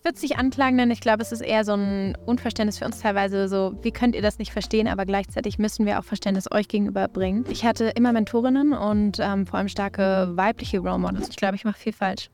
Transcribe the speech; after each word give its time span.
Ich 0.00 0.04
würde 0.04 0.16
es 0.16 0.22
nicht 0.22 0.38
anklagen, 0.38 0.78
denn 0.78 0.90
ich 0.90 1.02
glaube, 1.02 1.20
es 1.20 1.30
ist 1.30 1.42
eher 1.42 1.62
so 1.62 1.74
ein 1.74 2.16
Unverständnis 2.24 2.78
für 2.78 2.86
uns 2.86 3.00
teilweise. 3.00 3.48
So, 3.48 3.74
wie 3.82 3.90
könnt 3.90 4.14
ihr 4.14 4.22
das 4.22 4.38
nicht 4.38 4.50
verstehen? 4.50 4.88
Aber 4.88 5.04
gleichzeitig 5.04 5.58
müssen 5.58 5.84
wir 5.84 5.98
auch 5.98 6.04
Verständnis 6.04 6.50
euch 6.50 6.68
gegenüber 6.68 7.06
bringen. 7.06 7.44
Ich 7.50 7.66
hatte 7.66 7.92
immer 7.96 8.10
Mentorinnen 8.10 8.72
und 8.72 9.18
ähm, 9.20 9.46
vor 9.46 9.58
allem 9.58 9.68
starke 9.68 10.30
weibliche 10.36 10.78
Role 10.78 10.98
Models. 10.98 11.28
Ich 11.28 11.36
glaube, 11.36 11.56
ich 11.56 11.66
mache 11.66 11.78
viel 11.78 11.92
falsch. 11.92 12.30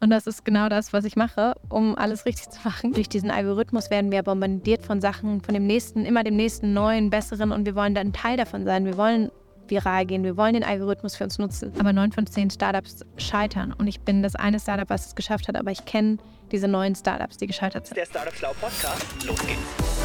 Und 0.00 0.10
das 0.10 0.28
ist 0.28 0.44
genau 0.44 0.68
das, 0.68 0.92
was 0.92 1.04
ich 1.04 1.16
mache, 1.16 1.56
um 1.68 1.98
alles 1.98 2.24
richtig 2.24 2.50
zu 2.50 2.60
machen. 2.62 2.92
Durch 2.92 3.08
diesen 3.08 3.32
Algorithmus 3.32 3.90
werden 3.90 4.12
wir 4.12 4.22
bombardiert 4.22 4.84
von 4.84 5.00
Sachen, 5.00 5.40
von 5.40 5.54
dem 5.54 5.66
nächsten, 5.66 6.04
immer 6.04 6.22
dem 6.22 6.36
nächsten 6.36 6.72
neuen, 6.72 7.10
besseren 7.10 7.50
und 7.50 7.66
wir 7.66 7.74
wollen 7.74 7.96
dann 7.96 8.12
Teil 8.12 8.36
davon 8.36 8.64
sein. 8.64 8.84
Wir 8.84 8.96
wollen 8.96 9.32
viral 9.66 10.06
gehen. 10.06 10.22
Wir 10.22 10.36
wollen 10.36 10.54
den 10.54 10.62
Algorithmus 10.62 11.16
für 11.16 11.24
uns 11.24 11.36
nutzen. 11.40 11.72
Aber 11.80 11.92
neun 11.92 12.12
von 12.12 12.28
zehn 12.28 12.48
Startups 12.48 13.04
scheitern. 13.16 13.72
Und 13.72 13.88
ich 13.88 14.02
bin 14.02 14.22
das 14.22 14.36
eine 14.36 14.60
Startup, 14.60 14.88
was 14.88 15.06
es 15.06 15.16
geschafft 15.16 15.48
hat, 15.48 15.56
aber 15.56 15.72
ich 15.72 15.84
kenne 15.84 16.18
diese 16.48 16.68
neuen 16.68 16.94
Startups, 16.94 17.36
die 17.36 17.46
gescheitert 17.46 17.86
sind. 17.86 17.96
Der 17.96 18.06
Startup 18.06 18.34
Schlau 18.34 18.52
Podcast. 18.60 19.04
Los 19.26 19.38
geht's. 19.46 19.98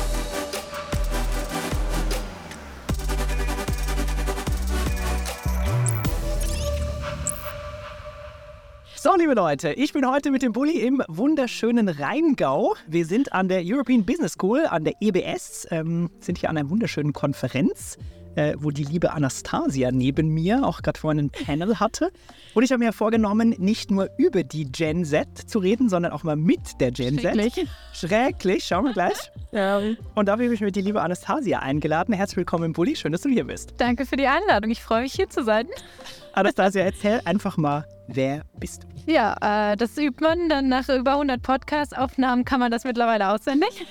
So, 9.03 9.13
liebe 9.17 9.33
Leute, 9.33 9.73
ich 9.73 9.91
bin 9.91 10.09
heute 10.09 10.31
mit 10.31 10.43
dem 10.43 10.53
Bulli 10.53 10.79
im 10.79 11.03
wunderschönen 11.09 11.89
Rheingau. 11.89 12.73
Wir 12.87 13.05
sind 13.05 13.33
an 13.33 13.49
der 13.49 13.61
European 13.65 14.05
Business 14.05 14.31
School, 14.31 14.65
an 14.65 14.85
der 14.85 14.93
EBS, 15.01 15.67
ähm, 15.71 16.09
sind 16.21 16.37
hier 16.37 16.49
an 16.49 16.57
einer 16.57 16.69
wunderschönen 16.69 17.11
Konferenz 17.11 17.97
äh, 18.35 18.55
wo 18.57 18.71
die 18.71 18.83
liebe 18.83 19.11
Anastasia 19.11 19.91
neben 19.91 20.29
mir 20.29 20.65
auch 20.65 20.81
gerade 20.81 20.99
vorhin 20.99 21.25
ein 21.25 21.29
Panel 21.29 21.79
hatte. 21.79 22.11
Und 22.53 22.63
ich 22.63 22.71
habe 22.71 22.83
mir 22.83 22.93
vorgenommen, 22.93 23.55
nicht 23.57 23.91
nur 23.91 24.09
über 24.17 24.43
die 24.43 24.71
Gen 24.71 25.05
Z 25.05 25.27
zu 25.49 25.59
reden, 25.59 25.89
sondern 25.89 26.11
auch 26.11 26.23
mal 26.23 26.35
mit 26.35 26.79
der 26.79 26.91
Gen 26.91 27.19
Schrecklich. 27.19 27.53
Z. 27.53 27.67
Schrecklich. 27.93 28.63
Schauen 28.63 28.85
wir 28.85 28.93
gleich. 28.93 29.13
Ja. 29.53 29.79
Und 30.15 30.25
dafür 30.27 30.45
habe 30.45 30.55
ich 30.55 30.61
mir 30.61 30.71
die 30.71 30.81
liebe 30.81 30.99
Anastasia 30.99 31.59
eingeladen. 31.59 32.11
Herzlich 32.11 32.37
willkommen 32.37 32.63
im 32.63 32.73
Bulli. 32.73 32.95
Schön, 32.95 33.11
dass 33.11 33.21
du 33.21 33.29
hier 33.29 33.43
bist. 33.43 33.75
Danke 33.77 34.07
für 34.07 34.15
die 34.15 34.25
Einladung. 34.25 34.71
Ich 34.71 34.81
freue 34.81 35.03
mich, 35.03 35.13
hier 35.13 35.29
zu 35.29 35.43
sein. 35.43 35.67
Anastasia, 36.33 36.83
erzähl 36.83 37.21
einfach 37.25 37.55
mal, 37.55 37.85
wer 38.07 38.41
bist 38.59 38.81
du? 38.81 39.11
Ja, 39.11 39.73
äh, 39.73 39.77
das 39.77 39.95
übt 39.99 40.23
man. 40.23 40.49
Dann 40.49 40.69
nach 40.69 40.89
über 40.89 41.11
100 41.13 41.39
Podcast-Aufnahmen 41.43 42.45
kann 42.45 42.59
man 42.59 42.71
das 42.71 42.83
mittlerweile 42.83 43.29
auswendig. 43.29 43.85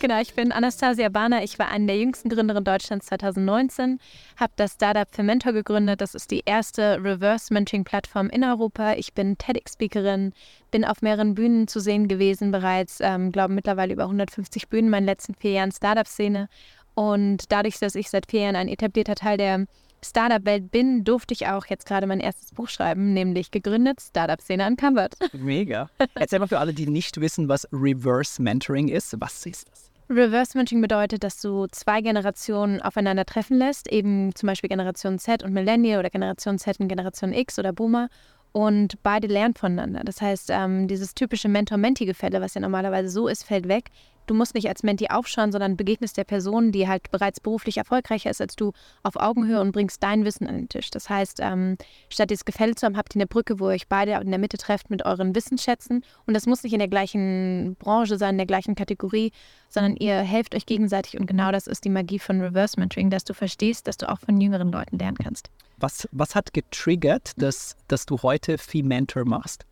Genau, 0.00 0.20
ich 0.20 0.34
bin 0.34 0.52
Anastasia 0.52 1.08
Bahner. 1.08 1.42
Ich 1.42 1.58
war 1.58 1.68
eine 1.68 1.86
der 1.86 1.98
jüngsten 1.98 2.28
Gründerinnen 2.28 2.64
Deutschlands 2.64 3.06
2019, 3.06 3.98
habe 4.36 4.52
das 4.56 4.74
Startup 4.74 5.08
Fermentor 5.10 5.52
gegründet. 5.52 6.00
Das 6.00 6.14
ist 6.14 6.30
die 6.30 6.42
erste 6.44 7.02
Reverse-Mentoring-Plattform 7.02 8.30
in 8.30 8.44
Europa. 8.44 8.94
Ich 8.94 9.14
bin 9.14 9.36
TEDx-Speakerin, 9.38 10.32
bin 10.70 10.84
auf 10.84 11.02
mehreren 11.02 11.34
Bühnen 11.34 11.68
zu 11.68 11.80
sehen 11.80 12.08
gewesen 12.08 12.50
bereits, 12.50 12.98
ähm, 13.00 13.32
glaube 13.32 13.52
mittlerweile 13.52 13.92
über 13.92 14.04
150 14.04 14.68
Bühnen 14.68 14.86
in 14.86 14.90
meinen 14.90 15.06
letzten 15.06 15.34
vier 15.34 15.52
Jahren 15.52 15.72
Startup-Szene. 15.72 16.48
Und 16.94 17.52
dadurch, 17.52 17.78
dass 17.78 17.94
ich 17.94 18.10
seit 18.10 18.30
vier 18.30 18.42
Jahren 18.42 18.56
ein 18.56 18.68
etablierter 18.68 19.14
Teil 19.14 19.36
der 19.36 19.66
Startup-Welt 20.04 20.70
bin, 20.70 21.04
durfte 21.04 21.34
ich 21.34 21.46
auch 21.46 21.66
jetzt 21.66 21.86
gerade 21.86 22.06
mein 22.06 22.20
erstes 22.20 22.52
Buch 22.52 22.68
schreiben, 22.68 23.12
nämlich 23.12 23.50
gegründet 23.50 24.00
Startup-Szene 24.00 24.66
Uncovered. 24.66 25.16
Mega. 25.32 25.90
Erzähl 26.14 26.38
mal 26.38 26.48
für 26.48 26.58
alle, 26.58 26.72
die 26.72 26.86
nicht 26.86 27.20
wissen, 27.20 27.48
was 27.48 27.66
Reverse 27.72 28.40
Mentoring 28.40 28.88
ist. 28.88 29.14
Was 29.20 29.44
ist 29.46 29.68
das? 29.68 29.90
Reverse 30.10 30.56
Mentoring 30.56 30.80
bedeutet, 30.80 31.22
dass 31.22 31.40
du 31.40 31.66
zwei 31.66 32.00
Generationen 32.00 32.80
aufeinandertreffen 32.80 33.58
lässt, 33.58 33.92
eben 33.92 34.34
zum 34.34 34.46
Beispiel 34.46 34.68
Generation 34.68 35.18
Z 35.18 35.42
und 35.42 35.52
Millennial 35.52 36.00
oder 36.00 36.10
Generation 36.10 36.58
Z 36.58 36.80
und 36.80 36.88
Generation 36.88 37.32
X 37.32 37.58
oder 37.58 37.72
Boomer. 37.72 38.08
Und 38.52 39.02
beide 39.02 39.26
lernen 39.26 39.54
voneinander. 39.54 40.00
Das 40.04 40.22
heißt, 40.22 40.48
ähm, 40.50 40.88
dieses 40.88 41.14
typische 41.14 41.48
Mentor-Menti-Gefälle, 41.48 42.40
was 42.40 42.54
ja 42.54 42.62
normalerweise 42.62 43.10
so 43.10 43.28
ist, 43.28 43.44
fällt 43.44 43.68
weg 43.68 43.90
du 44.28 44.34
musst 44.34 44.54
nicht 44.54 44.68
als 44.68 44.82
Menti 44.82 45.08
aufschauen, 45.08 45.52
sondern 45.52 45.76
begegnest 45.76 46.16
der 46.16 46.24
Person, 46.24 46.72
die 46.72 46.86
halt 46.86 47.10
bereits 47.10 47.40
beruflich 47.40 47.78
erfolgreicher 47.78 48.30
ist 48.30 48.40
als 48.40 48.56
du, 48.56 48.72
auf 49.02 49.16
Augenhöhe 49.16 49.60
und 49.60 49.72
bringst 49.72 50.02
dein 50.02 50.24
Wissen 50.24 50.46
an 50.46 50.54
den 50.54 50.68
Tisch. 50.68 50.90
Das 50.90 51.10
heißt, 51.10 51.40
ähm, 51.40 51.76
statt 52.08 52.30
dieses 52.30 52.44
Gefälle 52.44 52.74
zu 52.74 52.86
haben, 52.86 52.96
habt 52.96 53.14
ihr 53.14 53.20
eine 53.20 53.26
Brücke, 53.26 53.58
wo 53.58 53.68
ihr 53.68 53.74
euch 53.74 53.88
beide 53.88 54.12
in 54.12 54.30
der 54.30 54.38
Mitte 54.38 54.58
trefft 54.58 54.90
mit 54.90 55.04
euren 55.04 55.34
Wissensschätzen. 55.34 56.04
Und 56.26 56.34
das 56.34 56.46
muss 56.46 56.62
nicht 56.62 56.72
in 56.72 56.78
der 56.78 56.88
gleichen 56.88 57.76
Branche 57.78 58.18
sein, 58.18 58.34
in 58.34 58.38
der 58.38 58.46
gleichen 58.46 58.74
Kategorie, 58.74 59.32
sondern 59.68 59.96
ihr 59.96 60.16
helft 60.16 60.54
euch 60.54 60.66
gegenseitig. 60.66 61.18
Und 61.18 61.26
genau 61.26 61.50
das 61.50 61.66
ist 61.66 61.84
die 61.84 61.90
Magie 61.90 62.18
von 62.18 62.40
Reverse 62.40 62.78
Mentoring, 62.78 63.10
dass 63.10 63.24
du 63.24 63.34
verstehst, 63.34 63.86
dass 63.86 63.96
du 63.96 64.08
auch 64.08 64.20
von 64.20 64.40
jüngeren 64.40 64.70
Leuten 64.70 64.98
lernen 64.98 65.18
kannst. 65.18 65.50
Was, 65.78 66.08
was 66.12 66.34
hat 66.34 66.52
getriggert, 66.52 67.32
dass, 67.36 67.76
dass 67.86 68.04
du 68.04 68.18
heute 68.22 68.58
Fee 68.58 68.82
Mentor 68.82 69.24
machst? 69.24 69.64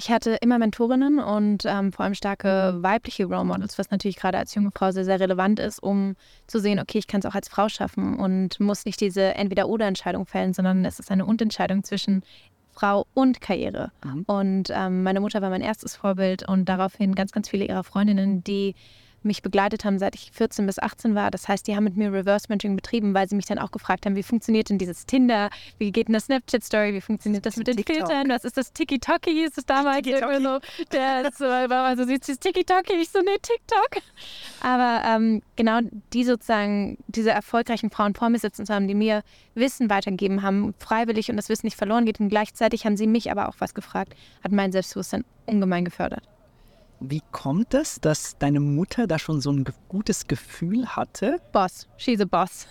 Ich 0.00 0.10
hatte 0.10 0.38
immer 0.40 0.58
Mentorinnen 0.58 1.18
und 1.18 1.64
ähm, 1.66 1.92
vor 1.92 2.06
allem 2.06 2.14
starke 2.14 2.78
weibliche 2.78 3.26
Role 3.26 3.44
Models, 3.44 3.76
was 3.78 3.90
natürlich 3.90 4.16
gerade 4.16 4.38
als 4.38 4.54
junge 4.54 4.70
Frau 4.74 4.92
sehr, 4.92 5.04
sehr 5.04 5.20
relevant 5.20 5.60
ist, 5.60 5.78
um 5.78 6.16
zu 6.46 6.58
sehen, 6.58 6.78
okay, 6.78 6.96
ich 6.96 7.06
kann 7.06 7.18
es 7.20 7.26
auch 7.26 7.34
als 7.34 7.50
Frau 7.50 7.68
schaffen 7.68 8.18
und 8.18 8.58
muss 8.60 8.86
nicht 8.86 8.98
diese 9.02 9.34
Entweder-Oder-Entscheidung 9.34 10.24
fällen, 10.24 10.54
sondern 10.54 10.86
es 10.86 11.00
ist 11.00 11.10
eine 11.10 11.26
Und-Entscheidung 11.26 11.84
zwischen 11.84 12.22
Frau 12.72 13.06
und 13.12 13.42
Karriere. 13.42 13.92
Mhm. 14.02 14.22
Und 14.22 14.70
ähm, 14.70 15.02
meine 15.02 15.20
Mutter 15.20 15.42
war 15.42 15.50
mein 15.50 15.60
erstes 15.60 15.96
Vorbild 15.96 16.48
und 16.48 16.66
daraufhin 16.66 17.14
ganz, 17.14 17.30
ganz 17.32 17.50
viele 17.50 17.66
ihrer 17.66 17.84
Freundinnen, 17.84 18.42
die 18.42 18.74
mich 19.22 19.42
begleitet 19.42 19.84
haben, 19.84 19.98
seit 19.98 20.14
ich 20.14 20.30
14 20.32 20.66
bis 20.66 20.78
18 20.78 21.14
war. 21.14 21.30
Das 21.30 21.48
heißt, 21.48 21.66
die 21.66 21.76
haben 21.76 21.84
mit 21.84 21.96
mir 21.96 22.12
Reverse 22.12 22.46
Mentoring 22.48 22.76
betrieben, 22.76 23.14
weil 23.14 23.28
sie 23.28 23.36
mich 23.36 23.46
dann 23.46 23.58
auch 23.58 23.70
gefragt 23.70 24.06
haben, 24.06 24.16
wie 24.16 24.22
funktioniert 24.22 24.70
denn 24.70 24.78
dieses 24.78 25.06
Tinder, 25.06 25.50
wie 25.78 25.92
geht 25.92 26.08
denn 26.08 26.14
das 26.14 26.24
Snapchat-Story, 26.24 26.94
wie 26.94 27.00
funktioniert 27.00 27.44
das 27.46 27.56
mit 27.56 27.66
den 27.66 27.76
TikTok. 27.76 27.96
Filtern, 27.96 28.28
was 28.28 28.44
ist 28.44 28.56
das 28.56 28.72
Tiki-Toki, 28.72 29.30
hieß 29.30 29.58
es 29.58 29.66
damals 29.66 30.06
irgendwie 30.06 30.42
so. 30.42 30.58
Der 30.92 31.30
so, 31.36 31.44
war 31.44 31.84
also 31.84 32.04
dieses 32.04 32.38
Tiki-Toki, 32.38 32.94
ich 32.94 33.10
so, 33.10 33.20
nee, 33.20 33.38
TikTok. 33.40 34.02
Aber 34.62 35.02
ähm, 35.06 35.42
genau 35.56 35.80
die 36.12 36.24
sozusagen, 36.24 36.98
diese 37.08 37.30
erfolgreichen 37.30 37.90
Frauen 37.90 38.14
vor 38.14 38.30
mir 38.30 38.38
sitzen 38.38 38.66
zu 38.66 38.74
haben, 38.74 38.88
die 38.88 38.94
mir 38.94 39.22
Wissen 39.54 39.90
weitergegeben 39.90 40.42
haben, 40.42 40.74
freiwillig 40.78 41.30
und 41.30 41.36
das 41.36 41.48
Wissen 41.48 41.66
nicht 41.66 41.76
verloren 41.76 42.06
geht 42.06 42.20
und 42.20 42.28
gleichzeitig 42.28 42.86
haben 42.86 42.96
sie 42.96 43.06
mich 43.06 43.30
aber 43.30 43.48
auch 43.48 43.56
was 43.58 43.74
gefragt, 43.74 44.14
hat 44.42 44.52
mein 44.52 44.72
Selbstbewusstsein 44.72 45.24
ungemein 45.46 45.84
gefördert. 45.84 46.22
Wie 47.00 47.22
kommt 47.32 47.72
es, 47.72 47.98
dass 48.00 48.36
deine 48.38 48.60
Mutter 48.60 49.06
da 49.06 49.18
schon 49.18 49.40
so 49.40 49.50
ein 49.50 49.64
gutes 49.88 50.26
Gefühl 50.26 50.86
hatte? 50.86 51.40
Boss, 51.50 51.88
she's 51.96 52.20
a 52.20 52.26
boss. 52.26 52.66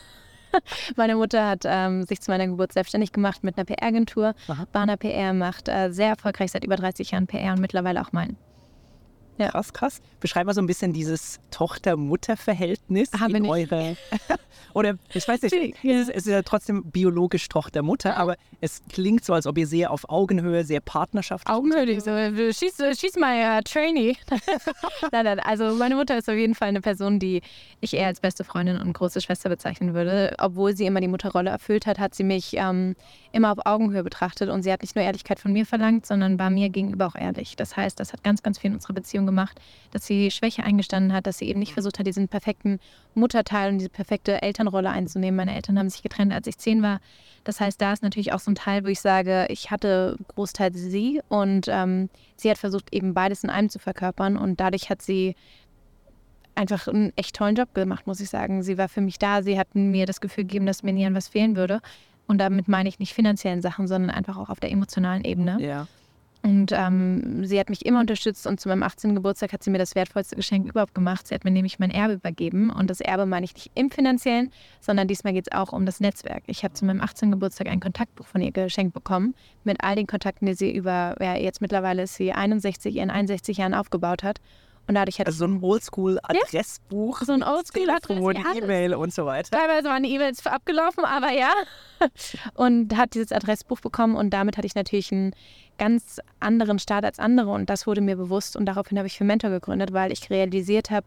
Meine 0.95 1.15
Mutter 1.15 1.47
hat 1.47 1.63
ähm, 1.65 2.03
sich 2.03 2.21
zu 2.21 2.31
meiner 2.31 2.47
Geburt 2.47 2.71
selbstständig 2.71 3.11
gemacht 3.11 3.43
mit 3.43 3.57
einer 3.57 3.65
PR-Agentur. 3.65 4.35
Bana 4.71 4.97
PR 4.97 5.33
macht 5.33 5.67
äh, 5.67 5.89
sehr 5.91 6.09
erfolgreich 6.09 6.51
seit 6.51 6.63
über 6.63 6.75
30 6.75 7.11
Jahren 7.11 7.27
PR 7.27 7.53
und 7.53 7.61
mittlerweile 7.61 8.01
auch 8.01 8.11
meinen. 8.11 8.37
Ja. 9.39 9.49
Krass, 9.51 9.71
krass. 9.71 10.01
Beschreib 10.19 10.45
mal 10.45 10.53
so 10.53 10.61
ein 10.61 10.67
bisschen 10.67 10.91
dieses 10.91 11.39
Tochter-Mutter-Verhältnis 11.49 13.11
in 13.27 13.45
eure. 13.45 13.95
Oder 14.73 14.97
ich 15.13 15.27
weiß 15.27 15.41
nicht, 15.41 15.83
es 15.83 16.09
ist 16.09 16.27
ja 16.27 16.41
trotzdem 16.41 16.83
biologisch 16.91 17.47
Tochter-Mutter, 17.47 18.17
aber 18.17 18.35
es 18.61 18.81
klingt 18.89 19.23
so, 19.23 19.33
als 19.33 19.47
ob 19.47 19.57
ihr 19.57 19.65
sehr 19.65 19.91
auf 19.91 20.09
Augenhöhe, 20.09 20.63
sehr 20.63 20.81
partnerschaftlich. 20.81 21.55
Augenhöhe, 21.55 22.01
so, 22.01 22.11
she's, 22.51 22.75
she's 22.99 23.15
my 23.15 23.57
uh, 23.57 23.61
trainee. 23.63 24.17
nein, 25.11 25.25
nein, 25.25 25.39
also 25.39 25.73
meine 25.75 25.95
Mutter 25.95 26.17
ist 26.17 26.29
auf 26.29 26.35
jeden 26.35 26.53
Fall 26.53 26.67
eine 26.67 26.81
Person, 26.81 27.19
die 27.19 27.41
ich 27.79 27.93
eher 27.93 28.07
als 28.07 28.19
beste 28.19 28.43
Freundin 28.43 28.77
und 28.79 28.93
große 28.93 29.21
Schwester 29.21 29.49
bezeichnen 29.49 29.93
würde. 29.93 30.35
Obwohl 30.37 30.75
sie 30.75 30.85
immer 30.85 30.99
die 30.99 31.07
Mutterrolle 31.07 31.49
erfüllt 31.49 31.85
hat, 31.85 31.97
hat 31.97 32.13
sie 32.13 32.23
mich 32.23 32.55
ähm, 32.57 32.95
immer 33.31 33.51
auf 33.51 33.59
Augenhöhe 33.65 34.03
betrachtet 34.03 34.49
und 34.49 34.63
sie 34.63 34.71
hat 34.71 34.81
nicht 34.81 34.95
nur 34.95 35.05
Ehrlichkeit 35.05 35.39
von 35.39 35.53
mir 35.53 35.65
verlangt, 35.65 36.05
sondern 36.05 36.37
war 36.37 36.49
mir 36.49 36.69
gegenüber 36.69 37.07
auch 37.07 37.15
ehrlich. 37.15 37.55
Das 37.55 37.77
heißt, 37.77 37.99
das 37.99 38.13
hat 38.13 38.23
ganz, 38.23 38.43
ganz 38.43 38.59
viel 38.59 38.69
in 38.69 38.75
unserer 38.75 38.93
Beziehung 38.93 39.25
gemacht, 39.29 39.59
dass 39.91 40.05
sie 40.05 40.31
Schwäche 40.31 40.63
eingestanden 40.63 41.13
hat, 41.13 41.27
dass 41.27 41.37
sie 41.37 41.47
eben 41.47 41.59
nicht 41.59 41.73
versucht 41.73 41.99
hat, 41.99 42.07
diesen 42.07 42.27
perfekten 42.27 42.79
Mutterteil 43.13 43.71
und 43.71 43.79
diese 43.79 43.89
perfekte 43.89 44.41
Elternrolle 44.41 44.89
einzunehmen. 44.89 45.37
Meine 45.37 45.55
Eltern 45.55 45.79
haben 45.79 45.89
sich 45.89 46.01
getrennt, 46.01 46.33
als 46.33 46.47
ich 46.47 46.57
zehn 46.57 46.81
war. 46.81 46.99
Das 47.43 47.59
heißt, 47.59 47.81
da 47.81 47.93
ist 47.93 48.03
natürlich 48.03 48.33
auch 48.33 48.39
so 48.39 48.51
ein 48.51 48.55
Teil, 48.55 48.83
wo 48.83 48.87
ich 48.87 48.99
sage, 48.99 49.47
ich 49.49 49.71
hatte 49.71 50.17
Großteil 50.27 50.73
sie 50.73 51.21
und 51.29 51.67
ähm, 51.69 52.09
sie 52.35 52.49
hat 52.49 52.57
versucht, 52.57 52.93
eben 52.93 53.13
beides 53.13 53.43
in 53.43 53.49
einem 53.49 53.69
zu 53.69 53.79
verkörpern 53.79 54.37
und 54.37 54.59
dadurch 54.59 54.89
hat 54.89 55.01
sie 55.01 55.35
einfach 56.55 56.87
einen 56.87 57.13
echt 57.15 57.35
tollen 57.35 57.55
Job 57.55 57.73
gemacht, 57.73 58.05
muss 58.05 58.19
ich 58.19 58.29
sagen. 58.29 58.63
Sie 58.63 58.77
war 58.77 58.89
für 58.89 59.01
mich 59.01 59.17
da, 59.17 59.41
sie 59.41 59.57
hat 59.57 59.75
mir 59.75 60.05
das 60.05 60.19
Gefühl 60.19 60.43
gegeben, 60.43 60.65
dass 60.65 60.83
mir 60.83 60.93
nie 60.93 61.05
an 61.05 61.15
was 61.15 61.29
fehlen 61.29 61.55
würde. 61.55 61.79
Und 62.27 62.37
damit 62.37 62.67
meine 62.67 62.87
ich 62.89 62.99
nicht 62.99 63.13
finanziellen 63.13 63.61
Sachen, 63.61 63.87
sondern 63.87 64.11
einfach 64.11 64.37
auch 64.37 64.49
auf 64.49 64.59
der 64.59 64.71
emotionalen 64.71 65.23
Ebene. 65.23 65.57
Ja. 65.59 65.87
Und 66.41 66.71
ähm, 66.71 67.45
sie 67.45 67.59
hat 67.59 67.69
mich 67.69 67.85
immer 67.85 67.99
unterstützt 67.99 68.47
und 68.47 68.61
zu 68.61 68.69
meinem 68.69 68.83
18. 68.83 69.13
Geburtstag 69.13 69.51
hat 69.51 69.61
sie 69.61 69.69
mir 69.69 69.77
das 69.77 69.95
wertvollste 69.95 70.37
Geschenk 70.37 70.69
überhaupt 70.69 70.95
gemacht. 70.95 71.27
Sie 71.27 71.35
hat 71.35 71.43
mir 71.43 71.51
nämlich 71.51 71.79
mein 71.79 71.91
Erbe 71.91 72.13
übergeben. 72.13 72.69
Und 72.69 72.89
das 72.89 73.01
Erbe 73.01 73.25
meine 73.25 73.43
ich 73.43 73.53
nicht 73.53 73.71
im 73.75 73.91
finanziellen, 73.91 74.51
sondern 74.79 75.09
diesmal 75.09 75.33
geht 75.33 75.47
es 75.47 75.57
auch 75.57 75.73
um 75.73 75.85
das 75.85 75.99
Netzwerk. 75.99 76.43
Ich 76.47 76.63
habe 76.63 76.73
zu 76.73 76.85
meinem 76.85 77.01
18. 77.01 77.31
Geburtstag 77.31 77.67
ein 77.67 77.81
Kontaktbuch 77.81 78.25
von 78.25 78.41
ihr 78.41 78.51
geschenkt 78.51 78.93
bekommen 78.93 79.35
mit 79.65 79.83
all 79.83 79.95
den 79.95 80.07
Kontakten, 80.07 80.45
die 80.45 80.53
sie 80.53 80.73
über, 80.73 81.15
ja, 81.19 81.35
jetzt 81.35 81.59
mittlerweile 81.59 82.03
ist 82.03 82.15
sie 82.15 82.31
61, 82.31 82.95
ihren 82.95 83.09
61 83.09 83.57
Jahren 83.57 83.73
aufgebaut 83.73 84.23
hat. 84.23 84.39
Und 84.89 84.95
dadurch 84.95 85.19
hatte 85.19 85.27
also 85.27 85.45
so 85.45 85.45
ein 85.45 85.61
Oldschool-Adressbuch. 85.61 87.19
Ja? 87.19 87.25
So 87.27 87.33
ein 87.33 87.43
Oldschool-Adressbuch. 87.43 88.55
E-Mail 88.55 88.95
und 88.95 89.13
so 89.13 89.23
weiter. 89.27 89.55
Teilweise 89.55 89.87
waren 89.87 90.01
die 90.01 90.09
E-Mails 90.15 90.43
abgelaufen, 90.47 91.05
aber 91.05 91.31
ja. 91.31 91.51
Und 92.55 92.97
hat 92.97 93.13
dieses 93.13 93.31
Adressbuch 93.31 93.81
bekommen 93.81 94.15
und 94.15 94.31
damit 94.31 94.57
hatte 94.57 94.65
ich 94.65 94.73
natürlich 94.73 95.11
einen 95.11 95.35
ganz 95.77 96.19
anderen 96.39 96.79
Start 96.79 97.05
als 97.05 97.19
andere 97.19 97.51
und 97.51 97.69
das 97.69 97.85
wurde 97.85 98.01
mir 98.01 98.15
bewusst 98.15 98.55
und 98.55 98.65
daraufhin 98.65 98.97
habe 98.97 99.07
ich 99.07 99.17
für 99.17 99.25
Mentor 99.25 99.51
gegründet, 99.51 99.93
weil 99.93 100.11
ich 100.11 100.29
realisiert 100.31 100.89
habe, 100.89 101.05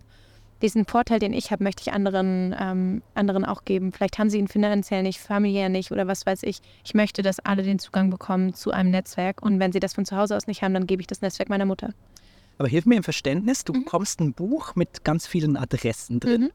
diesen 0.60 0.84
Vorteil, 0.84 1.18
den 1.18 1.32
ich 1.32 1.50
habe, 1.50 1.64
möchte 1.64 1.82
ich 1.82 1.92
anderen, 1.92 2.54
ähm, 2.56 3.02
anderen 3.14 3.44
auch 3.44 3.64
geben. 3.64 3.90
Vielleicht 3.90 4.18
haben 4.18 4.30
sie 4.30 4.38
ihn 4.38 4.46
finanziell 4.46 5.02
nicht, 5.02 5.18
familiär 5.18 5.70
nicht 5.70 5.90
oder 5.90 6.06
was 6.06 6.24
weiß 6.24 6.44
ich. 6.44 6.60
Ich 6.84 6.94
möchte, 6.94 7.22
dass 7.22 7.40
alle 7.40 7.64
den 7.64 7.80
Zugang 7.80 8.10
bekommen 8.10 8.54
zu 8.54 8.70
einem 8.70 8.90
Netzwerk. 8.90 9.42
Und 9.42 9.58
wenn 9.58 9.72
sie 9.72 9.80
das 9.80 9.94
von 9.94 10.04
zu 10.04 10.16
Hause 10.16 10.36
aus 10.36 10.46
nicht 10.46 10.62
haben, 10.62 10.72
dann 10.72 10.86
gebe 10.86 11.00
ich 11.00 11.08
das 11.08 11.20
Netzwerk 11.20 11.48
meiner 11.48 11.64
Mutter. 11.64 11.92
Aber 12.62 12.68
hilf 12.68 12.86
mir 12.86 12.94
im 12.94 13.02
Verständnis, 13.02 13.64
du 13.64 13.72
mhm. 13.72 13.80
bekommst 13.82 14.20
ein 14.20 14.34
Buch 14.34 14.76
mit 14.76 15.02
ganz 15.02 15.26
vielen 15.26 15.56
Adressen 15.56 16.20
drin. 16.20 16.42
Mhm. 16.42 16.50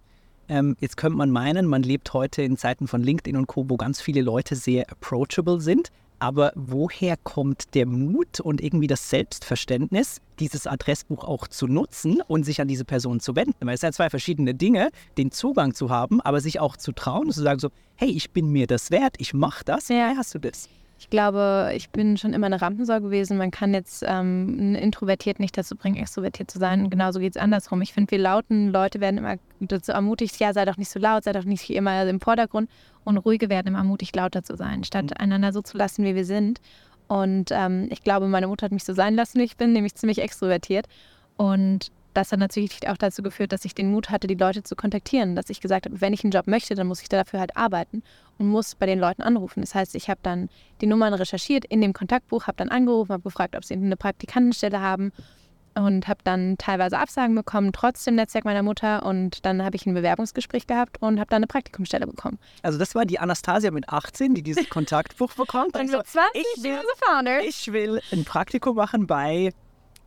Ähm, 0.48 0.77
jetzt 0.80 0.95
könnte 0.95 1.18
man 1.18 1.31
meinen, 1.31 1.65
man 1.65 1.83
lebt 1.83 2.13
heute 2.13 2.44
in 2.44 2.56
Zeiten 2.56 2.88
von 2.88 3.04
LinkedIn 3.04 3.36
und 3.36 3.48
Co., 3.48 3.69
wo 3.69 3.75
ganz 3.75 4.00
viele 4.00 4.21
Leute 4.21 4.56
sehr 4.56 4.89
approachable 4.89 5.59
sind. 5.59 5.89
Aber 6.19 6.54
woher 6.56 7.18
kommt 7.18 7.75
der 7.75 7.86
Mut 7.86 8.39
und 8.39 8.62
irgendwie 8.62 8.88
das 8.88 9.09
Selbstverständnis, 9.09 10.21
dieses 10.39 10.65
Adressbuch 10.65 11.25
auch 11.25 11.45
zu 11.50 11.68
nutzen 11.68 12.21
und 12.25 12.45
sich 12.45 12.62
an 12.62 12.69
diese 12.69 12.86
Person 12.86 13.19
zu 13.19 13.36
wenden? 13.36 13.68
Weil 13.68 13.74
es 13.74 13.81
sind 13.81 13.89
ja 13.89 13.92
zwei 13.92 14.09
verschiedene 14.09 14.56
Dinge, 14.56 14.92
den 15.18 15.31
Zugang 15.31 15.74
zu 15.74 15.89
haben, 15.89 16.21
aber 16.21 16.39
sich 16.39 16.62
auch 16.62 16.77
zu 16.77 16.94
trauen 16.94 17.25
und 17.25 17.33
zu 17.33 17.42
sagen 17.42 17.59
so, 17.59 17.68
hey, 17.98 18.12
ich 18.12 18.31
bin 18.31 18.48
mir 18.48 18.65
das 18.65 18.92
wert, 18.92 19.15
ich 19.18 19.33
mache 19.33 19.65
das. 19.65 19.89
Ja. 19.89 20.13
Hast 20.15 20.33
du 20.33 20.39
das? 20.39 20.69
Ich 20.99 21.09
glaube, 21.09 21.71
ich 21.75 21.91
bin 21.91 22.17
schon 22.17 22.33
immer 22.33 22.47
eine 22.47 22.61
Rampensau 22.61 22.99
gewesen. 22.99 23.38
Man 23.38 23.51
kann 23.51 23.73
jetzt 23.73 24.03
ähm, 24.03 24.57
einen 24.59 24.75
Introvertiert 24.75 25.39
nicht 25.39 25.57
dazu 25.57 25.75
bringen, 25.75 25.97
extrovertiert 25.97 26.49
zu 26.49 26.57
sein. 26.57 26.83
Und 26.83 26.89
genauso 26.89 27.19
geht 27.19 27.35
es 27.35 27.41
andersrum. 27.41 27.81
Ich 27.81 27.94
finde, 27.94 28.11
wir 28.11 28.17
lauten 28.17 28.71
Leute 28.71 28.99
werden 28.99 29.19
immer 29.19 29.35
dazu 29.59 29.91
ermutigt, 29.91 30.39
ja, 30.39 30.53
sei 30.53 30.65
doch 30.65 30.77
nicht 30.77 30.89
so 30.89 30.99
laut, 30.99 31.23
sei 31.23 31.33
doch 31.33 31.44
nicht 31.44 31.69
immer 31.69 32.07
im 32.07 32.19
Vordergrund. 32.19 32.69
Und 33.03 33.17
ruhige 33.17 33.49
werden 33.49 33.67
immer 33.67 33.77
ermutigt, 33.79 34.15
lauter 34.15 34.44
zu 34.44 34.55
sein, 34.57 34.83
statt 34.83 35.05
mhm. 35.05 35.17
einander 35.17 35.53
so 35.53 35.61
zu 35.61 35.77
lassen, 35.77 36.03
wie 36.03 36.15
wir 36.15 36.25
sind. 36.25 36.59
Und 37.07 37.51
ähm, 37.51 37.88
ich 37.89 38.03
glaube, 38.03 38.27
meine 38.27 38.47
Mutter 38.47 38.65
hat 38.65 38.71
mich 38.71 38.83
so 38.83 38.94
sein 38.94 39.15
lassen, 39.15 39.39
wie 39.39 39.44
ich 39.45 39.55
bin, 39.55 39.73
nämlich 39.73 39.95
ziemlich 39.95 40.19
extrovertiert. 40.19 40.88
Und 41.38 41.91
das 42.17 42.31
hat 42.31 42.39
natürlich 42.39 42.89
auch 42.89 42.97
dazu 42.97 43.21
geführt, 43.21 43.51
dass 43.51 43.63
ich 43.63 43.75
den 43.75 43.91
Mut 43.91 44.09
hatte, 44.09 44.25
die 44.25 44.33
Leute 44.33 44.63
zu 44.63 44.75
kontaktieren. 44.75 45.35
Dass 45.35 45.51
ich 45.51 45.61
gesagt 45.61 45.85
habe, 45.85 46.01
wenn 46.01 46.13
ich 46.13 46.23
einen 46.23 46.31
Job 46.31 46.47
möchte, 46.47 46.73
dann 46.73 46.87
muss 46.87 46.99
ich 47.01 47.09
dafür 47.09 47.39
halt 47.39 47.55
arbeiten 47.55 48.01
und 48.39 48.47
muss 48.47 48.73
bei 48.73 48.87
den 48.87 48.99
Leuten 48.99 49.21
anrufen. 49.21 49.61
Das 49.61 49.75
heißt, 49.75 49.93
ich 49.93 50.09
habe 50.09 50.19
dann 50.23 50.49
die 50.81 50.87
Nummern 50.87 51.13
recherchiert 51.13 51.65
in 51.65 51.79
dem 51.79 51.93
Kontaktbuch, 51.93 52.47
habe 52.47 52.57
dann 52.57 52.69
angerufen, 52.69 53.13
habe 53.13 53.21
gefragt, 53.21 53.55
ob 53.55 53.63
sie 53.63 53.75
eine 53.75 53.95
Praktikantenstelle 53.95 54.81
haben 54.81 55.11
und 55.75 56.07
habe 56.07 56.19
dann 56.23 56.57
teilweise 56.57 56.97
Absagen 56.97 57.35
bekommen, 57.35 57.71
trotzdem 57.71 58.15
Netzwerk 58.15 58.45
meiner 58.45 58.63
Mutter. 58.63 59.05
Und 59.05 59.45
dann 59.45 59.63
habe 59.63 59.75
ich 59.75 59.85
ein 59.85 59.93
Bewerbungsgespräch 59.93 60.65
gehabt 60.65 60.97
und 60.99 61.19
habe 61.19 61.29
dann 61.29 61.37
eine 61.37 61.47
Praktikumsstelle 61.47 62.07
bekommen. 62.07 62.39
Also 62.63 62.79
das 62.79 62.95
war 62.95 63.05
die 63.05 63.19
Anastasia 63.19 63.69
mit 63.69 63.89
18, 63.89 64.33
die 64.33 64.41
dieses 64.41 64.67
Kontaktbuch 64.71 65.33
bekommt. 65.33 65.75
und 65.75 65.91
mit 65.91 66.07
20 66.07 66.45
ich 66.57 66.63
will. 66.63 66.79
Ich 67.47 67.71
will 67.71 68.01
ein 68.11 68.25
Praktikum 68.25 68.75
machen 68.75 69.05
bei 69.05 69.53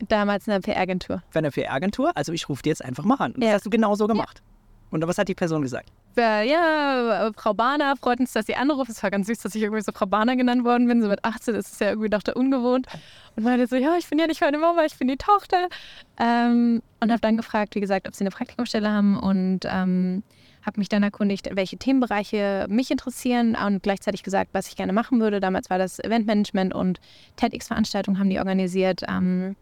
Damals 0.08 0.48
eine 0.48 0.60
PR-Agentur. 0.60 1.22
Bei 1.32 1.38
einer 1.38 1.50
PR-Agentur? 1.50 2.12
Also 2.14 2.32
ich 2.32 2.48
rufe 2.48 2.62
dir 2.62 2.70
jetzt 2.70 2.84
einfach 2.84 3.04
mal 3.04 3.16
an. 3.16 3.32
Und 3.32 3.42
ja. 3.42 3.48
das 3.48 3.56
hast 3.56 3.66
du 3.66 3.70
genau 3.70 3.94
so 3.94 4.06
gemacht. 4.06 4.42
Ja. 4.44 4.50
Und 4.90 5.06
was 5.06 5.18
hat 5.18 5.28
die 5.28 5.34
Person 5.34 5.62
gesagt? 5.62 5.90
Ja, 6.16 7.30
Frau 7.36 7.54
Bahner, 7.54 7.94
freut 7.96 8.18
uns, 8.18 8.32
dass 8.32 8.46
Sie 8.46 8.56
anrufen. 8.56 8.90
Es 8.90 9.02
war 9.02 9.10
ganz 9.10 9.28
süß, 9.28 9.38
dass 9.38 9.54
ich 9.54 9.62
irgendwie 9.62 9.82
so 9.82 9.92
Frau 9.92 10.06
Bahner 10.06 10.36
genannt 10.36 10.64
worden 10.64 10.88
bin. 10.88 11.00
So 11.00 11.08
mit 11.08 11.24
18 11.24 11.54
ist 11.54 11.72
es 11.72 11.78
ja 11.78 11.90
irgendwie 11.90 12.10
doch 12.10 12.22
ungewohnt. 12.34 12.86
Und 13.36 13.44
meinte 13.44 13.66
so, 13.68 13.76
ja, 13.76 13.96
ich 13.96 14.08
bin 14.08 14.18
ja 14.18 14.26
nicht 14.26 14.40
meine 14.40 14.58
Mama, 14.58 14.84
ich 14.84 14.98
bin 14.98 15.08
die 15.08 15.16
Tochter. 15.16 15.68
Ähm, 16.18 16.82
und 17.00 17.10
habe 17.10 17.20
dann 17.20 17.36
gefragt, 17.36 17.74
wie 17.76 17.80
gesagt, 17.80 18.08
ob 18.08 18.14
Sie 18.14 18.24
eine 18.24 18.30
Praktikumsstelle 18.30 18.90
haben 18.90 19.18
und 19.18 19.60
ähm, 19.64 20.24
habe 20.66 20.80
mich 20.80 20.88
dann 20.88 21.02
erkundigt, 21.02 21.48
welche 21.54 21.78
Themenbereiche 21.78 22.66
mich 22.68 22.90
interessieren 22.90 23.56
und 23.56 23.82
gleichzeitig 23.82 24.22
gesagt, 24.22 24.50
was 24.52 24.68
ich 24.68 24.76
gerne 24.76 24.92
machen 24.92 25.20
würde. 25.20 25.40
Damals 25.40 25.70
war 25.70 25.78
das 25.78 26.00
Eventmanagement 26.00 26.74
und 26.74 27.00
TEDx-Veranstaltungen 27.36 28.18
haben 28.18 28.30
die 28.30 28.38
organisiert. 28.40 29.02
Ähm, 29.08 29.56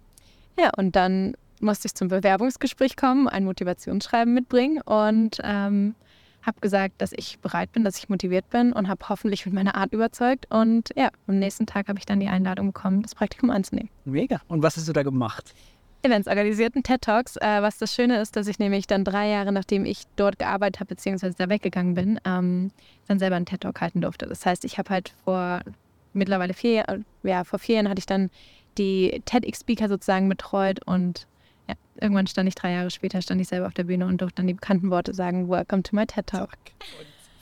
ja, 0.59 0.71
und 0.77 0.97
dann 0.97 1.35
musste 1.61 1.87
ich 1.87 1.95
zum 1.95 2.09
Bewerbungsgespräch 2.09 2.97
kommen, 2.97 3.29
ein 3.29 3.45
Motivationsschreiben 3.45 4.33
mitbringen 4.33 4.81
und 4.83 5.39
ähm, 5.43 5.95
habe 6.43 6.61
gesagt, 6.61 6.95
dass 6.99 7.13
ich 7.13 7.39
bereit 7.41 7.73
bin, 7.73 7.85
dass 7.85 7.99
ich 7.99 8.09
motiviert 8.09 8.49
bin 8.51 8.73
und 8.73 8.89
habe 8.89 9.09
hoffentlich 9.09 9.45
mit 9.45 9.55
meiner 9.55 9.75
Art 9.75 9.93
überzeugt. 9.93 10.47
Und 10.51 10.91
ja, 10.97 11.11
am 11.27 11.39
nächsten 11.39 11.67
Tag 11.67 11.89
habe 11.89 11.99
ich 11.99 12.07
dann 12.07 12.21
die 12.21 12.29
Einladung 12.29 12.69
bekommen, 12.69 13.03
das 13.03 13.15
Praktikum 13.15 13.51
anzunehmen. 13.51 13.91
Mega. 14.05 14.41
Und 14.49 14.63
was 14.63 14.77
hast 14.77 14.89
du 14.89 14.93
da 14.93 15.03
gemacht? 15.03 15.55
Events 16.03 16.29
organisiert, 16.29 16.75
TED 16.75 17.03
Talks. 17.03 17.37
Äh, 17.37 17.61
was 17.61 17.79
das 17.79 17.93
Schöne 17.93 18.21
ist, 18.21 18.37
dass 18.37 18.47
ich 18.47 18.59
nämlich 18.59 18.87
dann 18.87 19.05
drei 19.05 19.29
Jahre, 19.29 19.53
nachdem 19.53 19.85
ich 19.85 20.05
dort 20.17 20.39
gearbeitet 20.39 20.81
habe, 20.81 20.95
beziehungsweise 20.95 21.35
da 21.37 21.49
weggegangen 21.49 21.95
bin, 21.95 22.21
ähm, 22.25 22.71
dann 23.09 23.19
selber 23.19 23.37
einen 23.37 23.47
TED 23.47 23.63
Talk 23.63 23.81
halten 23.81 24.01
durfte. 24.01 24.27
Das 24.27 24.47
heißt, 24.47 24.65
ich 24.65 24.79
habe 24.79 24.91
halt 24.91 25.13
vor 25.25 25.61
mittlerweile 26.13 26.55
vier 26.55 26.73
Jahren, 26.73 27.05
ja, 27.25 27.45
vor 27.45 27.59
vier 27.59 27.77
Jahren 27.77 27.89
hatte 27.89 27.99
ich 27.99 28.07
dann 28.07 28.31
die 28.79 29.23
TEDx-Speaker 29.25 29.89
sozusagen 29.89 30.29
betreut 30.29 30.81
und 30.87 31.27
ja, 31.69 31.75
irgendwann 32.01 32.27
stand 32.27 32.49
ich 32.49 32.55
drei 32.55 32.73
Jahre 32.73 32.91
später, 32.91 33.21
stand 33.21 33.41
ich 33.41 33.49
selber 33.49 33.67
auf 33.67 33.75
der 33.75 33.85
Bühne 33.85 34.07
und 34.07 34.21
durfte 34.21 34.37
dann 34.37 34.47
die 34.47 34.55
bekannten 34.55 34.91
Worte 34.91 35.15
sagen, 35.15 35.49
Welcome 35.49 35.83
to 35.83 35.95
my 35.95 36.07
TED 36.07 36.27
Talk. 36.27 36.51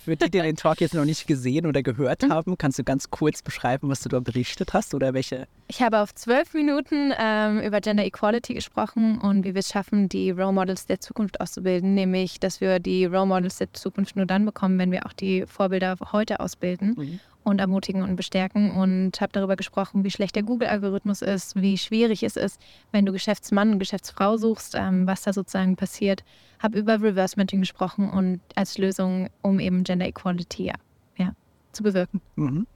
Für 0.07 0.15
die, 0.15 0.31
die 0.31 0.41
den 0.41 0.55
Talk 0.55 0.81
jetzt 0.81 0.95
noch 0.95 1.05
nicht 1.05 1.27
gesehen 1.27 1.67
oder 1.67 1.83
gehört 1.83 2.23
mhm. 2.23 2.33
haben, 2.33 2.57
kannst 2.57 2.79
du 2.79 2.85
ganz 2.85 3.11
kurz 3.11 3.43
beschreiben, 3.43 3.89
was 3.89 4.03
du 4.03 4.09
da 4.09 4.21
berichtet 4.21 4.73
hast 4.73 4.95
oder 4.95 5.15
welche? 5.15 5.49
Ich 5.67 5.83
habe 5.83 5.99
auf 5.99 6.15
zwölf 6.15 6.55
Minuten 6.55 7.13
ähm, 7.19 7.61
über 7.61 7.81
Gender 7.81 8.05
Equality 8.05 8.55
gesprochen 8.55 9.19
und 9.19 9.45
wie 9.45 9.55
wir 9.55 9.59
es 9.59 9.69
schaffen, 9.69 10.09
die 10.09 10.31
Role 10.31 10.53
Models 10.53 10.87
der 10.87 11.01
Zukunft 11.01 11.41
auszubilden, 11.41 11.95
nämlich, 11.95 12.39
dass 12.39 12.61
wir 12.61 12.79
die 12.79 13.05
Role 13.05 13.27
Models 13.27 13.59
der 13.59 13.73
Zukunft 13.73 14.15
nur 14.15 14.27
dann 14.27 14.45
bekommen, 14.45 14.79
wenn 14.79 14.93
wir 14.93 15.07
auch 15.07 15.13
die 15.13 15.45
Vorbilder 15.45 15.97
heute 16.13 16.39
ausbilden. 16.39 16.95
Mhm 16.97 17.21
und 17.47 17.61
ermutigen 17.61 18.03
und 18.03 18.17
bestärken 18.17 18.73
und 18.73 19.21
habe 19.21 19.33
darüber 19.33 19.55
gesprochen, 19.55 20.03
wie 20.03 20.11
schlecht 20.11 20.35
der 20.35 20.43
Google-Algorithmus 20.43 21.23
ist, 21.23 21.55
wie 21.55 21.79
schwierig 21.79 22.25
es 22.25 22.35
ist, 22.35 22.61
wenn 22.91 23.07
du 23.07 23.13
Geschäftsmann 23.13 23.71
und 23.73 23.79
Geschäftsfrau 23.79 24.37
suchst, 24.37 24.75
ähm, 24.75 25.07
was 25.07 25.23
da 25.23 25.33
sozusagen 25.33 25.77
passiert. 25.77 26.25
Habe 26.59 26.79
über 26.79 27.01
Reverse 27.01 27.37
Mentoring 27.37 27.61
gesprochen 27.61 28.11
und 28.11 28.41
als 28.57 28.79
Lösung, 28.79 29.29
um 29.43 29.61
eben 29.61 29.85
Gender 29.85 30.07
Equality 30.07 30.65
ja, 30.65 30.75
ja 31.17 31.35
zu 31.71 31.85
bewirken. 31.85 32.21
Mhm. 32.35 32.67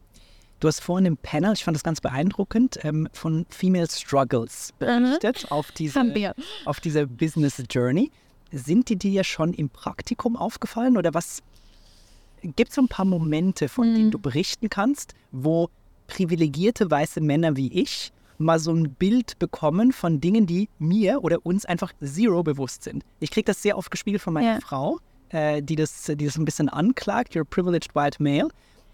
Du 0.61 0.69
hast 0.69 0.81
vorhin 0.81 1.07
im 1.07 1.17
Panel, 1.17 1.55
ich 1.55 1.65
fand 1.65 1.75
das 1.75 1.83
ganz 1.83 2.01
beeindruckend, 2.01 2.79
ähm, 2.85 3.09
von 3.13 3.47
Female 3.49 3.89
Struggles 3.91 4.73
berichtet 4.79 5.45
mhm. 5.45 5.51
auf, 5.51 5.73
diese, 5.73 6.35
auf 6.65 6.79
dieser 6.79 7.07
Business 7.07 7.61
Journey. 7.69 8.13
Sind 8.53 8.89
die 8.89 8.97
dir 8.97 9.25
schon 9.25 9.53
im 9.53 9.69
Praktikum 9.69 10.37
aufgefallen 10.37 10.97
oder 10.97 11.15
was, 11.15 11.43
Gibt 12.43 12.71
es 12.71 12.75
so 12.75 12.83
ein 12.83 12.89
paar 12.89 13.05
Momente, 13.05 13.69
von 13.69 13.91
mhm. 13.91 13.95
denen 13.95 14.11
du 14.11 14.19
berichten 14.19 14.69
kannst, 14.69 15.15
wo 15.31 15.69
privilegierte 16.07 16.91
weiße 16.91 17.21
Männer 17.21 17.57
wie 17.57 17.73
ich 17.73 18.13
mal 18.39 18.59
so 18.59 18.73
ein 18.73 18.95
Bild 18.95 19.39
bekommen 19.39 19.93
von 19.93 20.21
Dingen, 20.21 20.47
die 20.47 20.69
mir 20.79 21.23
oder 21.23 21.45
uns 21.45 21.65
einfach 21.67 21.93
zero 22.03 22.43
bewusst 22.43 22.85
sind? 22.85 23.05
Ich 23.21 23.31
kriege 23.31 23.45
das 23.45 23.63
sehr 23.63 23.77
oft 23.77 23.91
gespiegelt 23.91 24.23
von 24.23 24.33
meiner 24.33 24.55
ja. 24.55 24.61
Frau, 24.61 24.99
äh, 25.29 25.63
die, 25.63 25.77
das, 25.77 26.05
die 26.05 26.25
das 26.25 26.37
ein 26.37 26.45
bisschen 26.45 26.69
anklagt, 26.69 27.35
you're 27.35 27.43
a 27.43 27.45
privileged 27.45 27.95
white 27.95 28.23
male. 28.23 28.49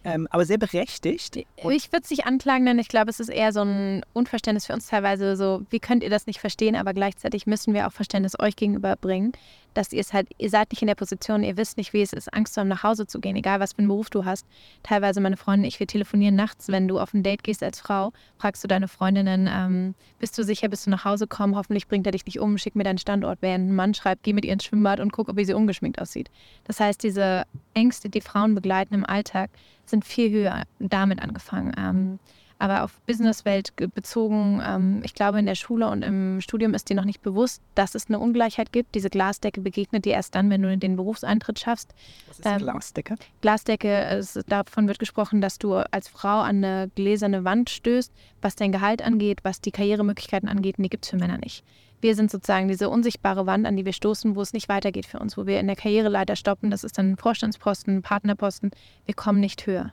Ähm, 0.04 0.28
aber 0.30 0.44
sehr 0.44 0.58
berechtigt. 0.58 1.36
ich 1.36 1.92
würde 1.92 2.04
es 2.04 2.10
nicht 2.10 2.26
anklagen, 2.26 2.64
denn 2.64 2.78
ich 2.78 2.86
glaube, 2.86 3.10
es 3.10 3.18
ist 3.18 3.28
eher 3.28 3.52
so 3.52 3.62
ein 3.62 4.04
Unverständnis 4.12 4.66
für 4.66 4.72
uns 4.72 4.86
teilweise 4.86 5.34
so, 5.34 5.62
wie 5.70 5.80
könnt 5.80 6.04
ihr 6.04 6.10
das 6.10 6.28
nicht 6.28 6.38
verstehen, 6.38 6.76
aber 6.76 6.94
gleichzeitig 6.94 7.46
müssen 7.46 7.74
wir 7.74 7.88
auch 7.88 7.92
Verständnis 7.92 8.38
euch 8.38 8.54
gegenüber 8.54 8.94
bringen, 8.94 9.32
dass 9.76 9.92
ihr 9.92 10.00
es 10.00 10.12
halt, 10.12 10.28
ihr 10.38 10.50
seid 10.50 10.70
nicht 10.70 10.82
in 10.82 10.88
der 10.88 10.94
Position, 10.94 11.42
ihr 11.42 11.56
wisst 11.56 11.76
nicht, 11.76 11.92
wie 11.92 12.02
es 12.02 12.12
ist, 12.12 12.32
Angst 12.32 12.54
zu 12.54 12.60
haben, 12.60 12.68
nach 12.68 12.82
Hause 12.82 13.06
zu 13.06 13.20
gehen, 13.20 13.36
egal 13.36 13.60
was 13.60 13.72
für 13.72 13.78
einen 13.78 13.88
Beruf 13.88 14.10
du 14.10 14.24
hast. 14.24 14.46
Teilweise 14.82 15.20
meine 15.20 15.36
Freundin, 15.36 15.68
ich, 15.68 15.78
wir 15.78 15.86
telefonieren 15.86 16.34
nachts, 16.34 16.68
wenn 16.68 16.88
du 16.88 16.98
auf 16.98 17.12
ein 17.14 17.22
Date 17.22 17.44
gehst 17.44 17.62
als 17.62 17.80
Frau, 17.80 18.12
fragst 18.38 18.64
du 18.64 18.68
deine 18.68 18.88
Freundinnen, 18.88 19.48
ähm, 19.50 19.94
bist 20.18 20.36
du 20.38 20.44
sicher, 20.44 20.68
bist 20.68 20.86
du 20.86 20.90
nach 20.90 21.04
Hause 21.04 21.26
kommen, 21.26 21.56
hoffentlich 21.56 21.88
bringt 21.88 22.06
er 22.06 22.12
dich 22.12 22.24
nicht 22.26 22.40
um, 22.40 22.58
schick 22.58 22.74
mir 22.74 22.84
deinen 22.84 22.98
Standort, 22.98 23.38
während 23.42 23.68
ein 23.68 23.74
Mann 23.74 23.94
schreibt, 23.94 24.22
geh 24.22 24.32
mit 24.32 24.44
ihr 24.44 24.52
ins 24.52 24.64
Schwimmbad 24.64 25.00
und 25.00 25.12
guck, 25.12 25.28
ob 25.28 25.38
sie 25.38 25.54
ungeschminkt 25.54 26.00
aussieht. 26.00 26.30
Das 26.64 26.80
heißt, 26.80 27.02
diese 27.02 27.44
Ängste, 27.74 28.08
die 28.08 28.20
Frauen 28.20 28.54
begleiten 28.54 28.94
im 28.94 29.04
Alltag, 29.04 29.50
sind 29.84 30.04
viel 30.04 30.30
höher 30.30 30.64
damit 30.78 31.22
angefangen. 31.22 31.72
Ähm, 31.78 32.18
aber 32.58 32.84
auf 32.84 33.00
Businesswelt 33.02 33.74
bezogen, 33.94 34.62
ähm, 34.64 35.00
ich 35.04 35.14
glaube, 35.14 35.38
in 35.38 35.46
der 35.46 35.54
Schule 35.54 35.88
und 35.88 36.02
im 36.02 36.40
Studium 36.40 36.74
ist 36.74 36.88
dir 36.88 36.94
noch 36.96 37.04
nicht 37.04 37.22
bewusst, 37.22 37.62
dass 37.74 37.94
es 37.94 38.06
eine 38.08 38.18
Ungleichheit 38.18 38.72
gibt. 38.72 38.94
Diese 38.94 39.10
Glasdecke 39.10 39.60
begegnet 39.60 40.04
dir 40.04 40.14
erst 40.14 40.34
dann, 40.34 40.48
wenn 40.48 40.62
du 40.62 40.76
den 40.76 40.96
Berufseintritt 40.96 41.58
schaffst. 41.58 41.94
Was 42.28 42.38
ist 42.38 42.46
ähm, 42.46 42.58
Glasdecke? 42.58 43.16
Glasdecke, 43.42 44.02
ist, 44.18 44.40
davon 44.48 44.88
wird 44.88 44.98
gesprochen, 44.98 45.40
dass 45.40 45.58
du 45.58 45.74
als 45.74 46.08
Frau 46.08 46.40
an 46.40 46.64
eine 46.64 46.90
gläserne 46.94 47.44
Wand 47.44 47.68
stößt, 47.68 48.12
was 48.40 48.56
dein 48.56 48.72
Gehalt 48.72 49.02
angeht, 49.02 49.40
was 49.42 49.60
die 49.60 49.70
Karrieremöglichkeiten 49.70 50.48
angeht, 50.48 50.78
und 50.78 50.84
die 50.84 50.90
gibt 50.90 51.04
es 51.04 51.10
für 51.10 51.16
Männer 51.16 51.38
nicht. 51.38 51.64
Wir 52.00 52.14
sind 52.14 52.30
sozusagen 52.30 52.68
diese 52.68 52.88
unsichtbare 52.88 53.46
Wand, 53.46 53.66
an 53.66 53.76
die 53.76 53.84
wir 53.84 53.92
stoßen, 53.92 54.36
wo 54.36 54.42
es 54.42 54.52
nicht 54.52 54.68
weitergeht 54.68 55.06
für 55.06 55.18
uns, 55.18 55.36
wo 55.36 55.46
wir 55.46 55.60
in 55.60 55.66
der 55.66 55.76
Karriereleiter 55.76 56.36
stoppen. 56.36 56.70
Das 56.70 56.84
ist 56.84 56.98
dann 56.98 57.16
Vorstandsposten, 57.16 58.02
Partnerposten. 58.02 58.70
Wir 59.06 59.14
kommen 59.14 59.40
nicht 59.40 59.66
höher. 59.66 59.92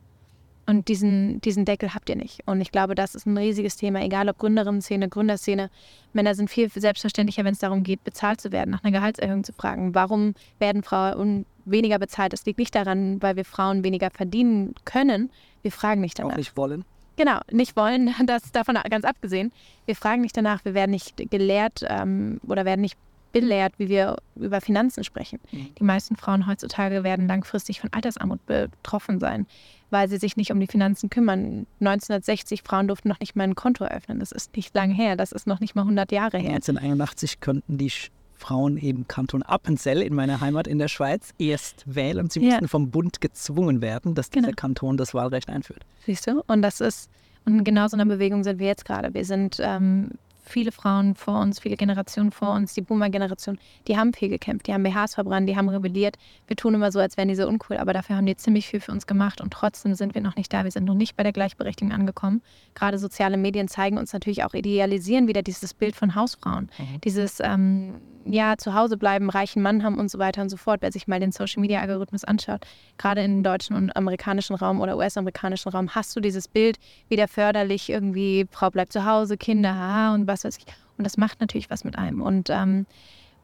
Und 0.65 0.87
diesen, 0.87 1.41
diesen 1.41 1.65
Deckel 1.65 1.93
habt 1.93 2.09
ihr 2.09 2.15
nicht. 2.15 2.39
Und 2.45 2.61
ich 2.61 2.71
glaube, 2.71 2.95
das 2.95 3.15
ist 3.15 3.25
ein 3.25 3.37
riesiges 3.37 3.75
Thema, 3.75 4.01
egal 4.01 4.29
ob 4.29 4.37
Gründerinnen-Szene, 4.37 5.09
Gründerszene. 5.09 5.69
Männer 6.13 6.35
sind 6.35 6.49
viel 6.49 6.69
selbstverständlicher, 6.69 7.43
wenn 7.43 7.53
es 7.53 7.59
darum 7.59 7.83
geht, 7.83 8.03
bezahlt 8.03 8.39
zu 8.39 8.51
werden, 8.51 8.71
nach 8.71 8.83
einer 8.83 8.97
Gehaltserhöhung 8.97 9.43
zu 9.43 9.51
fragen. 9.51 9.93
Warum 9.93 10.35
werden 10.59 10.83
Frauen 10.83 11.45
weniger 11.65 11.99
bezahlt? 11.99 12.31
Das 12.31 12.45
liegt 12.45 12.59
nicht 12.59 12.75
daran, 12.75 13.21
weil 13.21 13.35
wir 13.35 13.45
Frauen 13.45 13.83
weniger 13.83 14.09
verdienen 14.09 14.73
können. 14.85 15.31
Wir 15.63 15.71
fragen 15.71 15.99
nicht 15.99 16.17
danach. 16.19 16.33
Auch 16.33 16.37
nicht 16.37 16.55
wollen. 16.55 16.85
Genau, 17.15 17.39
nicht 17.51 17.75
wollen, 17.75 18.13
das 18.25 18.51
davon 18.51 18.77
ganz 18.89 19.05
abgesehen. 19.05 19.51
Wir 19.85 19.95
fragen 19.95 20.21
nicht 20.21 20.35
danach, 20.35 20.63
wir 20.63 20.73
werden 20.73 20.91
nicht 20.91 21.29
gelehrt 21.29 21.81
ähm, 21.87 22.39
oder 22.47 22.65
werden 22.65 22.81
nicht 22.81 22.97
belehrt, 23.33 23.73
wie 23.77 23.89
wir 23.89 24.17
über 24.35 24.61
Finanzen 24.61 25.03
sprechen. 25.03 25.39
Mhm. 25.51 25.75
Die 25.75 25.83
meisten 25.83 26.15
Frauen 26.15 26.47
heutzutage 26.47 27.03
werden 27.03 27.27
langfristig 27.27 27.81
von 27.81 27.91
Altersarmut 27.91 28.45
betroffen 28.45 29.19
sein, 29.19 29.47
weil 29.93 30.09
sie 30.09 30.17
sich 30.17 30.35
nicht 30.35 30.51
um 30.51 30.59
die 30.59 30.67
Finanzen 30.67 31.09
kümmern. 31.09 31.67
1960 31.79 32.63
Frauen 32.63 32.87
durften 32.87 33.07
noch 33.07 33.19
nicht 33.19 33.35
mal 33.35 33.43
ein 33.43 33.55
Konto 33.55 33.85
eröffnen. 33.85 34.19
Das 34.19 34.31
ist 34.31 34.55
nicht 34.57 34.75
lange 34.75 34.93
her. 34.93 35.15
Das 35.15 35.31
ist 35.31 35.47
noch 35.47 35.59
nicht 35.59 35.75
mal 35.75 35.83
100 35.83 36.11
Jahre 36.11 36.39
her. 36.39 36.55
1981 36.55 37.39
könnten 37.39 37.77
die 37.77 37.91
Frauen 38.33 38.77
eben 38.77 39.07
Kanton 39.07 39.43
Appenzell 39.43 40.01
in 40.01 40.15
meiner 40.15 40.41
Heimat 40.41 40.67
in 40.67 40.79
der 40.79 40.87
Schweiz 40.87 41.29
erst 41.37 41.83
wählen. 41.85 42.29
Sie 42.29 42.39
mussten 42.39 42.63
ja. 42.63 42.67
vom 42.67 42.89
Bund 42.89 43.21
gezwungen 43.21 43.81
werden, 43.81 44.15
dass 44.15 44.31
dieser 44.31 44.47
genau. 44.47 44.55
Kanton 44.55 44.97
das 44.97 45.13
Wahlrecht 45.13 45.47
einführt. 45.47 45.85
Siehst 46.05 46.27
du? 46.27 46.43
Und 46.47 46.63
das 46.63 46.81
ist 46.81 47.09
und 47.45 47.57
in 47.57 47.63
genau 47.63 47.87
so 47.87 47.97
einer 47.97 48.05
Bewegung 48.05 48.43
sind 48.43 48.59
wir 48.59 48.67
jetzt 48.67 48.85
gerade. 48.85 49.13
Wir 49.13 49.25
sind 49.25 49.57
ähm, 49.61 50.11
viele 50.43 50.71
Frauen 50.71 51.15
vor 51.15 51.39
uns, 51.39 51.59
viele 51.59 51.77
Generationen 51.77 52.31
vor 52.31 52.53
uns, 52.53 52.73
die 52.73 52.81
Boomer-Generation, 52.81 53.57
die 53.87 53.97
haben 53.97 54.13
viel 54.13 54.29
gekämpft, 54.29 54.67
die 54.67 54.73
haben 54.73 54.83
BHs 54.83 55.15
verbrannt, 55.15 55.49
die 55.49 55.57
haben 55.57 55.69
rebelliert. 55.69 56.17
Wir 56.47 56.55
tun 56.55 56.73
immer 56.73 56.91
so, 56.91 56.99
als 56.99 57.17
wären 57.17 57.29
die 57.29 57.35
so 57.35 57.47
uncool, 57.47 57.77
aber 57.77 57.93
dafür 57.93 58.17
haben 58.17 58.25
die 58.25 58.35
ziemlich 58.35 58.67
viel 58.67 58.79
für 58.79 58.91
uns 58.91 59.07
gemacht 59.07 59.41
und 59.41 59.51
trotzdem 59.51 59.95
sind 59.95 60.13
wir 60.15 60.21
noch 60.21 60.35
nicht 60.35 60.53
da. 60.53 60.63
Wir 60.63 60.71
sind 60.71 60.85
noch 60.85 60.95
nicht 60.95 61.15
bei 61.15 61.23
der 61.23 61.33
Gleichberechtigung 61.33 61.93
angekommen. 61.93 62.41
Gerade 62.75 62.97
soziale 62.97 63.37
Medien 63.37 63.67
zeigen 63.67 63.97
uns 63.97 64.13
natürlich 64.13 64.43
auch, 64.43 64.53
idealisieren 64.53 65.27
wieder 65.27 65.41
dieses 65.41 65.73
Bild 65.73 65.95
von 65.95 66.15
Hausfrauen. 66.15 66.69
Mhm. 66.77 67.01
Dieses, 67.01 67.39
ähm, 67.39 67.95
ja, 68.25 68.57
zu 68.57 68.73
Hause 68.73 68.97
bleiben, 68.97 69.29
reichen 69.29 69.61
Mann 69.61 69.83
haben 69.83 69.97
und 69.97 70.09
so 70.09 70.19
weiter 70.19 70.41
und 70.41 70.49
so 70.49 70.57
fort. 70.57 70.81
Wer 70.81 70.91
sich 70.91 71.07
mal 71.07 71.19
den 71.19 71.31
Social-Media-Algorithmus 71.31 72.23
anschaut, 72.23 72.65
gerade 72.97 73.23
im 73.23 73.43
deutschen 73.43 73.75
und 73.75 73.95
amerikanischen 73.95 74.55
Raum 74.55 74.81
oder 74.81 74.97
US-amerikanischen 74.97 75.69
Raum, 75.71 75.89
hast 75.89 76.15
du 76.15 76.19
dieses 76.19 76.47
Bild 76.47 76.77
wieder 77.09 77.27
förderlich, 77.27 77.89
irgendwie 77.89 78.47
Frau 78.51 78.69
bleibt 78.69 78.93
zu 78.93 79.05
Hause, 79.05 79.37
Kinder, 79.37 79.75
haha 79.75 80.13
und 80.13 80.25
was 80.33 80.43
weiß 80.43 80.57
ich. 80.57 80.65
Und 80.97 81.05
das 81.05 81.17
macht 81.17 81.39
natürlich 81.39 81.69
was 81.69 81.83
mit 81.83 81.97
einem. 81.97 82.21
Und 82.21 82.49
ähm, 82.49 82.85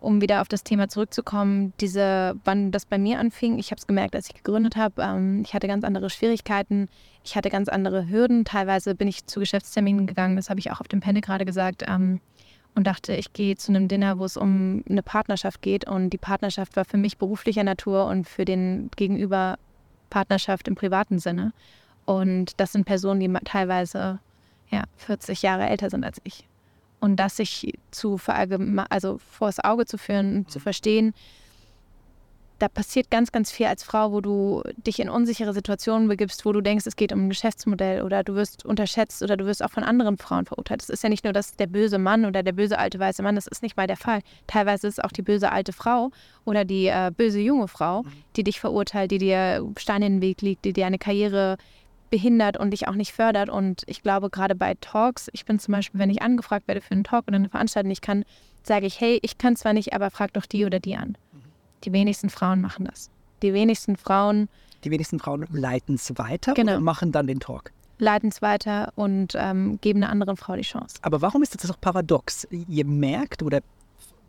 um 0.02 0.22
wieder 0.22 0.42
auf 0.42 0.48
das 0.48 0.64
Thema 0.64 0.88
zurückzukommen, 0.88 1.74
diese, 1.82 2.36
wann 2.46 2.72
das 2.72 2.86
bei 2.86 2.98
mir 2.98 3.20
anfing, 3.20 3.60
ich 3.60 3.72
habe 3.72 3.80
es 3.80 3.88
gemerkt, 3.88 4.16
als 4.16 4.28
ich 4.30 4.36
gegründet 4.36 4.76
habe, 4.76 5.02
ähm, 5.02 5.44
ich 5.46 5.54
hatte 5.54 5.68
ganz 5.68 5.84
andere 5.84 6.10
Schwierigkeiten, 6.10 6.88
ich 7.24 7.36
hatte 7.36 7.50
ganz 7.50 7.70
andere 7.70 8.10
Hürden. 8.10 8.46
Teilweise 8.46 8.96
bin 8.96 9.08
ich 9.08 9.26
zu 9.26 9.40
Geschäftsterminen 9.40 10.08
gegangen, 10.08 10.36
das 10.36 10.50
habe 10.50 10.60
ich 10.60 10.72
auch 10.72 10.80
auf 10.80 10.88
dem 10.88 11.02
Panel 11.02 11.22
gerade 11.22 11.46
gesagt. 11.46 11.84
Ähm, 11.88 12.22
und 12.76 12.88
dachte, 12.88 13.14
ich 13.14 13.34
gehe 13.34 13.56
zu 13.58 13.72
einem 13.72 13.88
Dinner, 13.88 14.20
wo 14.20 14.26
es 14.26 14.38
um 14.38 14.84
eine 14.88 15.04
Partnerschaft 15.04 15.62
geht. 15.62 15.88
Und 15.88 16.12
die 16.12 16.18
Partnerschaft 16.18 16.76
war 16.76 16.86
für 16.86 16.98
mich 16.98 17.18
beruflicher 17.18 17.64
Natur 17.64 18.06
und 18.06 18.28
für 18.28 18.46
den 18.46 18.90
Gegenüber 18.96 19.58
Partnerschaft 20.10 20.68
im 20.68 20.76
privaten 20.76 21.20
Sinne. 21.20 21.52
Und 22.06 22.60
das 22.60 22.72
sind 22.72 22.86
Personen, 22.86 23.20
die 23.20 23.34
teilweise 23.44 24.20
ja, 24.70 24.84
40 24.98 25.42
Jahre 25.42 25.68
älter 25.68 25.90
sind 25.90 26.04
als 26.04 26.22
ich. 26.24 26.49
Und 27.00 27.16
das 27.18 27.38
sich 27.38 27.74
zu 27.92 28.20
also 28.90 29.20
vors 29.32 29.60
Auge 29.64 29.86
zu 29.86 29.98
führen, 29.98 30.48
zu 30.48 30.60
verstehen, 30.60 31.14
da 32.60 32.68
passiert 32.68 33.10
ganz, 33.10 33.32
ganz 33.32 33.52
viel 33.52 33.66
als 33.68 33.84
Frau, 33.84 34.12
wo 34.12 34.22
du 34.22 34.62
dich 34.86 35.00
in 35.00 35.10
unsichere 35.10 35.54
Situationen 35.54 36.08
begibst, 36.08 36.46
wo 36.46 36.52
du 36.52 36.62
denkst, 36.62 36.86
es 36.86 36.96
geht 36.96 37.14
um 37.14 37.26
ein 37.26 37.30
Geschäftsmodell 37.30 38.04
oder 38.04 38.24
du 38.24 38.36
wirst 38.36 38.66
unterschätzt 38.66 39.24
oder 39.24 39.38
du 39.38 39.46
wirst 39.46 39.64
auch 39.64 39.72
von 39.72 39.84
anderen 39.84 40.18
Frauen 40.18 40.46
verurteilt. 40.46 40.84
Es 40.84 40.90
ist 40.90 41.02
ja 41.04 41.10
nicht 41.10 41.24
nur 41.24 41.34
das, 41.34 41.56
der 41.56 41.68
böse 41.68 41.98
Mann 41.98 42.26
oder 42.26 42.44
der 42.44 42.52
böse 42.52 42.78
alte 42.78 43.00
weiße 43.00 43.24
Mann, 43.24 43.36
das 43.36 43.48
ist 43.48 43.64
nicht 43.64 43.78
mal 43.78 43.88
der 43.88 43.98
Fall. 43.98 44.20
Teilweise 44.48 44.88
ist 44.88 45.00
es 45.00 45.04
auch 45.04 45.12
die 45.12 45.22
böse 45.22 45.52
alte 45.52 45.72
Frau 45.74 46.12
oder 46.46 46.66
die 46.66 46.88
äh, 46.88 47.12
böse 47.16 47.40
junge 47.40 47.68
Frau, 47.68 48.04
mhm. 48.04 48.12
die 48.36 48.44
dich 48.44 48.60
verurteilt, 48.60 49.12
die 49.12 49.20
dir 49.20 49.66
Steine 49.78 50.08
in 50.08 50.14
den 50.16 50.22
Weg 50.22 50.42
legt, 50.42 50.66
die 50.66 50.74
dir 50.74 50.86
eine 50.86 51.00
Karriere 51.00 51.58
behindert 52.10 52.58
und 52.58 52.72
dich 52.72 52.88
auch 52.88 52.96
nicht 52.96 53.14
fördert. 53.14 53.50
Und 53.50 53.84
ich 53.88 54.02
glaube, 54.02 54.30
gerade 54.30 54.56
bei 54.56 54.76
Talks, 54.82 55.30
ich 55.34 55.46
bin 55.46 55.60
zum 55.60 55.74
Beispiel, 55.74 56.00
wenn 56.00 56.10
ich 56.10 56.22
angefragt 56.22 56.68
werde 56.68 56.82
für 56.82 56.92
einen 56.92 57.04
Talk 57.04 57.28
oder 57.28 57.38
eine 57.38 57.50
Veranstaltung, 57.50 57.92
ich 57.92 58.02
kann, 58.02 58.26
sage 58.64 58.86
ich, 58.86 59.00
hey, 59.00 59.20
ich 59.22 59.38
kann 59.38 59.56
zwar 59.56 59.74
nicht, 59.74 59.94
aber 59.94 60.12
frag 60.12 60.34
doch 60.34 60.46
die 60.46 60.66
oder 60.66 60.80
die 60.80 60.96
an. 60.96 61.18
Die 61.84 61.94
wenigsten 61.94 62.30
Frauen 62.30 62.62
machen 62.62 62.86
das. 62.86 63.10
Die 63.42 63.54
wenigsten 63.54 63.96
Frauen. 63.96 64.50
Die 64.84 64.92
wenigsten 64.92 65.20
Frauen 65.20 65.46
leiten 65.52 65.96
es 65.96 66.18
weiter 66.18 66.54
genau. 66.54 66.78
und 66.78 66.84
machen 66.84 67.12
dann 67.12 67.28
den 67.28 67.40
Talk. 67.40 67.72
Leiten 68.00 68.30
es 68.30 68.42
weiter 68.42 68.94
und 68.96 69.34
ähm, 69.36 69.80
geben 69.82 70.04
einer 70.04 70.12
anderen 70.12 70.38
Frau 70.38 70.56
die 70.56 70.62
Chance. 70.62 70.98
Aber 71.02 71.22
warum 71.22 71.44
ist 71.44 71.56
das 71.56 71.70
doch 71.70 71.80
paradox? 71.80 72.48
Ihr 72.50 72.86
merkt, 72.86 73.44
oder 73.44 73.62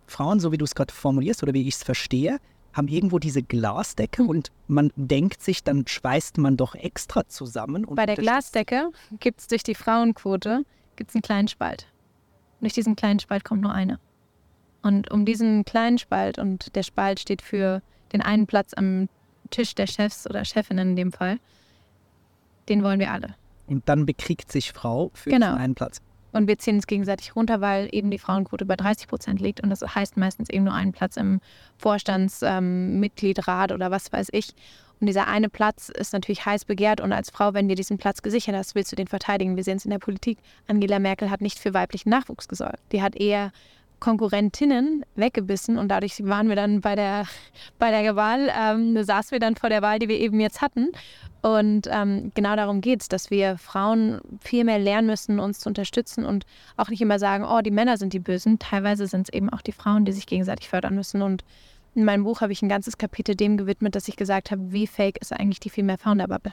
Frauen, 0.07 0.41
so 0.41 0.51
wie 0.51 0.59
du 0.59 0.65
es 0.65 0.75
gerade 0.75 0.93
formulierst 0.93 1.43
oder 1.43 1.55
wie 1.55 1.63
ich 1.63 1.77
es 1.77 1.83
verstehe, 1.85 2.39
haben 2.73 2.89
irgendwo 2.89 3.19
diese 3.19 3.43
Glasdecke 3.43 4.23
und 4.23 4.51
man 4.69 4.93
denkt 4.97 5.43
sich, 5.43 5.65
dann 5.65 5.87
schweißt 5.87 6.39
man 6.39 6.57
doch 6.57 6.75
extra 6.75 7.27
zusammen. 7.29 7.87
Bei 7.91 8.07
der 8.07 8.17
Glasdecke 8.17 8.91
gibt 9.19 9.41
es 9.41 9.47
durch 9.47 9.63
die 9.63 9.75
Frauenquote 9.75 10.65
gibt's 10.97 11.15
einen 11.15 11.23
kleinen 11.23 11.49
Spalt. 11.49 11.87
Und 12.61 12.63
durch 12.63 12.75
diesen 12.75 12.95
kleinen 12.95 13.21
Spalt 13.21 13.45
kommt 13.45 13.63
nur 13.63 13.73
eine. 13.73 13.99
Und 14.83 15.11
um 15.11 15.25
diesen 15.25 15.65
kleinen 15.65 15.99
Spalt, 15.99 16.39
und 16.39 16.75
der 16.77 16.83
Spalt 16.83 17.21
steht 17.21 17.43
für 17.43 17.83
den 18.13 18.23
einen 18.23 18.47
Platz 18.47 18.75
am 18.75 19.09
Tisch 19.51 19.75
der 19.75 19.87
Chefs 19.87 20.29
oder 20.29 20.45
Chefinnen 20.45 20.91
in 20.91 20.97
dem 20.97 21.13
Fall, 21.13 21.39
den 22.69 22.83
wollen 22.83 23.01
wir 23.01 23.13
alle. 23.13 23.35
Und 23.67 23.89
dann 23.89 24.07
bekriegt 24.07 24.51
sich 24.53 24.73
Frau 24.73 25.11
für 25.15 25.31
genau. 25.31 25.55
einen 25.55 25.75
Platz. 25.75 26.01
Und 26.33 26.47
wir 26.49 26.59
ziehen 26.59 26.77
uns 26.77 26.87
gegenseitig 26.87 27.35
runter, 27.37 27.61
weil 27.61 27.89
eben 27.93 28.11
die 28.11 28.19
Frauenquote 28.19 28.65
bei 28.65 28.77
30 28.77 29.09
Prozent 29.09 29.41
liegt. 29.41 29.61
Und 29.61 29.71
das 29.71 29.83
heißt 29.83 30.17
meistens 30.17 30.49
eben 30.51 30.65
nur 30.65 30.75
einen 30.75 30.93
Platz 30.93 31.17
im 31.17 31.41
Vorstandsmitgliedrat 31.79 33.71
ähm, 33.71 33.75
oder 33.75 33.91
was 33.91 34.13
weiß 34.13 34.29
ich. 34.33 34.55
Und 35.01 35.07
dieser 35.07 35.27
eine 35.29 35.49
Platz 35.49 35.89
ist 35.89 36.13
natürlich 36.13 36.45
heiß 36.45 36.67
begehrt. 36.67 37.01
Und 37.01 37.13
als 37.13 37.31
Frau, 37.31 37.55
wenn 37.55 37.69
dir 37.69 37.75
diesen 37.75 37.97
Platz 37.97 38.23
gesichert 38.23 38.55
hast, 38.55 38.75
willst 38.75 38.93
du 38.93 38.97
den 38.97 39.09
verteidigen. 39.09 39.57
Wir 39.57 39.65
sehen 39.65 39.79
es 39.79 39.85
in 39.85 39.91
der 39.91 39.99
Politik. 39.99 40.39
Angela 40.69 40.99
Merkel 40.99 41.31
hat 41.31 41.41
nicht 41.41 41.59
für 41.59 41.73
weiblichen 41.73 42.11
Nachwuchs 42.11 42.49
gesorgt. 42.49 42.81
Die 42.93 43.03
hat 43.03 43.17
eher 43.17 43.51
Konkurrentinnen 44.01 45.05
weggebissen 45.15 45.79
und 45.79 45.89
dadurch 45.89 46.25
waren 46.25 46.49
wir 46.49 46.57
dann 46.57 46.81
bei 46.81 46.97
der, 46.97 47.27
bei 47.79 47.91
der 47.91 48.17
Wahl, 48.17 48.51
ähm, 48.59 49.03
saßen 49.03 49.33
wir 49.33 49.39
dann 49.39 49.57
vor 49.57 49.69
der 49.69 49.83
Wahl, 49.83 49.99
die 49.99 50.09
wir 50.09 50.19
eben 50.19 50.41
jetzt 50.41 50.61
hatten. 50.61 50.89
Und 51.43 51.89
ähm, 51.91 52.33
genau 52.35 52.57
darum 52.57 52.81
geht 52.81 53.03
es, 53.03 53.09
dass 53.09 53.31
wir 53.31 53.57
Frauen 53.57 54.21
viel 54.41 54.65
mehr 54.65 54.79
lernen 54.79 55.07
müssen, 55.07 55.41
uns 55.41 55.61
zu 55.61 55.69
unterstützen 55.69 56.27
und 56.27 56.45
auch 56.77 56.89
nicht 56.89 57.01
immer 57.01 57.19
sagen, 57.19 57.45
oh, 57.45 57.61
die 57.61 57.71
Männer 57.71 57.97
sind 57.97 58.13
die 58.13 58.19
Bösen. 58.19 58.59
Teilweise 58.59 59.07
sind 59.07 59.29
es 59.29 59.33
eben 59.33 59.49
auch 59.49 59.63
die 59.63 59.73
Frauen, 59.73 60.05
die 60.05 60.13
sich 60.13 60.27
gegenseitig 60.27 60.69
fördern 60.69 60.95
müssen. 60.95 61.23
Und 61.23 61.45
in 61.95 62.05
meinem 62.05 62.25
Buch 62.25 62.41
habe 62.41 62.53
ich 62.53 62.63
ein 62.63 62.69
ganzes 62.69 62.99
Kapitel 62.99 63.35
dem 63.35 63.57
gewidmet, 63.57 63.95
dass 63.95 64.09
ich 64.09 64.17
gesagt 64.17 64.51
habe, 64.51 64.73
wie 64.73 64.87
fake 64.87 65.19
ist 65.19 65.33
eigentlich 65.33 65.61
die 65.61 65.71
Female 65.71 65.99
Founder 65.99 66.29
Bubble. 66.29 66.53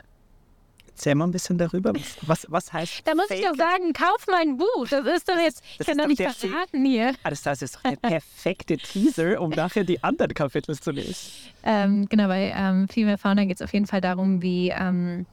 Erzähl 0.97 1.13
mal 1.13 1.27
ein 1.27 1.31
bisschen 1.31 1.59
darüber. 1.59 1.93
Was, 2.23 2.47
was 2.49 2.73
heißt 2.73 3.03
Da 3.05 3.13
muss 3.13 3.27
Fake? 3.27 3.37
ich 3.37 3.45
doch 3.45 3.55
sagen, 3.55 3.93
kauf 3.93 4.25
mein 4.31 4.57
Buch. 4.57 4.87
Das 4.89 5.05
ist 5.05 5.29
doch 5.29 5.37
jetzt, 5.37 5.61
das 5.77 5.81
ich 5.81 5.85
kann 5.85 5.97
doch 5.99 6.07
nicht 6.07 6.23
verraten 6.23 6.83
hier. 6.83 7.13
Ah, 7.21 7.29
das 7.29 7.45
heißt, 7.45 7.61
es 7.61 7.75
ist 7.75 7.75
doch 7.75 7.83
der 7.83 7.97
perfekte 7.97 8.77
Teaser, 8.77 9.39
um 9.39 9.51
nachher 9.51 9.83
die 9.83 10.03
anderen 10.03 10.33
Kapitel 10.33 10.75
zu 10.75 10.89
lesen. 10.89 11.29
Ähm, 11.61 12.07
genau, 12.09 12.27
bei 12.27 12.51
ähm, 12.57 12.87
Female 12.87 13.19
Founder 13.19 13.45
geht 13.45 13.57
es 13.57 13.61
auf 13.61 13.73
jeden 13.73 13.85
Fall 13.85 14.01
darum, 14.01 14.41
wie, 14.41 14.69
ähm, 14.69 15.27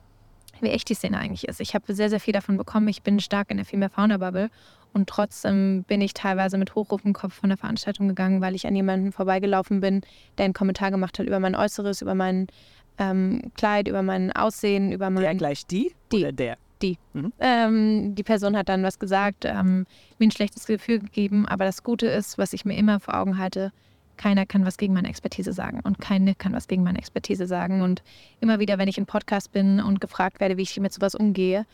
wie 0.60 0.68
echt 0.68 0.90
die 0.90 0.94
Szene 0.94 1.18
eigentlich 1.18 1.48
ist. 1.48 1.60
Ich 1.62 1.74
habe 1.74 1.94
sehr, 1.94 2.10
sehr 2.10 2.20
viel 2.20 2.34
davon 2.34 2.58
bekommen. 2.58 2.88
Ich 2.88 3.00
bin 3.00 3.18
stark 3.18 3.50
in 3.50 3.56
der 3.56 3.64
Female 3.64 3.90
Founder 3.90 4.18
Bubble. 4.18 4.50
Und 4.92 5.08
trotzdem 5.08 5.84
bin 5.84 6.02
ich 6.02 6.12
teilweise 6.12 6.58
mit 6.58 6.74
hochrotem 6.74 7.14
Kopf 7.14 7.32
von 7.32 7.48
der 7.48 7.56
Veranstaltung 7.56 8.06
gegangen, 8.06 8.42
weil 8.42 8.54
ich 8.54 8.66
an 8.66 8.76
jemanden 8.76 9.12
vorbeigelaufen 9.12 9.80
bin, 9.80 10.02
der 10.36 10.44
einen 10.44 10.54
Kommentar 10.54 10.90
gemacht 10.90 11.18
hat 11.18 11.26
über 11.26 11.40
mein 11.40 11.56
Äußeres, 11.56 12.02
über 12.02 12.14
meinen 12.14 12.48
ähm, 12.98 13.52
Kleid, 13.56 13.88
über 13.88 14.02
mein 14.02 14.32
Aussehen, 14.32 14.92
über 14.92 15.10
mein. 15.10 15.22
Der 15.22 15.34
gleich 15.34 15.66
die? 15.66 15.92
Die. 16.12 16.18
Oder 16.18 16.32
der? 16.32 16.56
Die. 16.82 16.98
Mhm. 17.12 17.32
Ähm, 17.40 18.14
die 18.14 18.22
Person 18.22 18.56
hat 18.56 18.68
dann 18.68 18.82
was 18.82 18.98
gesagt, 18.98 19.44
ähm, 19.44 19.86
mir 20.18 20.28
ein 20.28 20.30
schlechtes 20.30 20.66
Gefühl 20.66 20.98
gegeben. 20.98 21.46
Aber 21.46 21.64
das 21.64 21.82
Gute 21.82 22.06
ist, 22.06 22.38
was 22.38 22.52
ich 22.52 22.64
mir 22.64 22.76
immer 22.76 23.00
vor 23.00 23.14
Augen 23.14 23.38
halte, 23.38 23.72
keiner 24.16 24.46
kann 24.46 24.64
was 24.64 24.76
gegen 24.76 24.94
meine 24.94 25.08
Expertise 25.08 25.52
sagen 25.52 25.80
und 25.82 26.00
keine 26.00 26.34
kann 26.34 26.52
was 26.52 26.68
gegen 26.68 26.82
meine 26.82 26.98
Expertise 26.98 27.46
sagen. 27.46 27.82
Und 27.82 28.02
immer 28.40 28.60
wieder, 28.60 28.78
wenn 28.78 28.88
ich 28.88 28.98
in 28.98 29.06
Podcast 29.06 29.52
bin 29.52 29.80
und 29.80 30.00
gefragt 30.00 30.40
werde, 30.40 30.56
wie 30.56 30.62
ich 30.62 30.78
mit 30.78 30.92
sowas 30.92 31.14
umgehe, 31.14 31.66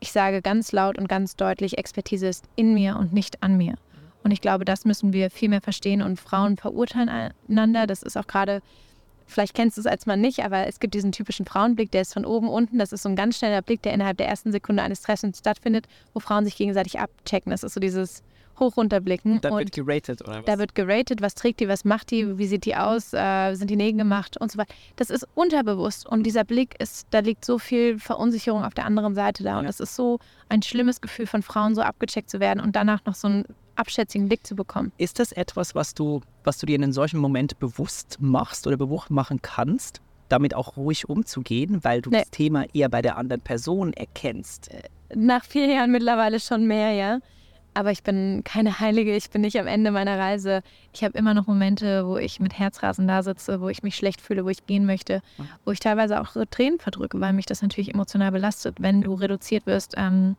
ich 0.00 0.12
sage 0.12 0.42
ganz 0.42 0.72
laut 0.72 0.98
und 0.98 1.08
ganz 1.08 1.36
deutlich, 1.36 1.78
Expertise 1.78 2.28
ist 2.28 2.44
in 2.54 2.74
mir 2.74 2.96
und 2.96 3.12
nicht 3.12 3.42
an 3.42 3.56
mir. 3.56 3.74
Und 4.22 4.30
ich 4.30 4.40
glaube, 4.40 4.64
das 4.64 4.84
müssen 4.84 5.12
wir 5.12 5.30
viel 5.30 5.48
mehr 5.48 5.60
verstehen 5.60 6.02
und 6.02 6.18
Frauen 6.18 6.56
verurteilen 6.56 7.08
einander. 7.48 7.86
Das 7.86 8.02
ist 8.02 8.16
auch 8.16 8.26
gerade 8.26 8.60
Vielleicht 9.26 9.54
kennst 9.54 9.76
du 9.76 9.80
es 9.80 9.86
als 9.86 10.06
Mann 10.06 10.20
nicht, 10.20 10.44
aber 10.44 10.66
es 10.66 10.78
gibt 10.78 10.94
diesen 10.94 11.12
typischen 11.12 11.46
Frauenblick, 11.46 11.90
der 11.90 12.02
ist 12.02 12.14
von 12.14 12.24
oben 12.24 12.48
unten. 12.48 12.78
Das 12.78 12.92
ist 12.92 13.02
so 13.02 13.08
ein 13.08 13.16
ganz 13.16 13.38
schneller 13.38 13.62
Blick, 13.62 13.82
der 13.82 13.92
innerhalb 13.92 14.18
der 14.18 14.28
ersten 14.28 14.52
Sekunde 14.52 14.82
eines 14.82 15.02
Treffens 15.02 15.38
stattfindet, 15.38 15.86
wo 16.14 16.20
Frauen 16.20 16.44
sich 16.44 16.56
gegenseitig 16.56 17.00
abchecken. 17.00 17.50
Das 17.50 17.62
ist 17.62 17.74
so 17.74 17.80
dieses 17.80 18.22
hoch 18.60 18.76
runterblicken. 18.76 19.40
Da 19.40 19.50
wird 19.50 19.72
geratet, 19.72 20.22
oder 20.22 20.38
was? 20.38 20.44
da 20.44 20.58
wird 20.58 20.74
geratet, 20.74 21.20
was 21.20 21.34
trägt 21.34 21.60
die, 21.60 21.68
was 21.68 21.84
macht 21.84 22.10
die, 22.10 22.38
wie 22.38 22.46
sieht 22.46 22.64
die 22.64 22.76
aus, 22.76 23.12
äh, 23.12 23.54
sind 23.54 23.68
die 23.70 23.76
Nägel 23.76 23.98
gemacht 23.98 24.36
und 24.40 24.50
so 24.52 24.58
weiter. 24.58 24.74
Das 24.96 25.10
ist 25.10 25.26
unterbewusst 25.34 26.06
und 26.06 26.24
dieser 26.24 26.44
Blick 26.44 26.74
ist, 26.80 27.06
da 27.10 27.20
liegt 27.20 27.44
so 27.44 27.58
viel 27.58 27.98
Verunsicherung 27.98 28.64
auf 28.64 28.74
der 28.74 28.84
anderen 28.86 29.14
Seite 29.14 29.42
da 29.44 29.58
und 29.58 29.64
Ja. 29.64 29.70
es 29.70 29.80
ist 29.80 29.94
so 29.96 30.18
ein 30.48 30.62
schlimmes 30.62 31.00
Gefühl 31.00 31.26
von 31.26 31.42
Frauen, 31.42 31.74
so 31.74 31.82
abgecheckt 31.82 32.30
zu 32.30 32.40
werden 32.40 32.60
und 32.60 32.76
danach 32.76 33.04
noch 33.04 33.14
so 33.14 33.28
einen 33.28 33.44
abschätzigen 33.76 34.28
Blick 34.28 34.46
zu 34.46 34.56
bekommen. 34.56 34.90
Ist 34.96 35.18
das 35.18 35.32
etwas, 35.32 35.74
was 35.74 35.94
du, 35.94 36.22
was 36.44 36.58
du 36.58 36.66
dir 36.66 36.76
in 36.76 36.82
einem 36.82 36.92
solchen 36.92 37.18
Moment 37.18 37.58
bewusst 37.58 38.16
machst 38.20 38.66
oder 38.66 38.76
bewusst 38.78 39.10
machen 39.10 39.42
kannst, 39.42 40.00
damit 40.28 40.54
auch 40.54 40.76
ruhig 40.76 41.08
umzugehen, 41.08 41.84
weil 41.84 42.00
du 42.00 42.10
Nee. 42.10 42.20
das 42.20 42.30
Thema 42.30 42.64
eher 42.74 42.88
bei 42.88 43.02
der 43.02 43.16
anderen 43.18 43.42
Person 43.42 43.92
erkennst? 43.92 44.70
Nach 45.14 45.44
vier 45.44 45.66
Jahren 45.66 45.92
mittlerweile 45.92 46.40
schon 46.40 46.66
mehr, 46.66 46.92
ja. 46.92 47.18
Aber 47.76 47.90
ich 47.90 48.02
bin 48.02 48.42
keine 48.42 48.80
Heilige, 48.80 49.14
ich 49.14 49.28
bin 49.28 49.42
nicht 49.42 49.60
am 49.60 49.66
Ende 49.66 49.90
meiner 49.90 50.18
Reise. 50.18 50.62
Ich 50.94 51.04
habe 51.04 51.18
immer 51.18 51.34
noch 51.34 51.46
Momente, 51.46 52.06
wo 52.06 52.16
ich 52.16 52.40
mit 52.40 52.58
Herzrasen 52.58 53.06
da 53.06 53.22
sitze, 53.22 53.60
wo 53.60 53.68
ich 53.68 53.82
mich 53.82 53.96
schlecht 53.96 54.22
fühle, 54.22 54.46
wo 54.46 54.48
ich 54.48 54.64
gehen 54.64 54.86
möchte, 54.86 55.20
wo 55.66 55.72
ich 55.72 55.80
teilweise 55.80 56.18
auch 56.22 56.34
Tränen 56.50 56.78
verdrücke, 56.78 57.20
weil 57.20 57.34
mich 57.34 57.44
das 57.44 57.60
natürlich 57.60 57.92
emotional 57.92 58.32
belastet, 58.32 58.76
wenn 58.80 59.02
du 59.02 59.12
reduziert 59.12 59.66
wirst. 59.66 59.92
Ähm, 59.98 60.36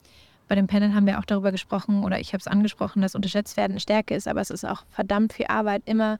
bei 0.47 0.55
dem 0.55 0.65
Panel 0.65 0.95
haben 0.95 1.05
wir 1.05 1.19
auch 1.19 1.25
darüber 1.25 1.51
gesprochen 1.51 2.03
oder 2.03 2.19
ich 2.19 2.33
habe 2.33 2.41
es 2.41 2.47
angesprochen, 2.47 3.03
dass 3.03 3.13
unterschätzt 3.13 3.55
werden 3.55 3.79
Stärke 3.79 4.15
ist, 4.15 4.27
aber 4.27 4.41
es 4.41 4.49
ist 4.49 4.65
auch 4.65 4.85
verdammt 4.89 5.33
viel 5.33 5.45
Arbeit, 5.47 5.83
immer 5.85 6.17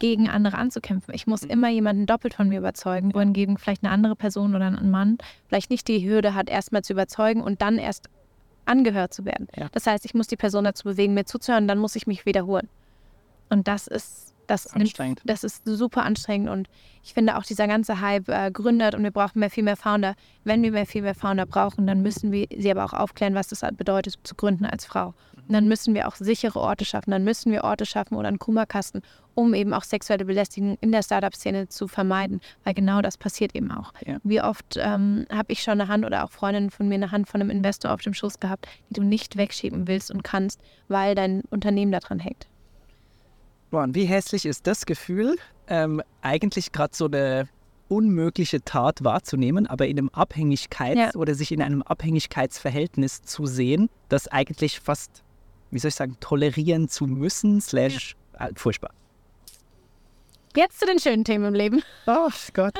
gegen 0.00 0.28
andere 0.28 0.58
anzukämpfen. 0.58 1.14
Ich 1.14 1.28
muss 1.28 1.44
immer 1.44 1.68
jemanden 1.68 2.06
doppelt 2.06 2.34
von 2.34 2.48
mir 2.48 2.58
überzeugen, 2.58 3.14
wohingegen 3.14 3.58
vielleicht 3.58 3.84
eine 3.84 3.92
andere 3.92 4.16
Person 4.16 4.56
oder 4.56 4.66
ein 4.66 4.90
Mann 4.90 5.18
vielleicht 5.46 5.70
nicht 5.70 5.86
die 5.86 6.04
Hürde 6.04 6.34
hat, 6.34 6.50
erstmal 6.50 6.82
zu 6.82 6.94
überzeugen 6.94 7.42
und 7.42 7.62
dann 7.62 7.78
erst 7.78 8.08
angehört 8.68 9.12
zu 9.14 9.24
werden. 9.24 9.48
Ja. 9.56 9.68
Das 9.72 9.86
heißt, 9.86 10.04
ich 10.04 10.14
muss 10.14 10.26
die 10.26 10.36
Person 10.36 10.64
dazu 10.64 10.84
bewegen, 10.84 11.14
mir 11.14 11.24
zuzuhören, 11.24 11.68
dann 11.68 11.78
muss 11.78 11.96
ich 11.96 12.06
mich 12.06 12.26
wiederholen. 12.26 12.68
Und 13.48 13.68
das 13.68 13.86
ist, 13.86 14.34
das, 14.46 14.66
nimmt, 14.72 14.82
Anstrengend. 14.82 15.22
das 15.24 15.44
ist 15.44 15.62
super 15.64 16.04
anstrengend. 16.04 16.50
Und 16.50 16.68
ich 17.02 17.14
finde 17.14 17.36
auch 17.36 17.42
dieser 17.42 17.66
ganze 17.66 18.00
Hype 18.00 18.28
äh, 18.28 18.50
gründet 18.50 18.94
und 18.94 19.02
wir 19.02 19.10
brauchen 19.10 19.38
mehr, 19.40 19.50
viel 19.50 19.64
mehr 19.64 19.76
Founder. 19.76 20.14
Wenn 20.44 20.62
wir 20.62 20.72
mehr, 20.72 20.86
viel 20.86 21.02
mehr 21.02 21.14
Founder 21.14 21.46
brauchen, 21.46 21.86
dann 21.86 22.02
müssen 22.02 22.32
wir 22.32 22.46
sie 22.56 22.70
aber 22.70 22.84
auch 22.84 22.92
aufklären, 22.92 23.34
was 23.34 23.48
das 23.48 23.60
bedeutet, 23.76 24.18
zu 24.22 24.34
gründen 24.34 24.66
als 24.66 24.84
Frau. 24.84 25.14
Dann 25.48 25.68
müssen 25.68 25.94
wir 25.94 26.08
auch 26.08 26.14
sichere 26.16 26.58
Orte 26.58 26.84
schaffen. 26.84 27.10
Dann 27.10 27.24
müssen 27.24 27.52
wir 27.52 27.64
Orte 27.64 27.86
schaffen 27.86 28.16
oder 28.16 28.28
einen 28.28 28.38
Kummerkasten, 28.38 29.02
um 29.34 29.54
eben 29.54 29.72
auch 29.72 29.84
sexuelle 29.84 30.24
Belästigung 30.24 30.76
in 30.80 30.92
der 30.92 31.02
Startup-Szene 31.02 31.68
zu 31.68 31.88
vermeiden. 31.88 32.40
Weil 32.64 32.74
genau 32.74 33.00
das 33.02 33.16
passiert 33.16 33.54
eben 33.54 33.70
auch. 33.70 33.92
Ja. 34.06 34.18
Wie 34.24 34.40
oft 34.42 34.76
ähm, 34.78 35.26
habe 35.30 35.52
ich 35.52 35.62
schon 35.62 35.80
eine 35.80 35.88
Hand 35.88 36.04
oder 36.04 36.24
auch 36.24 36.30
Freundinnen 36.30 36.70
von 36.70 36.88
mir 36.88 36.96
eine 36.96 37.10
Hand 37.10 37.28
von 37.28 37.40
einem 37.40 37.50
Investor 37.50 37.92
auf 37.92 38.00
dem 38.02 38.14
Schoß 38.14 38.40
gehabt, 38.40 38.68
die 38.90 38.94
du 38.94 39.02
nicht 39.02 39.36
wegschieben 39.36 39.88
willst 39.88 40.10
und 40.10 40.22
kannst, 40.22 40.60
weil 40.88 41.14
dein 41.14 41.42
Unternehmen 41.50 41.92
daran 41.92 42.18
hängt. 42.18 42.46
Boah, 43.70 43.82
und 43.82 43.94
wie 43.94 44.04
hässlich 44.04 44.46
ist 44.46 44.66
das 44.66 44.86
Gefühl, 44.86 45.36
ähm, 45.66 46.02
eigentlich 46.22 46.72
gerade 46.72 46.96
so 46.96 47.04
eine 47.06 47.48
unmögliche 47.88 48.62
Tat 48.62 49.02
wahrzunehmen, 49.02 49.66
aber 49.66 49.86
in 49.86 49.98
einem 49.98 50.08
Abhängigkeits- 50.10 50.96
Ja. 50.96 51.10
oder 51.14 51.34
sich 51.34 51.52
in 51.52 51.62
einem 51.62 51.82
Abhängigkeitsverhältnis 51.82 53.22
zu 53.22 53.46
sehen, 53.46 53.88
das 54.08 54.28
eigentlich 54.28 54.80
fast, 54.80 55.22
wie 55.70 55.78
soll 55.78 55.88
ich 55.90 55.94
sagen, 55.94 56.16
tolerieren 56.20 56.88
zu 56.88 57.06
müssen, 57.06 57.60
slash, 57.60 58.16
äh, 58.38 58.48
furchtbar. 58.54 58.90
Jetzt 60.56 60.80
zu 60.80 60.86
den 60.86 60.98
schönen 60.98 61.24
Themen 61.24 61.44
im 61.44 61.54
Leben. 61.54 61.82
Ach 62.06 62.36
Gott. 62.54 62.74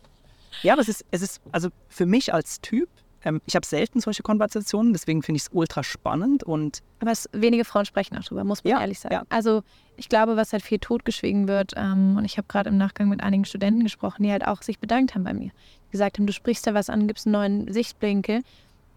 ja, 0.62 0.72
aber 0.74 0.82
es 0.82 0.88
ist, 0.88 1.04
es 1.10 1.22
ist, 1.22 1.40
also 1.52 1.68
für 1.88 2.06
mich 2.06 2.32
als 2.32 2.60
Typ, 2.60 2.88
ähm, 3.24 3.42
ich 3.46 3.56
habe 3.56 3.66
selten 3.66 4.00
solche 4.00 4.22
Konversationen, 4.22 4.92
deswegen 4.92 5.22
finde 5.22 5.36
ich 5.36 5.42
es 5.42 5.48
ultra 5.52 5.82
spannend 5.82 6.42
und 6.44 6.82
Aber 7.00 7.10
es, 7.10 7.28
wenige 7.32 7.64
Frauen 7.64 7.84
sprechen 7.84 8.16
auch 8.16 8.24
drüber, 8.24 8.44
muss 8.44 8.64
man 8.64 8.70
Ja, 8.72 8.80
ehrlich 8.80 9.00
sagen. 9.00 9.14
ja. 9.14 9.22
Also 9.28 9.62
ich 9.96 10.08
glaube, 10.08 10.36
was 10.36 10.52
halt 10.52 10.62
viel 10.62 10.78
totgeschwiegen 10.78 11.46
wird, 11.46 11.74
ähm, 11.76 12.16
und 12.16 12.24
ich 12.24 12.38
habe 12.38 12.48
gerade 12.48 12.70
im 12.70 12.78
Nachgang 12.78 13.08
mit 13.10 13.22
einigen 13.22 13.44
Studenten 13.44 13.82
gesprochen, 13.82 14.22
die 14.22 14.30
halt 14.32 14.46
auch 14.46 14.62
sich 14.62 14.78
bedankt 14.78 15.14
haben 15.14 15.24
bei 15.24 15.34
mir. 15.34 15.50
Die 15.88 15.90
gesagt 15.92 16.18
haben, 16.18 16.26
du 16.26 16.32
sprichst 16.32 16.66
da 16.66 16.72
was 16.72 16.88
an, 16.88 17.06
gibst 17.06 17.26
einen 17.26 17.32
neuen 17.32 17.72
Sichtblinkel, 17.72 18.42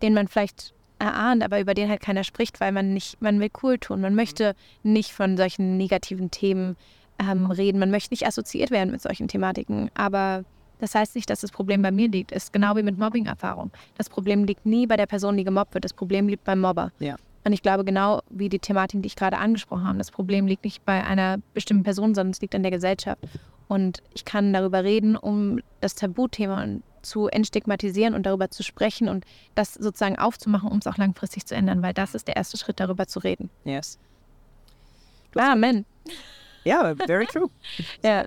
den 0.01 0.13
man 0.13 0.27
vielleicht 0.29 0.72
erahnt, 0.99 1.43
aber 1.43 1.59
über 1.59 1.73
den 1.73 1.89
halt 1.89 2.01
keiner 2.01 2.23
spricht, 2.23 2.59
weil 2.59 2.71
man 2.71 2.93
nicht, 2.93 3.21
man 3.21 3.39
will 3.39 3.49
cool 3.61 3.77
tun. 3.77 4.01
Man 4.01 4.15
möchte 4.15 4.55
nicht 4.83 5.11
von 5.11 5.37
solchen 5.37 5.77
negativen 5.77 6.31
Themen 6.31 6.75
ähm, 7.19 7.47
reden. 7.47 7.79
Man 7.79 7.91
möchte 7.91 8.13
nicht 8.13 8.25
assoziiert 8.25 8.71
werden 8.71 8.91
mit 8.91 9.01
solchen 9.01 9.27
Thematiken. 9.27 9.89
Aber 9.93 10.43
das 10.79 10.95
heißt 10.95 11.15
nicht, 11.15 11.29
dass 11.29 11.41
das 11.41 11.51
Problem 11.51 11.81
bei 11.81 11.91
mir 11.91 12.09
liegt. 12.09 12.31
Es 12.31 12.45
ist 12.45 12.53
genau 12.53 12.75
wie 12.75 12.83
mit 12.83 12.97
Mobbing-Erfahrung. 12.97 13.71
Das 13.97 14.09
Problem 14.09 14.45
liegt 14.45 14.65
nie 14.65 14.87
bei 14.87 14.97
der 14.97 15.05
Person, 15.05 15.37
die 15.37 15.43
gemobbt 15.43 15.73
wird. 15.73 15.85
Das 15.85 15.93
Problem 15.93 16.27
liegt 16.27 16.43
beim 16.43 16.61
Mobber. 16.61 16.91
ja. 16.99 17.15
Und 17.45 17.51
ich 17.51 17.61
glaube, 17.61 17.83
genau 17.83 18.21
wie 18.29 18.47
die 18.47 18.59
Thematik, 18.59 19.01
die 19.01 19.07
ich 19.07 19.15
gerade 19.15 19.37
angesprochen 19.37 19.85
habe, 19.85 19.97
das 19.97 20.11
Problem 20.11 20.47
liegt 20.47 20.63
nicht 20.63 20.85
bei 20.85 21.03
einer 21.03 21.39
bestimmten 21.53 21.83
Person, 21.83 22.15
sondern 22.15 22.31
es 22.31 22.41
liegt 22.41 22.55
an 22.55 22.63
der 22.63 22.71
Gesellschaft. 22.71 23.19
Und 23.67 24.01
ich 24.13 24.23
kann 24.23 24.53
darüber 24.53 24.83
reden, 24.83 25.15
um 25.17 25.59
das 25.81 25.95
Tabuthema 25.95 26.65
zu 27.03 27.27
entstigmatisieren 27.27 28.13
und 28.15 28.25
darüber 28.25 28.49
zu 28.49 28.63
sprechen 28.63 29.07
und 29.09 29.25
das 29.55 29.73
sozusagen 29.73 30.17
aufzumachen, 30.17 30.69
um 30.69 30.79
es 30.79 30.87
auch 30.87 30.97
langfristig 30.97 31.45
zu 31.45 31.55
ändern, 31.55 31.81
weil 31.83 31.93
das 31.93 32.15
ist 32.15 32.27
der 32.27 32.35
erste 32.35 32.57
Schritt, 32.57 32.79
darüber 32.79 33.05
zu 33.07 33.19
reden. 33.19 33.49
Yes. 33.65 33.99
Amen. 35.35 35.85
Ja, 36.63 36.95
very 36.95 37.25
true. 37.27 37.49
Ja, 38.03 38.25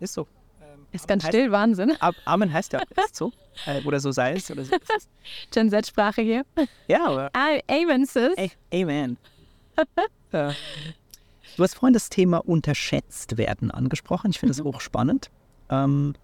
Ist 0.00 0.14
so. 0.14 0.26
ist 0.92 1.06
ganz 1.08 1.24
heißt- 1.24 1.28
still, 1.28 1.50
Wahnsinn. 1.52 1.92
Amen 2.24 2.52
heißt 2.52 2.72
ja, 2.72 2.82
ist 3.04 3.16
so. 3.16 3.32
Äh, 3.66 3.82
oder 3.84 4.00
so 4.00 4.10
sei 4.12 4.32
es. 4.34 4.50
Oder 4.50 4.64
so. 4.64 4.74
es. 4.96 5.08
Gen 5.50 5.70
Z-Sprache 5.70 6.22
hier. 6.22 6.44
Ja, 6.88 7.06
aber 7.06 7.30
Ah, 7.34 7.58
Amen, 7.68 8.06
Sis. 8.06 8.32
Amen. 8.72 9.16
äh, 10.32 10.52
du 11.56 11.62
hast 11.62 11.74
vorhin 11.74 11.94
das 11.94 12.08
Thema 12.10 12.38
unterschätzt 12.38 13.36
werden 13.36 13.70
angesprochen. 13.70 14.30
Ich 14.30 14.38
finde 14.38 14.54
das 14.54 14.64
hochspannend. 14.64 15.30
Ähm, 15.70 16.14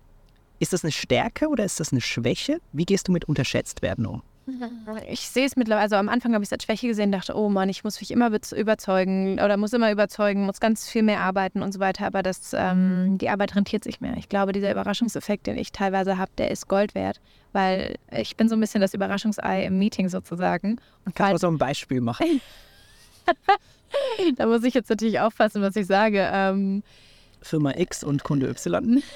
ist 0.60 0.72
das 0.72 0.84
eine 0.84 0.92
Stärke 0.92 1.48
oder 1.48 1.64
ist 1.64 1.80
das 1.80 1.90
eine 1.90 2.00
Schwäche? 2.00 2.60
Wie 2.72 2.84
gehst 2.84 3.08
du 3.08 3.12
mit 3.12 3.24
unterschätzt 3.24 3.82
werden 3.82 4.06
um? 4.06 4.22
Ich 5.08 5.28
sehe 5.28 5.46
es 5.46 5.56
mittlerweile, 5.56 5.82
also 5.82 5.96
am 5.96 6.08
Anfang 6.08 6.34
habe 6.34 6.42
ich 6.42 6.48
es 6.48 6.52
als 6.52 6.64
Schwäche 6.64 6.86
gesehen, 6.86 7.12
dachte, 7.12 7.36
oh 7.36 7.48
Mann, 7.48 7.68
ich 7.68 7.84
muss 7.84 8.00
mich 8.00 8.10
immer 8.10 8.30
überzeugen 8.52 9.34
oder 9.34 9.56
muss 9.56 9.72
immer 9.72 9.90
überzeugen, 9.90 10.44
muss 10.44 10.60
ganz 10.60 10.88
viel 10.88 11.02
mehr 11.02 11.20
arbeiten 11.20 11.62
und 11.62 11.72
so 11.72 11.80
weiter, 11.80 12.06
aber 12.06 12.22
das, 12.22 12.54
ähm, 12.56 13.16
die 13.18 13.28
Arbeit 13.28 13.56
rentiert 13.56 13.84
sich 13.84 14.00
mehr. 14.00 14.16
Ich 14.16 14.28
glaube, 14.28 14.52
dieser 14.52 14.70
Überraschungseffekt, 14.70 15.46
den 15.46 15.56
ich 15.56 15.72
teilweise 15.72 16.18
habe, 16.18 16.30
der 16.36 16.50
ist 16.50 16.68
Gold 16.68 16.94
wert, 16.94 17.20
weil 17.52 17.96
ich 18.12 18.36
bin 18.36 18.48
so 18.48 18.56
ein 18.56 18.60
bisschen 18.60 18.80
das 18.80 18.92
Überraschungsei 18.94 19.64
im 19.64 19.78
Meeting 19.78 20.08
sozusagen. 20.08 20.80
Und 21.06 21.14
Kannst 21.14 21.34
du 21.34 21.46
so 21.46 21.48
ein 21.48 21.58
Beispiel 21.58 22.00
machen? 22.00 22.40
da 24.36 24.46
muss 24.46 24.64
ich 24.64 24.74
jetzt 24.74 24.90
natürlich 24.90 25.20
aufpassen, 25.20 25.62
was 25.62 25.76
ich 25.76 25.86
sage. 25.86 26.28
Ähm, 26.32 26.82
Firma 27.40 27.72
X 27.76 28.04
und 28.04 28.24
Kunde 28.24 28.48
Y. 28.48 29.02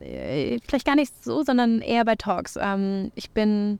äh, 0.00 0.58
vielleicht 0.66 0.86
gar 0.86 0.96
nicht 0.96 1.24
so, 1.24 1.42
sondern 1.42 1.80
eher 1.80 2.04
bei 2.04 2.16
Talks. 2.16 2.56
Ähm, 2.60 3.10
ich 3.14 3.30
bin 3.30 3.78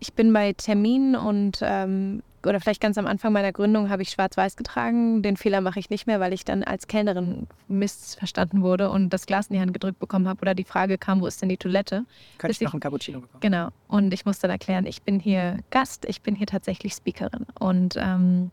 ich 0.00 0.12
bin 0.12 0.32
bei 0.32 0.52
Terminen 0.52 1.16
und 1.16 1.58
ähm, 1.62 2.22
oder 2.46 2.60
vielleicht 2.60 2.80
ganz 2.80 2.96
am 2.96 3.06
Anfang 3.06 3.32
meiner 3.32 3.52
Gründung 3.52 3.90
habe 3.90 4.02
ich 4.02 4.10
schwarz-weiß 4.10 4.56
getragen. 4.56 5.22
Den 5.22 5.36
Fehler 5.36 5.60
mache 5.60 5.80
ich 5.80 5.90
nicht 5.90 6.06
mehr, 6.06 6.20
weil 6.20 6.32
ich 6.32 6.44
dann 6.44 6.62
als 6.62 6.86
Kellnerin 6.86 7.48
missverstanden 7.66 8.62
wurde 8.62 8.90
und 8.90 9.10
das 9.10 9.26
Glas 9.26 9.48
in 9.48 9.54
die 9.54 9.60
Hand 9.60 9.72
gedrückt 9.72 9.98
bekommen 9.98 10.28
habe 10.28 10.40
oder 10.42 10.54
die 10.54 10.64
Frage 10.64 10.98
kam, 10.98 11.20
wo 11.20 11.26
ist 11.26 11.42
denn 11.42 11.48
die 11.48 11.56
Toilette? 11.56 12.04
Könnte 12.38 12.52
ich 12.52 12.60
noch 12.60 12.72
einen 12.72 12.80
Cappuccino 12.80 13.20
bekommen? 13.20 13.40
Genau. 13.40 13.68
Und 13.88 14.14
ich 14.14 14.24
musste 14.24 14.42
dann 14.42 14.52
erklären, 14.52 14.86
ich 14.86 15.02
bin 15.02 15.18
hier 15.18 15.58
Gast, 15.70 16.04
ich 16.06 16.22
bin 16.22 16.36
hier 16.36 16.46
tatsächlich 16.46 16.94
Speakerin. 16.94 17.44
Und 17.58 17.96
ähm, 17.98 18.52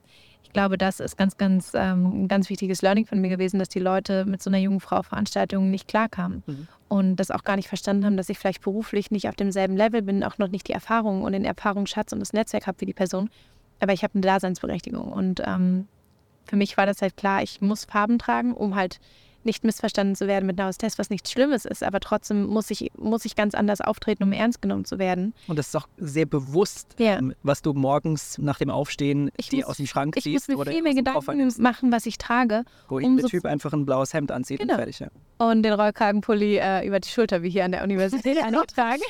glaube, 0.55 0.77
das 0.77 1.01
ist 1.01 1.17
ganz, 1.17 1.35
ganz, 1.35 1.73
ähm, 1.75 2.23
ein 2.23 2.27
ganz 2.29 2.49
wichtiges 2.49 2.81
Learning 2.81 3.05
von 3.05 3.19
mir 3.19 3.27
gewesen, 3.27 3.59
dass 3.59 3.67
die 3.67 3.81
Leute 3.81 4.23
mit 4.23 4.41
so 4.41 4.49
einer 4.49 4.57
jungen 4.57 4.79
Frau 4.79 5.03
Veranstaltungen 5.03 5.69
nicht 5.69 5.87
klarkamen. 5.89 6.43
Mhm. 6.47 6.67
Und 6.87 7.17
das 7.17 7.29
auch 7.29 7.43
gar 7.43 7.57
nicht 7.57 7.67
verstanden 7.67 8.05
haben, 8.05 8.15
dass 8.15 8.29
ich 8.29 8.39
vielleicht 8.39 8.61
beruflich 8.61 9.11
nicht 9.11 9.27
auf 9.27 9.35
demselben 9.35 9.75
Level 9.75 10.01
bin, 10.01 10.23
auch 10.23 10.37
noch 10.37 10.47
nicht 10.47 10.69
die 10.69 10.71
Erfahrung 10.71 11.23
und 11.23 11.33
den 11.33 11.43
Erfahrungsschatz 11.43 12.13
und 12.13 12.21
das 12.21 12.31
Netzwerk 12.31 12.67
habe 12.67 12.79
wie 12.79 12.85
die 12.85 12.93
Person. 12.93 13.29
Aber 13.81 13.91
ich 13.91 14.03
habe 14.03 14.13
eine 14.13 14.21
Daseinsberechtigung. 14.21 15.11
Und 15.11 15.41
ähm, 15.45 15.89
für 16.45 16.55
mich 16.55 16.77
war 16.77 16.85
das 16.85 17.01
halt 17.01 17.17
klar, 17.17 17.43
ich 17.43 17.59
muss 17.59 17.83
Farben 17.83 18.17
tragen, 18.17 18.53
um 18.53 18.75
halt 18.75 19.01
nicht 19.45 19.63
missverstanden 19.63 20.15
zu 20.15 20.27
werden 20.27 20.45
mit 20.45 20.59
einer 20.59 20.67
Hostess, 20.67 20.97
was 20.99 21.09
nichts 21.09 21.31
Schlimmes 21.31 21.65
ist, 21.65 21.83
aber 21.83 21.99
trotzdem 21.99 22.45
muss 22.45 22.69
ich, 22.71 22.91
muss 22.97 23.25
ich 23.25 23.35
ganz 23.35 23.53
anders 23.55 23.81
auftreten, 23.81 24.23
um 24.23 24.31
ernst 24.31 24.61
genommen 24.61 24.85
zu 24.85 24.99
werden. 24.99 25.33
Und 25.47 25.57
das 25.59 25.67
ist 25.67 25.75
auch 25.75 25.87
sehr 25.97 26.25
bewusst, 26.25 26.95
Ja. 26.97 27.17
ähm, 27.17 27.33
was 27.43 27.61
du 27.61 27.73
morgens 27.73 28.37
nach 28.37 28.57
dem 28.57 28.69
Aufstehen 28.69 29.31
Ich 29.37 29.49
dir 29.49 29.57
muss- 29.61 29.65
aus 29.71 29.77
dem 29.77 29.87
Schrank 29.87 30.15
Ich 30.17 30.23
ziehst 30.23 30.47
muss 30.49 30.55
mir 30.55 30.61
oder 30.61 30.71
viel 30.71 30.81
mehr 30.81 30.93
Gedanken 30.93 31.51
machen, 31.59 31.91
was 31.91 32.05
ich 32.05 32.17
trage 32.17 32.63
wo 32.89 32.97
um 32.97 33.15
der 33.17 33.23
so- 33.23 33.29
Typ 33.29 33.45
einfach 33.45 33.71
ein 33.73 33.85
blaues 33.85 34.13
Hemd 34.13 34.31
anzieht 34.31 34.59
Genau. 34.59 34.73
und 34.73 34.77
fertig. 34.79 34.99
Ja. 34.99 35.07
und 35.37 35.63
den 35.63 35.73
Rollkragenpulli 35.73 36.57
äh, 36.57 36.87
über 36.87 36.99
die 37.01 37.09
Schulter, 37.09 37.43
wie 37.43 37.49
hier 37.49 37.65
an 37.65 37.71
der 37.71 37.83
Universität 37.83 38.37
eingetragen. 38.43 39.01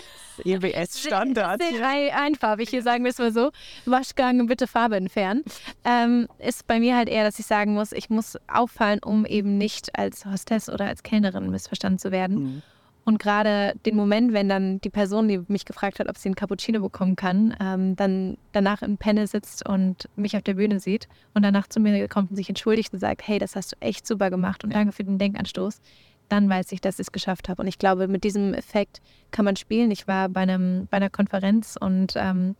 EWS-Standard. 0.43 1.61
Sehr, 1.61 1.77
sehr 1.77 2.17
einfarbig, 2.19 2.69
hier 2.69 2.81
sagen 2.83 3.03
wir 3.03 3.11
es 3.11 3.17
mal 3.19 3.31
so. 3.31 3.51
Waschgang, 3.85 4.47
bitte 4.47 4.67
Farbe 4.67 4.95
entfernen. 4.97 5.43
Ähm, 5.83 6.27
ist 6.39 6.67
bei 6.67 6.79
mir 6.79 6.95
halt 6.95 7.09
eher, 7.09 7.23
dass 7.23 7.39
ich 7.39 7.45
sagen 7.45 7.73
muss, 7.73 7.91
ich 7.91 8.09
muss 8.09 8.37
auffallen, 8.47 8.99
um 9.03 9.25
eben 9.25 9.57
nicht 9.57 9.97
als 9.97 10.24
Hostess 10.31 10.69
oder 10.69 10.85
als 10.85 11.03
Kellnerin 11.03 11.49
missverstanden 11.49 11.99
zu 11.99 12.11
werden. 12.11 12.43
Mhm. 12.43 12.61
Und 13.05 13.19
gerade 13.19 13.75
den 13.85 13.95
Moment, 13.95 14.33
wenn 14.33 14.49
dann 14.49 14.81
die 14.81 14.89
Person, 14.89 15.27
die 15.27 15.39
mich 15.47 15.65
gefragt 15.65 15.99
hat, 15.99 16.09
ob 16.09 16.17
sie 16.17 16.27
einen 16.27 16.35
Cappuccino 16.35 16.81
bekommen 16.81 17.15
kann, 17.15 17.55
ähm, 17.61 17.95
dann 17.95 18.35
danach 18.51 18.81
im 18.81 18.97
Panel 18.97 19.27
sitzt 19.27 19.67
und 19.69 20.09
mich 20.15 20.35
auf 20.35 20.41
der 20.41 20.55
Bühne 20.55 20.79
sieht 20.79 21.07
und 21.35 21.43
danach 21.43 21.67
zu 21.67 21.79
mir 21.79 22.07
kommt 22.07 22.31
und 22.31 22.35
sich 22.35 22.49
entschuldigt 22.49 22.91
und 22.93 22.99
sagt, 22.99 23.27
hey, 23.27 23.37
das 23.37 23.55
hast 23.55 23.73
du 23.73 23.75
echt 23.79 24.07
super 24.07 24.31
gemacht 24.31 24.63
und 24.63 24.73
danke 24.73 24.91
für 24.91 25.03
den 25.03 25.19
Denkanstoß, 25.19 25.81
dann 26.29 26.49
weiß 26.49 26.71
ich, 26.71 26.81
dass 26.81 26.95
ich 26.95 27.07
es 27.07 27.11
geschafft 27.11 27.47
habe. 27.47 27.61
Und 27.61 27.67
ich 27.67 27.77
glaube, 27.77 28.07
mit 28.07 28.23
diesem 28.23 28.55
Effekt 28.55 29.03
kann 29.29 29.45
man 29.45 29.55
spielen. 29.55 29.91
Ich 29.91 30.07
war 30.07 30.27
bei, 30.27 30.41
einem, 30.41 30.87
bei 30.89 30.97
einer 30.97 31.11
Konferenz 31.11 31.77
und 31.79 32.13
ähm, 32.15 32.55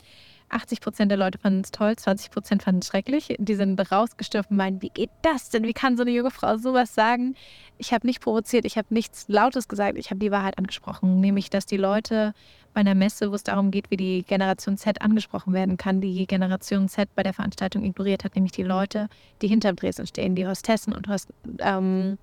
80 0.56 0.82
Prozent 0.82 1.12
der 1.12 1.18
Leute 1.18 1.38
fanden 1.38 1.62
es 1.62 1.72
toll, 1.72 1.96
20 1.96 2.32
Prozent 2.32 2.64
fanden 2.64 2.80
es 2.80 2.88
schrecklich. 2.88 3.36
Die 3.38 3.56
sind 3.56 3.80
rausgestürzt 3.92 4.50
und 4.50 4.58
meinen, 4.58 4.82
wie 4.82 4.90
geht 4.90 5.12
das 5.22 5.50
denn? 5.50 5.64
Wie 5.64 5.74
kann 5.74 5.98
so 5.98 6.04
eine 6.04 6.12
junge 6.12 6.32
Frau 6.32 6.58
sowas 6.58 6.96
sagen? 6.96 7.36
Ich 7.78 7.94
habe 7.94 8.08
nicht 8.08 8.22
provoziert, 8.22 8.66
ich 8.66 8.78
habe 8.78 8.88
nichts 8.90 9.26
Lautes 9.28 9.68
gesagt, 9.68 9.98
ich 9.98 10.10
habe 10.10 10.20
die 10.20 10.32
Wahrheit 10.32 10.58
angesprochen, 10.58 11.20
nämlich, 11.20 11.50
dass 11.50 11.66
die 11.66 11.78
Leute 11.78 12.34
bei 12.74 12.82
einer 12.82 12.96
Messe, 12.96 13.32
wo 13.32 13.36
es 13.36 13.44
darum 13.44 13.72
geht, 13.72 13.90
wie 13.90 13.98
die 13.98 14.24
Generation 14.24 14.78
Z 14.78 15.02
angesprochen 15.02 15.54
werden 15.54 15.78
kann, 15.78 16.02
die 16.02 16.26
Generation 16.28 16.90
Z 16.90 17.10
bei 17.16 17.24
der 17.24 17.34
Veranstaltung 17.34 17.84
ignoriert 17.84 18.24
hat, 18.24 18.36
nämlich 18.36 18.52
die 18.52 18.64
Leute, 18.64 19.08
die 19.42 19.48
hinterm 19.48 19.76
Dresen 19.76 20.08
stehen, 20.08 20.36
die 20.36 20.48
Hostessen 20.48 20.94
und 20.94 21.08
Host, 21.08 21.30
ähm, 21.60 22.18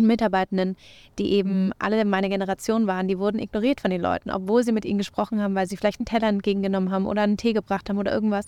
Mitarbeitenden, 0.00 0.76
die 1.18 1.32
eben 1.32 1.72
alle 1.78 2.04
meine 2.04 2.28
Generation 2.28 2.86
waren, 2.86 3.08
die 3.08 3.18
wurden 3.18 3.38
ignoriert 3.38 3.80
von 3.80 3.90
den 3.90 4.00
Leuten, 4.00 4.30
obwohl 4.30 4.64
sie 4.64 4.72
mit 4.72 4.84
ihnen 4.84 4.98
gesprochen 4.98 5.40
haben, 5.40 5.54
weil 5.54 5.66
sie 5.66 5.76
vielleicht 5.76 6.00
einen 6.00 6.06
Teller 6.06 6.28
entgegengenommen 6.28 6.90
haben 6.90 7.06
oder 7.06 7.22
einen 7.22 7.36
Tee 7.36 7.52
gebracht 7.52 7.88
haben 7.88 7.98
oder 7.98 8.12
irgendwas. 8.12 8.46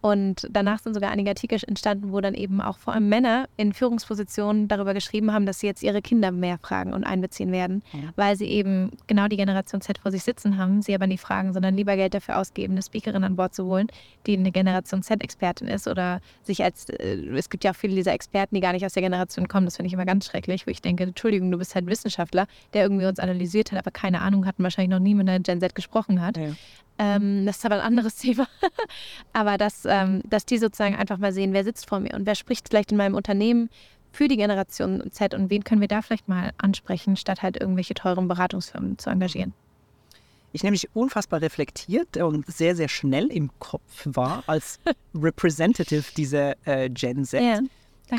Und 0.00 0.48
danach 0.50 0.78
sind 0.78 0.94
sogar 0.94 1.10
einige 1.10 1.30
Artikel 1.30 1.58
entstanden, 1.66 2.12
wo 2.12 2.20
dann 2.20 2.34
eben 2.34 2.60
auch 2.60 2.78
vor 2.78 2.94
allem 2.94 3.08
Männer 3.08 3.48
in 3.56 3.74
Führungspositionen 3.74 4.66
darüber 4.66 4.94
geschrieben 4.94 5.32
haben, 5.32 5.44
dass 5.44 5.60
sie 5.60 5.66
jetzt 5.66 5.82
ihre 5.82 6.00
Kinder 6.00 6.30
mehr 6.30 6.58
fragen 6.58 6.94
und 6.94 7.04
einbeziehen 7.04 7.52
werden, 7.52 7.82
ja. 7.92 8.08
weil 8.16 8.36
sie 8.36 8.46
eben 8.46 8.92
genau 9.06 9.28
die 9.28 9.36
Generation 9.36 9.82
Z 9.82 9.98
vor 9.98 10.10
sich 10.10 10.22
sitzen 10.22 10.56
haben, 10.56 10.80
sie 10.80 10.94
aber 10.94 11.06
nicht 11.06 11.20
fragen, 11.20 11.52
sondern 11.52 11.76
lieber 11.76 11.96
Geld 11.96 12.14
dafür 12.14 12.38
ausgeben, 12.38 12.74
eine 12.74 12.82
Speakerin 12.82 13.24
an 13.24 13.36
Bord 13.36 13.54
zu 13.54 13.66
holen, 13.66 13.88
die 14.26 14.38
eine 14.38 14.52
Generation 14.52 15.02
Z-Expertin 15.02 15.68
ist 15.68 15.86
oder 15.86 16.20
sich 16.44 16.64
als, 16.64 16.88
äh, 16.88 17.16
es 17.36 17.50
gibt 17.50 17.64
ja 17.64 17.72
auch 17.72 17.76
viele 17.76 17.94
dieser 17.94 18.12
Experten, 18.12 18.54
die 18.54 18.62
gar 18.62 18.72
nicht 18.72 18.86
aus 18.86 18.94
der 18.94 19.02
Generation 19.02 19.48
kommen, 19.48 19.66
das 19.66 19.76
finde 19.76 19.88
ich 19.88 19.92
immer 19.92 20.06
ganz 20.06 20.24
schrecklich, 20.24 20.66
wo 20.66 20.70
ich 20.70 20.80
denke, 20.80 21.04
Entschuldigung, 21.04 21.50
du 21.50 21.58
bist 21.58 21.74
halt 21.74 21.86
Wissenschaftler, 21.86 22.46
der 22.72 22.84
irgendwie 22.84 23.06
uns 23.06 23.18
analysiert 23.18 23.70
hat, 23.70 23.78
aber 23.78 23.90
keine 23.90 24.22
Ahnung 24.22 24.46
hat 24.46 24.58
und 24.58 24.62
wahrscheinlich 24.62 24.90
noch 24.90 24.98
nie 24.98 25.14
mit 25.14 25.28
einer 25.28 25.40
Gen 25.40 25.60
Z 25.60 25.74
gesprochen 25.74 26.22
hat. 26.22 26.38
Ja. 26.38 26.52
Ähm, 27.00 27.46
das 27.46 27.56
ist 27.56 27.64
aber 27.64 27.76
ein 27.76 27.80
anderes 27.80 28.16
Thema. 28.16 28.46
aber 29.32 29.56
dass, 29.56 29.86
ähm, 29.86 30.20
dass 30.28 30.44
die 30.44 30.58
sozusagen 30.58 30.94
einfach 30.94 31.16
mal 31.16 31.32
sehen, 31.32 31.54
wer 31.54 31.64
sitzt 31.64 31.88
vor 31.88 31.98
mir 31.98 32.14
und 32.14 32.26
wer 32.26 32.34
spricht 32.34 32.68
vielleicht 32.68 32.92
in 32.92 32.98
meinem 32.98 33.14
Unternehmen 33.14 33.70
für 34.12 34.28
die 34.28 34.36
Generation 34.36 35.02
Z 35.10 35.32
und 35.32 35.48
wen 35.48 35.64
können 35.64 35.80
wir 35.80 35.88
da 35.88 36.02
vielleicht 36.02 36.28
mal 36.28 36.50
ansprechen, 36.58 37.16
statt 37.16 37.42
halt 37.42 37.58
irgendwelche 37.58 37.94
teuren 37.94 38.28
Beratungsfirmen 38.28 38.98
zu 38.98 39.08
engagieren. 39.08 39.54
Ich 40.52 40.62
nämlich 40.62 40.88
unfassbar 40.94 41.40
reflektiert 41.40 42.16
und 42.16 42.44
sehr, 42.46 42.76
sehr 42.76 42.88
schnell 42.88 43.26
im 43.28 43.50
Kopf 43.60 44.02
war 44.04 44.42
als 44.46 44.78
Representative 45.14 46.04
dieser 46.16 46.56
äh, 46.66 46.90
Gen 46.90 47.24
Z. 47.24 47.40
Ja, 47.40 47.60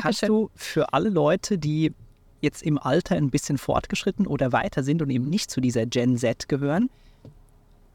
Kannst 0.00 0.26
du 0.26 0.50
für 0.56 0.92
alle 0.94 1.10
Leute, 1.10 1.58
die 1.58 1.92
jetzt 2.40 2.62
im 2.62 2.78
Alter 2.78 3.14
ein 3.16 3.30
bisschen 3.30 3.58
fortgeschritten 3.58 4.26
oder 4.26 4.50
weiter 4.50 4.82
sind 4.82 5.02
und 5.02 5.10
eben 5.10 5.28
nicht 5.28 5.50
zu 5.50 5.60
dieser 5.60 5.84
Gen 5.84 6.16
Z 6.16 6.48
gehören, 6.48 6.88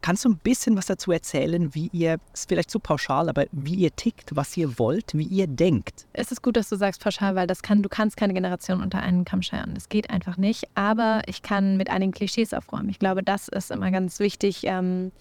Kannst 0.02 0.26
du 0.26 0.30
ein 0.30 0.38
bisschen 0.38 0.78
was 0.78 0.86
dazu 0.86 1.12
erzählen, 1.12 1.74
wie 1.74 1.90
ihr, 1.92 2.18
ist 2.34 2.48
vielleicht 2.48 2.72
zu 2.72 2.80
pauschal, 2.80 3.30
aber 3.30 3.46
wie 3.52 3.76
ihr 3.76 3.96
tickt, 3.96 4.36
was 4.36 4.56
ihr 4.56 4.78
wollt, 4.80 5.18
wie 5.18 5.26
ihr 5.26 5.48
denkt? 5.48 6.06
Es 6.14 6.32
ist 6.32 6.42
gut, 6.42 6.56
dass 6.56 6.70
du 6.70 6.76
sagst 6.76 7.02
pauschal, 7.02 7.36
weil 7.36 7.48
das 7.48 7.62
kann, 7.62 7.82
du 7.84 7.90
kannst 7.90 8.16
keine 8.16 8.34
Generation 8.34 8.82
unter 8.82 9.02
einen 9.02 9.26
Kamm 9.26 9.42
scheren. 9.42 9.74
Das 9.74 9.90
geht 9.90 10.10
einfach 10.10 10.38
nicht. 10.38 10.66
Aber 10.76 11.22
ich 11.28 11.42
kann 11.42 11.78
mit 11.78 11.90
einigen 11.90 12.12
Klischees 12.12 12.54
aufräumen. 12.54 12.90
Ich 12.90 13.00
glaube, 13.00 13.24
das 13.24 13.48
ist 13.48 13.72
immer 13.72 13.92
ganz 13.92 14.20
wichtig. 14.20 14.62
Ähm, 14.64 15.12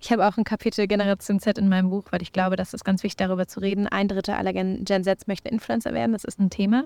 ich 0.00 0.12
habe 0.12 0.26
auch 0.26 0.36
ein 0.36 0.44
Kapitel 0.44 0.86
Generation 0.86 1.40
Z 1.40 1.58
in 1.58 1.68
meinem 1.68 1.90
Buch, 1.90 2.04
weil 2.10 2.22
ich 2.22 2.32
glaube, 2.32 2.56
das 2.56 2.74
ist 2.74 2.84
ganz 2.84 3.02
wichtig, 3.02 3.16
darüber 3.16 3.48
zu 3.48 3.60
reden. 3.60 3.86
Ein 3.86 4.08
Drittel 4.08 4.34
aller 4.34 4.52
Gen, 4.52 4.84
Gen 4.84 5.04
Z 5.04 5.26
möchten 5.26 5.48
Influencer 5.48 5.94
werden. 5.94 6.12
Das 6.12 6.24
ist 6.24 6.38
ein 6.38 6.50
Thema. 6.50 6.84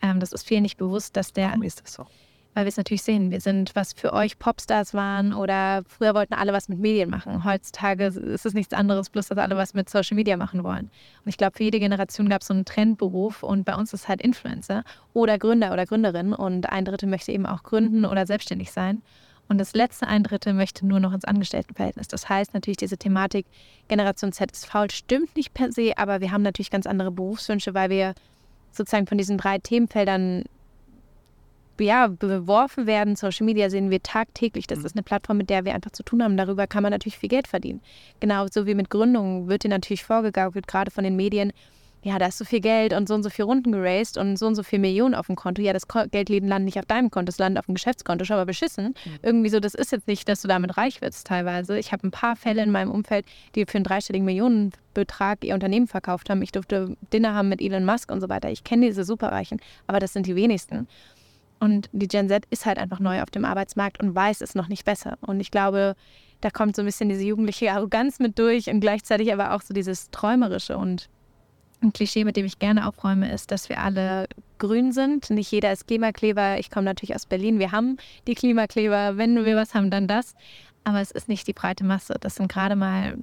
Ähm, 0.00 0.20
das 0.20 0.32
ist 0.32 0.46
vielen 0.46 0.62
nicht 0.62 0.76
bewusst, 0.76 1.16
dass 1.16 1.32
der. 1.32 1.48
Warum 1.48 1.62
ist 1.62 1.82
das 1.82 1.94
so? 1.94 2.06
Weil 2.54 2.64
wir 2.64 2.68
es 2.68 2.76
natürlich 2.76 3.02
sehen. 3.02 3.30
Wir 3.30 3.40
sind, 3.40 3.74
was 3.74 3.92
für 3.94 4.12
euch 4.12 4.38
Popstars 4.38 4.92
waren 4.92 5.32
oder 5.32 5.82
früher 5.86 6.14
wollten 6.14 6.34
alle 6.34 6.52
was 6.52 6.68
mit 6.68 6.78
Medien 6.78 7.08
machen. 7.08 7.44
Heutzutage 7.44 8.06
ist 8.06 8.44
es 8.44 8.54
nichts 8.54 8.74
anderes, 8.74 9.10
bloß 9.10 9.28
dass 9.28 9.38
alle 9.38 9.56
was 9.56 9.74
mit 9.74 9.88
Social 9.88 10.16
Media 10.16 10.36
machen 10.36 10.62
wollen. 10.62 10.90
Und 11.24 11.28
ich 11.28 11.36
glaube, 11.36 11.56
für 11.56 11.64
jede 11.64 11.80
Generation 11.80 12.28
gab 12.28 12.42
es 12.42 12.48
so 12.48 12.54
einen 12.54 12.64
Trendberuf 12.64 13.42
und 13.42 13.64
bei 13.64 13.74
uns 13.74 13.92
ist 13.92 14.08
halt 14.08 14.20
Influencer 14.20 14.84
oder 15.14 15.38
Gründer 15.38 15.72
oder 15.72 15.86
Gründerin 15.86 16.34
und 16.34 16.68
ein 16.68 16.84
Drittel 16.84 17.08
möchte 17.08 17.32
eben 17.32 17.46
auch 17.46 17.62
gründen 17.62 18.04
oder 18.04 18.26
selbstständig 18.26 18.70
sein. 18.70 19.02
Und 19.48 19.58
das 19.58 19.74
letzte 19.74 20.06
ein 20.06 20.22
Drittel 20.22 20.54
möchte 20.54 20.86
nur 20.86 21.00
noch 21.00 21.12
ins 21.12 21.24
Angestelltenverhältnis. 21.24 22.08
Das 22.08 22.28
heißt 22.28 22.54
natürlich, 22.54 22.78
diese 22.78 22.96
Thematik 22.96 23.46
Generation 23.88 24.32
Z 24.32 24.52
ist 24.52 24.66
faul, 24.66 24.90
stimmt 24.90 25.36
nicht 25.36 25.52
per 25.52 25.72
se, 25.72 25.92
aber 25.96 26.20
wir 26.20 26.30
haben 26.30 26.42
natürlich 26.42 26.70
ganz 26.70 26.86
andere 26.86 27.10
Berufswünsche, 27.10 27.74
weil 27.74 27.90
wir 27.90 28.14
sozusagen 28.70 29.06
von 29.06 29.18
diesen 29.18 29.38
drei 29.38 29.58
Themenfeldern 29.58 30.44
ja, 31.80 32.06
beworfen 32.06 32.86
werden. 32.86 33.16
Social 33.16 33.46
Media 33.46 33.70
sehen 33.70 33.90
wir 33.90 34.02
tagtäglich. 34.02 34.66
Das 34.66 34.80
mhm. 34.80 34.86
ist 34.86 34.96
eine 34.96 35.02
Plattform, 35.02 35.38
mit 35.38 35.50
der 35.50 35.64
wir 35.64 35.74
einfach 35.74 35.90
zu 35.90 36.02
tun 36.02 36.22
haben. 36.22 36.36
Darüber 36.36 36.66
kann 36.66 36.82
man 36.82 36.92
natürlich 36.92 37.18
viel 37.18 37.28
Geld 37.28 37.48
verdienen. 37.48 37.80
Genauso 38.20 38.66
wie 38.66 38.74
mit 38.74 38.90
Gründungen 38.90 39.48
wird 39.48 39.64
dir 39.64 39.68
natürlich 39.68 40.04
vorgegaukelt, 40.04 40.66
gerade 40.66 40.90
von 40.90 41.04
den 41.04 41.16
Medien. 41.16 41.52
Ja, 42.04 42.18
da 42.18 42.26
ist 42.26 42.38
so 42.38 42.44
viel 42.44 42.60
Geld 42.60 42.92
und 42.94 43.06
so 43.06 43.14
und 43.14 43.22
so 43.22 43.30
viel 43.30 43.44
Runden 43.44 43.70
geraced 43.70 44.18
und 44.18 44.36
so 44.36 44.48
und 44.48 44.56
so 44.56 44.64
viel 44.64 44.80
Millionen 44.80 45.14
auf 45.14 45.28
dem 45.28 45.36
Konto. 45.36 45.62
Ja, 45.62 45.72
das 45.72 45.86
Geld 45.86 46.28
landet 46.30 46.64
nicht 46.64 46.78
auf 46.78 46.86
deinem 46.86 47.12
Konto, 47.12 47.30
es 47.30 47.38
landet 47.38 47.60
auf 47.60 47.66
dem 47.66 47.76
Geschäftskonto. 47.76 48.24
Schau 48.24 48.34
mal, 48.34 48.44
beschissen. 48.44 48.86
Mhm. 48.88 49.18
Irgendwie 49.22 49.48
so, 49.50 49.60
das 49.60 49.74
ist 49.74 49.92
jetzt 49.92 50.08
nicht, 50.08 50.28
dass 50.28 50.42
du 50.42 50.48
damit 50.48 50.76
reich 50.76 51.00
wirst 51.00 51.28
teilweise. 51.28 51.78
Ich 51.78 51.92
habe 51.92 52.08
ein 52.08 52.10
paar 52.10 52.34
Fälle 52.34 52.60
in 52.64 52.72
meinem 52.72 52.90
Umfeld, 52.90 53.24
die 53.54 53.64
für 53.66 53.76
einen 53.76 53.84
dreistelligen 53.84 54.24
Millionenbetrag 54.24 55.44
ihr 55.44 55.54
Unternehmen 55.54 55.86
verkauft 55.86 56.28
haben. 56.28 56.42
Ich 56.42 56.50
durfte 56.50 56.96
Dinner 57.12 57.34
haben 57.34 57.48
mit 57.48 57.60
Elon 57.60 57.84
Musk 57.84 58.10
und 58.10 58.20
so 58.20 58.28
weiter. 58.28 58.50
Ich 58.50 58.64
kenne 58.64 58.86
diese 58.86 59.04
Superreichen, 59.04 59.60
aber 59.86 60.00
das 60.00 60.12
sind 60.12 60.26
die 60.26 60.34
wenigsten. 60.34 60.88
Und 61.62 61.88
die 61.92 62.08
Gen 62.08 62.28
Z 62.28 62.44
ist 62.50 62.66
halt 62.66 62.76
einfach 62.76 62.98
neu 62.98 63.22
auf 63.22 63.30
dem 63.30 63.44
Arbeitsmarkt 63.44 64.00
und 64.02 64.16
weiß 64.16 64.40
es 64.40 64.56
noch 64.56 64.66
nicht 64.66 64.84
besser. 64.84 65.16
Und 65.20 65.38
ich 65.38 65.52
glaube, 65.52 65.94
da 66.40 66.50
kommt 66.50 66.74
so 66.74 66.82
ein 66.82 66.86
bisschen 66.86 67.08
diese 67.08 67.22
jugendliche 67.22 67.70
Arroganz 67.70 68.18
mit 68.18 68.36
durch 68.36 68.68
und 68.68 68.80
gleichzeitig 68.80 69.32
aber 69.32 69.54
auch 69.54 69.62
so 69.62 69.72
dieses 69.72 70.10
Träumerische. 70.10 70.76
Und 70.76 71.08
ein 71.80 71.92
Klischee, 71.92 72.24
mit 72.24 72.36
dem 72.36 72.46
ich 72.46 72.58
gerne 72.58 72.88
aufräume, 72.88 73.32
ist, 73.32 73.52
dass 73.52 73.68
wir 73.68 73.78
alle 73.78 74.26
grün 74.58 74.90
sind. 74.90 75.30
Nicht 75.30 75.52
jeder 75.52 75.70
ist 75.70 75.86
Klimakleber. 75.86 76.58
Ich 76.58 76.68
komme 76.68 76.86
natürlich 76.86 77.14
aus 77.14 77.26
Berlin. 77.26 77.60
Wir 77.60 77.70
haben 77.70 77.96
die 78.26 78.34
Klimakleber. 78.34 79.16
Wenn 79.16 79.44
wir 79.44 79.54
was 79.54 79.72
haben, 79.72 79.88
dann 79.88 80.08
das. 80.08 80.34
Aber 80.82 81.00
es 81.00 81.12
ist 81.12 81.28
nicht 81.28 81.46
die 81.46 81.52
breite 81.52 81.84
Masse. 81.84 82.16
Das 82.18 82.34
sind 82.34 82.50
gerade 82.50 82.74
mal 82.74 83.18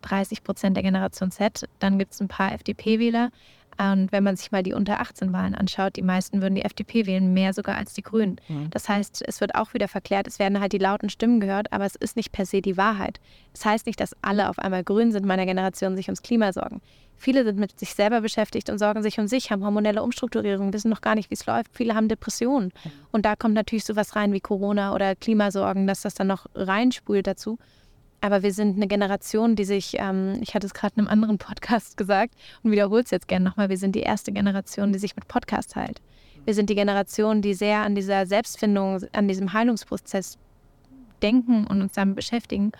30 0.00 0.42
Prozent 0.44 0.78
der 0.78 0.82
Generation 0.82 1.30
Z. 1.30 1.68
Dann 1.78 1.98
gibt 1.98 2.14
es 2.14 2.22
ein 2.22 2.28
paar 2.28 2.52
FDP-Wähler. 2.54 3.30
Und 3.78 4.12
wenn 4.12 4.22
man 4.22 4.36
sich 4.36 4.52
mal 4.52 4.62
die 4.62 4.74
unter 4.74 5.00
18 5.00 5.32
Wahlen 5.32 5.54
anschaut, 5.54 5.96
die 5.96 6.02
meisten 6.02 6.42
würden 6.42 6.54
die 6.54 6.64
FDP 6.64 7.06
wählen, 7.06 7.32
mehr 7.32 7.52
sogar 7.52 7.76
als 7.76 7.94
die 7.94 8.02
Grünen. 8.02 8.36
Mhm. 8.48 8.70
Das 8.70 8.88
heißt, 8.88 9.24
es 9.26 9.40
wird 9.40 9.54
auch 9.54 9.74
wieder 9.74 9.88
verklärt, 9.88 10.26
es 10.26 10.38
werden 10.38 10.60
halt 10.60 10.72
die 10.72 10.78
lauten 10.78 11.08
Stimmen 11.08 11.40
gehört, 11.40 11.72
aber 11.72 11.84
es 11.84 11.96
ist 11.96 12.16
nicht 12.16 12.32
per 12.32 12.46
se 12.46 12.60
die 12.60 12.76
Wahrheit. 12.76 13.20
Das 13.52 13.64
heißt 13.64 13.86
nicht, 13.86 14.00
dass 14.00 14.16
alle 14.22 14.48
auf 14.48 14.58
einmal 14.58 14.84
grün 14.84 15.12
sind, 15.12 15.26
meiner 15.26 15.46
Generation 15.46 15.96
sich 15.96 16.08
ums 16.08 16.22
Klima 16.22 16.52
sorgen. 16.52 16.80
Viele 17.16 17.44
sind 17.44 17.58
mit 17.58 17.78
sich 17.78 17.94
selber 17.94 18.20
beschäftigt 18.20 18.68
und 18.68 18.78
sorgen 18.78 19.02
sich 19.02 19.20
um 19.20 19.28
sich, 19.28 19.52
haben 19.52 19.62
hormonelle 19.62 20.02
Umstrukturierung, 20.02 20.72
wissen 20.72 20.88
noch 20.90 21.02
gar 21.02 21.14
nicht, 21.14 21.30
wie 21.30 21.34
es 21.34 21.46
läuft. 21.46 21.70
Viele 21.72 21.94
haben 21.94 22.08
Depressionen. 22.08 22.72
Und 23.12 23.24
da 23.24 23.36
kommt 23.36 23.54
natürlich 23.54 23.84
sowas 23.84 24.16
rein 24.16 24.32
wie 24.32 24.40
Corona 24.40 24.92
oder 24.92 25.14
Klimasorgen, 25.14 25.86
dass 25.86 26.00
das 26.00 26.14
dann 26.14 26.26
noch 26.26 26.46
reinspult 26.56 27.28
dazu. 27.28 27.58
Aber 28.22 28.44
wir 28.44 28.52
sind 28.52 28.76
eine 28.76 28.86
Generation, 28.86 29.56
die 29.56 29.64
sich, 29.64 29.96
ähm, 29.98 30.38
ich 30.40 30.54
hatte 30.54 30.66
es 30.66 30.74
gerade 30.74 30.94
in 30.94 31.00
einem 31.00 31.08
anderen 31.08 31.38
Podcast 31.38 31.96
gesagt 31.96 32.34
und 32.62 32.70
wiederhole 32.70 33.02
es 33.02 33.10
jetzt 33.10 33.26
gerne 33.26 33.44
nochmal, 33.44 33.68
wir 33.68 33.76
sind 33.76 33.96
die 33.96 34.00
erste 34.00 34.30
Generation, 34.30 34.92
die 34.92 35.00
sich 35.00 35.16
mit 35.16 35.26
Podcast 35.26 35.74
heilt. 35.74 36.00
Wir 36.44 36.54
sind 36.54 36.70
die 36.70 36.76
Generation, 36.76 37.42
die 37.42 37.52
sehr 37.52 37.78
an 37.78 37.96
dieser 37.96 38.24
Selbstfindung, 38.26 39.00
an 39.12 39.26
diesem 39.26 39.52
Heilungsprozess 39.52 40.38
denken 41.20 41.66
und 41.66 41.82
uns 41.82 41.94
damit 41.94 42.14
beschäftigen 42.14 42.70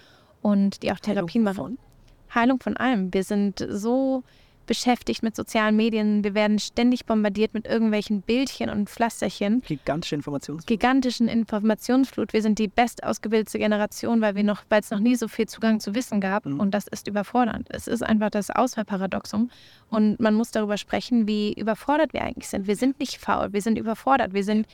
und 0.42 0.84
die 0.84 0.92
auch 0.92 1.00
Therapien 1.00 1.42
machen. 1.42 1.76
Heilung 2.32 2.60
von 2.60 2.76
allem. 2.76 3.12
Wir 3.12 3.24
sind 3.24 3.66
so 3.68 4.22
beschäftigt 4.66 5.22
mit 5.22 5.36
sozialen 5.36 5.76
Medien. 5.76 6.24
Wir 6.24 6.34
werden 6.34 6.58
ständig 6.58 7.06
bombardiert 7.06 7.54
mit 7.54 7.66
irgendwelchen 7.66 8.22
Bildchen 8.22 8.70
und 8.70 8.88
Pflasterchen. 8.88 9.62
Gigantische 9.62 10.14
Informationsflut. 10.14 10.66
Gigantischen 10.66 11.28
Informationsflut. 11.28 12.32
Wir 12.32 12.42
sind 12.42 12.58
die 12.58 12.68
bestausgebildete 12.68 13.58
Generation, 13.58 14.20
weil 14.20 14.34
wir 14.34 14.44
noch, 14.44 14.62
weil 14.68 14.80
es 14.80 14.90
noch 14.90 15.00
nie 15.00 15.16
so 15.16 15.28
viel 15.28 15.46
Zugang 15.46 15.80
zu 15.80 15.94
Wissen 15.94 16.20
gab. 16.20 16.46
Mhm. 16.46 16.60
Und 16.60 16.72
das 16.72 16.86
ist 16.88 17.08
überfordernd. 17.08 17.68
Es 17.70 17.86
ist 17.86 18.02
einfach 18.02 18.30
das 18.30 18.50
Auswahlparadoxum. 18.50 19.50
Und 19.90 20.20
man 20.20 20.34
muss 20.34 20.50
darüber 20.50 20.76
sprechen, 20.76 21.26
wie 21.26 21.52
überfordert 21.52 22.12
wir 22.12 22.22
eigentlich 22.22 22.48
sind. 22.48 22.66
Wir 22.66 22.76
sind 22.76 22.98
nicht 23.00 23.18
faul, 23.18 23.52
wir 23.52 23.62
sind 23.62 23.78
überfordert. 23.78 24.32
Wir 24.32 24.44
sind 24.44 24.66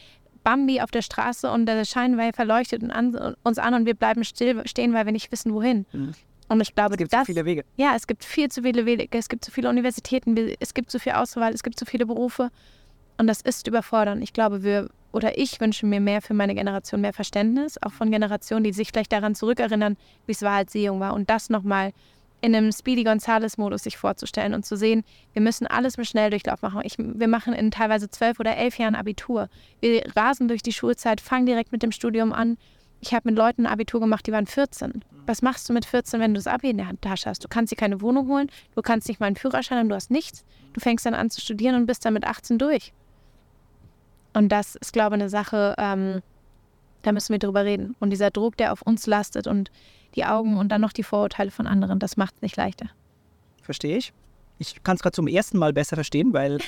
Bambi 0.44 0.80
auf 0.80 0.90
der 0.90 1.02
Straße 1.02 1.50
und 1.50 1.66
der 1.66 1.84
Scheinwerfer 1.84 2.44
leuchtet 2.44 2.82
uns 2.82 3.58
an 3.58 3.74
und 3.74 3.86
wir 3.86 3.94
bleiben 3.94 4.24
still 4.24 4.62
stehen, 4.66 4.94
weil 4.94 5.04
wir 5.04 5.12
nicht 5.12 5.30
wissen, 5.32 5.52
wohin. 5.52 5.84
Mhm. 5.92 6.12
Und 6.48 6.60
ich 6.60 6.74
glaube, 6.74 6.94
es 6.94 6.98
gibt 6.98 7.12
das, 7.12 7.20
so 7.20 7.24
viele 7.26 7.44
Wege. 7.44 7.64
Ja, 7.76 7.94
es 7.94 8.06
gibt 8.06 8.24
viel 8.24 8.50
zu 8.50 8.62
viele 8.62 8.86
Wege, 8.86 9.06
es 9.10 9.28
gibt 9.28 9.44
zu 9.44 9.50
viele 9.50 9.68
Universitäten, 9.68 10.36
es 10.60 10.74
gibt 10.74 10.90
zu 10.90 10.98
viel 10.98 11.12
Auswahl, 11.12 11.52
es 11.52 11.62
gibt 11.62 11.78
zu 11.78 11.84
viele 11.84 12.06
Berufe. 12.06 12.50
Und 13.18 13.26
das 13.26 13.40
ist 13.40 13.66
überfordernd. 13.66 14.22
Ich 14.22 14.32
glaube, 14.32 14.62
wir 14.62 14.88
oder 15.12 15.38
ich 15.38 15.60
wünsche 15.60 15.86
mir 15.86 16.00
mehr 16.00 16.22
für 16.22 16.34
meine 16.34 16.54
Generation, 16.54 17.00
mehr 17.00 17.12
Verständnis, 17.12 17.76
auch 17.82 17.92
von 17.92 18.10
Generationen, 18.10 18.64
die 18.64 18.72
sich 18.72 18.88
vielleicht 18.88 19.12
daran 19.12 19.34
zurückerinnern, 19.34 19.96
wie 20.26 20.32
es 20.32 20.42
war, 20.42 20.56
als 20.56 20.72
sie 20.72 20.84
jung 20.84 21.00
war. 21.00 21.14
Und 21.14 21.30
das 21.30 21.50
nochmal 21.50 21.92
in 22.40 22.54
einem 22.54 22.70
Speedy 22.70 23.04
Gonzales-Modus 23.04 23.82
sich 23.82 23.96
vorzustellen 23.96 24.54
und 24.54 24.64
zu 24.64 24.76
sehen, 24.76 25.02
wir 25.32 25.42
müssen 25.42 25.66
alles 25.66 25.96
mit 25.96 26.06
Schnelldurchlauf 26.06 26.62
machen. 26.62 26.82
Ich, 26.84 26.96
wir 26.98 27.26
machen 27.26 27.52
in 27.52 27.70
teilweise 27.70 28.10
zwölf 28.10 28.38
oder 28.38 28.56
elf 28.56 28.78
Jahren 28.78 28.94
Abitur. 28.94 29.48
Wir 29.80 30.04
rasen 30.14 30.46
durch 30.46 30.62
die 30.62 30.72
Schulzeit, 30.72 31.20
fangen 31.20 31.46
direkt 31.46 31.72
mit 31.72 31.82
dem 31.82 31.90
Studium 31.90 32.32
an. 32.32 32.56
Ich 33.00 33.14
habe 33.14 33.28
mit 33.28 33.38
Leuten 33.38 33.66
ein 33.66 33.72
Abitur 33.72 34.00
gemacht, 34.00 34.26
die 34.26 34.32
waren 34.32 34.46
14. 34.46 35.04
Was 35.26 35.42
machst 35.42 35.68
du 35.68 35.72
mit 35.72 35.84
14, 35.84 36.20
wenn 36.20 36.34
du 36.34 36.38
das 36.38 36.46
Abi 36.46 36.70
in 36.70 36.78
der 36.78 36.90
Tasche 37.00 37.30
hast? 37.30 37.44
Du 37.44 37.48
kannst 37.48 37.70
dir 37.70 37.76
keine 37.76 38.00
Wohnung 38.00 38.28
holen, 38.28 38.50
du 38.74 38.82
kannst 38.82 39.08
nicht 39.08 39.20
mal 39.20 39.26
einen 39.26 39.36
Führerschein 39.36 39.78
haben, 39.78 39.88
du 39.88 39.94
hast 39.94 40.10
nichts. 40.10 40.44
Du 40.72 40.80
fängst 40.80 41.06
dann 41.06 41.14
an 41.14 41.30
zu 41.30 41.40
studieren 41.40 41.76
und 41.76 41.86
bist 41.86 42.04
dann 42.04 42.14
mit 42.14 42.24
18 42.24 42.58
durch. 42.58 42.92
Und 44.32 44.50
das 44.50 44.76
ist, 44.76 44.92
glaube 44.92 45.16
ich, 45.16 45.22
eine 45.22 45.30
Sache, 45.30 45.74
ähm, 45.78 46.22
da 47.02 47.12
müssen 47.12 47.32
wir 47.32 47.38
drüber 47.38 47.64
reden. 47.64 47.94
Und 48.00 48.10
dieser 48.10 48.30
Druck, 48.30 48.56
der 48.56 48.72
auf 48.72 48.82
uns 48.82 49.06
lastet 49.06 49.46
und 49.46 49.70
die 50.14 50.24
Augen 50.24 50.56
und 50.56 50.70
dann 50.70 50.80
noch 50.80 50.92
die 50.92 51.02
Vorurteile 51.02 51.50
von 51.50 51.66
anderen, 51.66 51.98
das 51.98 52.16
macht 52.16 52.34
es 52.36 52.42
nicht 52.42 52.56
leichter. 52.56 52.86
Verstehe 53.62 53.96
ich. 53.96 54.12
Ich 54.58 54.82
kann 54.82 54.96
es 54.96 55.02
gerade 55.02 55.14
zum 55.14 55.28
ersten 55.28 55.58
Mal 55.58 55.72
besser 55.72 55.96
verstehen, 55.96 56.32
weil, 56.32 56.58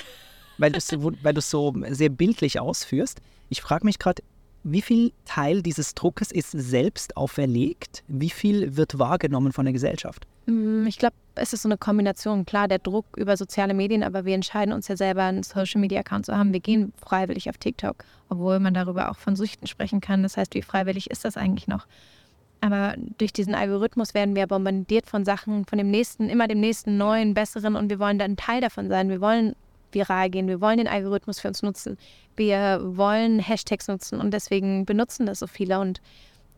weil 0.58 0.70
du 0.70 0.78
es 0.78 0.86
so, 0.86 1.12
so 1.50 1.74
sehr 1.88 2.08
bildlich 2.08 2.60
ausführst. 2.60 3.20
Ich 3.48 3.62
frage 3.62 3.84
mich 3.84 3.98
gerade, 3.98 4.22
wie 4.62 4.83
viel 4.83 5.12
Teil 5.25 5.62
dieses 5.62 5.94
Druckes 5.94 6.31
ist 6.31 6.51
selbst 6.51 7.16
auferlegt? 7.16 8.03
Wie 8.09 8.31
viel 8.31 8.77
wird 8.77 8.99
wahrgenommen 8.99 9.53
von 9.53 9.64
der 9.64 9.73
Gesellschaft? 9.73 10.27
Mm, 10.46 10.87
ich 10.87 10.99
glaube, 10.99 11.14
es 11.35 11.53
ist 11.53 11.62
so 11.62 11.68
eine 11.68 11.79
Kombination. 11.79 12.44
Klar, 12.44 12.68
der 12.68 12.79
Druck 12.79 13.07
über 13.16 13.37
soziale 13.37 13.75
Medien, 13.75 14.03
aber 14.03 14.25
wir 14.25 14.35
entscheiden 14.35 14.75
uns 14.75 14.88
ja 14.88 14.96
selber, 14.96 15.25
einen 15.25 15.42
Social 15.42 15.81
Media 15.81 16.01
Account 16.01 16.27
zu 16.27 16.37
haben. 16.37 16.53
Wir 16.53 16.61
gehen 16.61 16.92
freiwillig 16.96 17.49
auf 17.49 17.59
TikTok, 17.59 18.05
obwohl 18.29 18.61
man 18.61 18.75
darüber 18.75 19.11
auch 19.11 19.16
von 19.16 19.37
Süchten 19.37 19.66
sprechen 19.66 20.01
kann. 20.01 20.23
Das 20.23 20.37
heißt, 20.37 20.55
wie 20.55 20.62
freiwillig 20.62 21.11
ist 21.11 21.25
das 21.25 21.37
eigentlich 21.37 21.68
noch? 21.68 21.87
Aber 22.61 22.94
durch 23.16 23.33
diesen 23.33 23.55
Algorithmus 23.55 24.12
werden 24.12 24.37
wir 24.37 24.46
bombardiert 24.46 25.07
von 25.07 25.25
Sachen, 25.25 25.64
von 25.64 25.79
dem 25.79 25.90
nächsten, 25.90 26.29
immer 26.29 26.46
dem 26.46 26.61
nächsten 26.61 26.99
neuen, 26.99 27.33
besseren 27.33 27.75
und 27.75 27.88
wir 27.88 27.99
wollen 27.99 28.18
dann 28.18 28.37
Teil 28.37 28.61
davon 28.61 28.88
sein. 28.88 29.09
Wir 29.09 29.23
wollen 29.23 29.55
viral 29.92 30.31
gehen. 30.31 30.48
Wir 30.48 30.61
wollen 30.61 30.79
den 30.79 30.88
Algorithmus 30.88 31.40
für 31.40 31.48
uns 31.48 31.62
nutzen. 31.62 31.98
Wir 32.37 32.81
wollen 32.83 33.38
Hashtags 33.38 33.88
nutzen 33.88 34.20
und 34.20 34.33
deswegen 34.33 34.85
benutzen 34.85 35.26
das 35.26 35.40
so 35.40 35.46
viele. 35.46 35.81
Und 35.81 36.00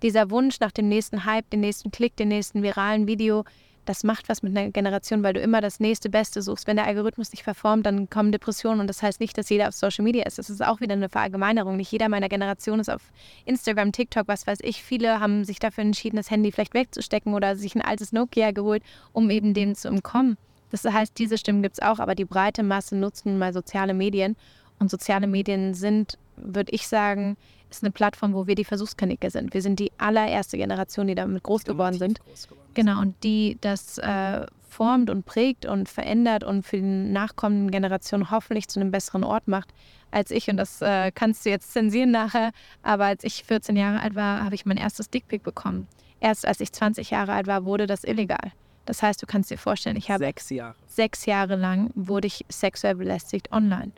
dieser 0.02 0.30
Wunsch 0.30 0.60
nach 0.60 0.72
dem 0.72 0.88
nächsten 0.88 1.24
Hype, 1.24 1.48
dem 1.50 1.60
nächsten 1.60 1.90
Klick, 1.90 2.16
dem 2.16 2.28
nächsten 2.28 2.62
viralen 2.62 3.06
Video, 3.06 3.44
das 3.84 4.04
macht 4.04 4.28
was 4.28 4.42
mit 4.42 4.56
einer 4.56 4.70
Generation, 4.70 5.22
weil 5.22 5.32
du 5.32 5.40
immer 5.40 5.60
das 5.60 5.80
nächste 5.80 6.08
Beste 6.08 6.40
suchst. 6.40 6.66
Wenn 6.66 6.76
der 6.76 6.86
Algorithmus 6.86 7.32
nicht 7.32 7.44
performt, 7.44 7.84
dann 7.84 8.08
kommen 8.08 8.30
Depressionen 8.30 8.80
und 8.80 8.86
das 8.86 9.02
heißt 9.02 9.18
nicht, 9.18 9.36
dass 9.36 9.48
jeder 9.48 9.68
auf 9.68 9.74
Social 9.74 10.04
Media 10.04 10.24
ist. 10.24 10.38
Das 10.38 10.50
ist 10.50 10.64
auch 10.64 10.80
wieder 10.80 10.92
eine 10.92 11.08
Verallgemeinerung. 11.08 11.76
Nicht 11.76 11.90
jeder 11.90 12.08
meiner 12.08 12.28
Generation 12.28 12.78
ist 12.78 12.90
auf 12.90 13.02
Instagram, 13.44 13.90
TikTok, 13.92 14.28
was 14.28 14.46
weiß 14.46 14.58
ich. 14.62 14.82
Viele 14.82 15.18
haben 15.18 15.44
sich 15.44 15.58
dafür 15.58 15.82
entschieden, 15.82 16.16
das 16.16 16.30
Handy 16.30 16.52
vielleicht 16.52 16.74
wegzustecken 16.74 17.34
oder 17.34 17.56
sich 17.56 17.74
ein 17.74 17.82
altes 17.82 18.12
Nokia 18.12 18.52
geholt, 18.52 18.84
um 19.12 19.30
eben 19.30 19.52
dem 19.52 19.74
zu 19.74 19.88
entkommen. 19.88 20.36
Das 20.72 20.84
heißt, 20.84 21.16
diese 21.18 21.38
Stimmen 21.38 21.62
gibt 21.62 21.74
es 21.74 21.82
auch, 21.82 22.00
aber 22.00 22.14
die 22.14 22.24
breite 22.24 22.62
Masse 22.62 22.96
nutzen 22.96 23.38
mal 23.38 23.52
soziale 23.52 23.94
Medien. 23.94 24.36
Und 24.80 24.90
soziale 24.90 25.28
Medien 25.28 25.74
sind, 25.74 26.18
würde 26.36 26.72
ich 26.72 26.88
sagen, 26.88 27.36
ist 27.70 27.84
eine 27.84 27.92
Plattform, 27.92 28.34
wo 28.34 28.46
wir 28.46 28.56
die 28.56 28.64
Versuchskanicke 28.64 29.30
sind. 29.30 29.54
Wir 29.54 29.62
sind 29.62 29.78
die 29.78 29.92
allererste 29.98 30.56
Generation, 30.56 31.06
die 31.06 31.14
damit 31.14 31.42
groß 31.42 31.64
geworden 31.64 31.98
sind. 31.98 32.18
Groß 32.24 32.48
geworden 32.48 32.62
genau, 32.74 33.00
und 33.00 33.14
die 33.22 33.58
das 33.60 33.98
äh, 33.98 34.46
formt 34.68 35.10
und 35.10 35.24
prägt 35.24 35.66
und 35.66 35.88
verändert 35.88 36.44
und 36.44 36.64
für 36.64 36.78
die 36.78 36.82
nachkommenden 36.82 37.70
Generationen 37.70 38.30
hoffentlich 38.30 38.68
zu 38.68 38.80
einem 38.80 38.90
besseren 38.90 39.24
Ort 39.24 39.46
macht 39.46 39.68
als 40.10 40.30
ich. 40.30 40.48
Und 40.48 40.56
das 40.56 40.82
äh, 40.82 41.12
kannst 41.12 41.44
du 41.44 41.50
jetzt 41.50 41.72
zensieren 41.72 42.10
nachher. 42.10 42.52
Aber 42.82 43.04
als 43.04 43.24
ich 43.24 43.44
14 43.44 43.76
Jahre 43.76 44.00
alt 44.00 44.14
war, 44.14 44.44
habe 44.44 44.54
ich 44.54 44.66
mein 44.66 44.76
erstes 44.78 45.10
Dickpick 45.10 45.42
bekommen. 45.42 45.86
Erst 46.20 46.46
als 46.46 46.60
ich 46.60 46.72
20 46.72 47.10
Jahre 47.10 47.32
alt 47.32 47.46
war, 47.46 47.64
wurde 47.64 47.86
das 47.86 48.04
illegal. 48.04 48.52
Das 48.84 49.02
heißt, 49.02 49.22
du 49.22 49.26
kannst 49.26 49.50
dir 49.50 49.58
vorstellen, 49.58 49.96
ich 49.96 50.10
habe 50.10 50.24
sechs 50.24 50.50
Jahre. 50.50 50.74
Sechs 50.86 51.26
Jahre 51.26 51.56
lang 51.56 51.90
wurde 51.94 52.26
ich 52.26 52.44
sexuell 52.48 52.96
belästigt 52.96 53.52
online. 53.52 53.92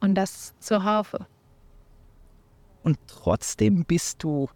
Und 0.00 0.14
das 0.14 0.54
zur 0.58 0.84
Haufe. 0.84 1.26
Und 2.82 2.98
trotzdem 3.06 3.84
bist 3.84 4.22
du 4.22 4.48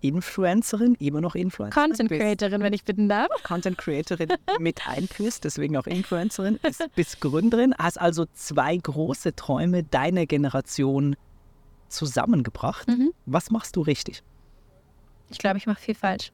Influencerin, 0.00 0.96
immer 0.96 1.20
noch 1.20 1.34
Influencerin. 1.34 1.90
Content 1.90 2.10
Creatorin, 2.10 2.62
wenn 2.62 2.72
ich 2.72 2.84
bitten 2.84 3.08
darf. 3.08 3.28
Content 3.44 3.78
Creatorin 3.78 4.28
mit 4.58 4.86
Einfluss, 4.88 5.40
deswegen 5.40 5.76
auch 5.76 5.86
Influencerin. 5.86 6.58
Bist 6.96 7.20
Gründerin, 7.20 7.74
hast 7.78 8.00
also 8.00 8.26
zwei 8.34 8.76
große 8.76 9.34
Träume 9.36 9.84
deiner 9.84 10.26
Generation 10.26 11.16
zusammengebracht. 11.88 12.88
Mhm. 12.88 13.12
Was 13.26 13.50
machst 13.50 13.76
du 13.76 13.82
richtig? 13.82 14.22
Ich 15.30 15.38
glaube, 15.38 15.58
ich 15.58 15.66
mache 15.66 15.80
viel 15.80 15.94
falsch. 15.94 16.32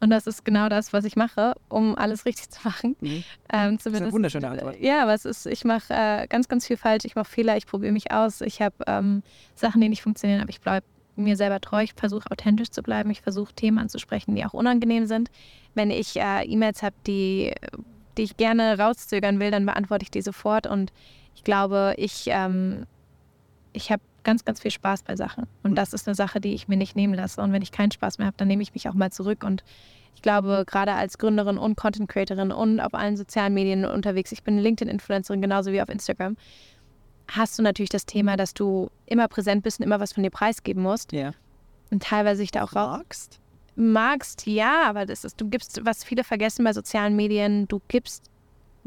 Und 0.00 0.10
das 0.10 0.26
ist 0.26 0.44
genau 0.44 0.68
das, 0.68 0.92
was 0.92 1.04
ich 1.04 1.16
mache, 1.16 1.54
um 1.68 1.96
alles 1.96 2.24
richtig 2.24 2.50
zu 2.50 2.60
machen. 2.62 2.96
Mhm. 3.00 3.24
Ähm, 3.52 3.76
das 3.76 3.86
ist 3.86 4.00
eine 4.00 4.12
wunderschöne 4.12 4.48
Antwort. 4.48 4.80
Ja, 4.80 5.02
aber 5.02 5.14
es 5.14 5.24
ist, 5.24 5.46
ich 5.46 5.64
mache 5.64 5.92
äh, 5.92 6.26
ganz, 6.28 6.48
ganz 6.48 6.66
viel 6.66 6.76
falsch. 6.76 7.04
Ich 7.04 7.16
mache 7.16 7.28
Fehler, 7.28 7.56
ich 7.56 7.66
probiere 7.66 7.92
mich 7.92 8.12
aus. 8.12 8.40
Ich 8.40 8.62
habe 8.62 8.76
ähm, 8.86 9.22
Sachen, 9.56 9.80
die 9.80 9.88
nicht 9.88 10.02
funktionieren, 10.02 10.40
aber 10.40 10.50
ich 10.50 10.60
bleibe 10.60 10.86
mir 11.16 11.36
selber 11.36 11.60
treu. 11.60 11.82
Ich 11.82 11.94
versuche 11.94 12.30
authentisch 12.30 12.70
zu 12.70 12.82
bleiben. 12.82 13.10
Ich 13.10 13.22
versuche 13.22 13.52
Themen 13.52 13.78
anzusprechen, 13.78 14.36
die 14.36 14.44
auch 14.44 14.54
unangenehm 14.54 15.06
sind. 15.06 15.30
Wenn 15.74 15.90
ich 15.90 16.16
äh, 16.16 16.44
E-Mails 16.44 16.82
habe, 16.82 16.94
die, 17.06 17.52
die 18.16 18.22
ich 18.22 18.36
gerne 18.36 18.78
rauszögern 18.78 19.40
will, 19.40 19.50
dann 19.50 19.66
beantworte 19.66 20.04
ich 20.04 20.12
die 20.12 20.22
sofort. 20.22 20.68
Und 20.68 20.92
ich 21.34 21.42
glaube, 21.42 21.94
ich, 21.96 22.24
ähm, 22.28 22.86
ich 23.72 23.90
habe 23.90 24.02
ganz, 24.28 24.44
ganz 24.44 24.60
viel 24.60 24.70
Spaß 24.70 25.04
bei 25.04 25.16
Sachen. 25.16 25.46
Und 25.62 25.74
das 25.74 25.94
ist 25.94 26.06
eine 26.06 26.14
Sache, 26.14 26.38
die 26.38 26.52
ich 26.52 26.68
mir 26.68 26.76
nicht 26.76 26.94
nehmen 26.94 27.14
lasse. 27.14 27.40
Und 27.40 27.50
wenn 27.50 27.62
ich 27.62 27.72
keinen 27.72 27.90
Spaß 27.90 28.18
mehr 28.18 28.26
habe, 28.26 28.36
dann 28.36 28.46
nehme 28.46 28.62
ich 28.62 28.74
mich 28.74 28.86
auch 28.86 28.92
mal 28.92 29.10
zurück. 29.10 29.42
Und 29.42 29.64
ich 30.14 30.20
glaube, 30.20 30.64
gerade 30.66 30.92
als 30.92 31.16
Gründerin 31.16 31.56
und 31.56 31.76
Content 31.76 32.10
Creatorin 32.10 32.52
und 32.52 32.78
auf 32.78 32.92
allen 32.92 33.16
sozialen 33.16 33.54
Medien 33.54 33.86
unterwegs, 33.86 34.30
ich 34.30 34.42
bin 34.42 34.58
LinkedIn-Influencerin 34.58 35.40
genauso 35.40 35.72
wie 35.72 35.80
auf 35.80 35.88
Instagram, 35.88 36.36
hast 37.26 37.58
du 37.58 37.62
natürlich 37.62 37.88
das 37.88 38.04
Thema, 38.04 38.36
dass 38.36 38.52
du 38.52 38.90
immer 39.06 39.28
präsent 39.28 39.62
bist 39.62 39.80
und 39.80 39.86
immer 39.86 39.98
was 39.98 40.12
von 40.12 40.22
dir 40.22 40.30
preisgeben 40.30 40.82
musst. 40.82 41.12
Ja. 41.12 41.32
Und 41.90 42.02
teilweise 42.02 42.40
sich 42.40 42.50
da 42.50 42.64
auch. 42.64 42.72
Magst? 42.72 43.40
Magst, 43.76 44.46
ja, 44.46 44.82
aber 44.82 45.06
das 45.06 45.24
ist, 45.24 45.40
du 45.40 45.48
gibst, 45.48 45.80
was 45.86 46.04
viele 46.04 46.22
vergessen 46.22 46.66
bei 46.66 46.74
sozialen 46.74 47.16
Medien, 47.16 47.66
du 47.66 47.80
gibst 47.88 48.24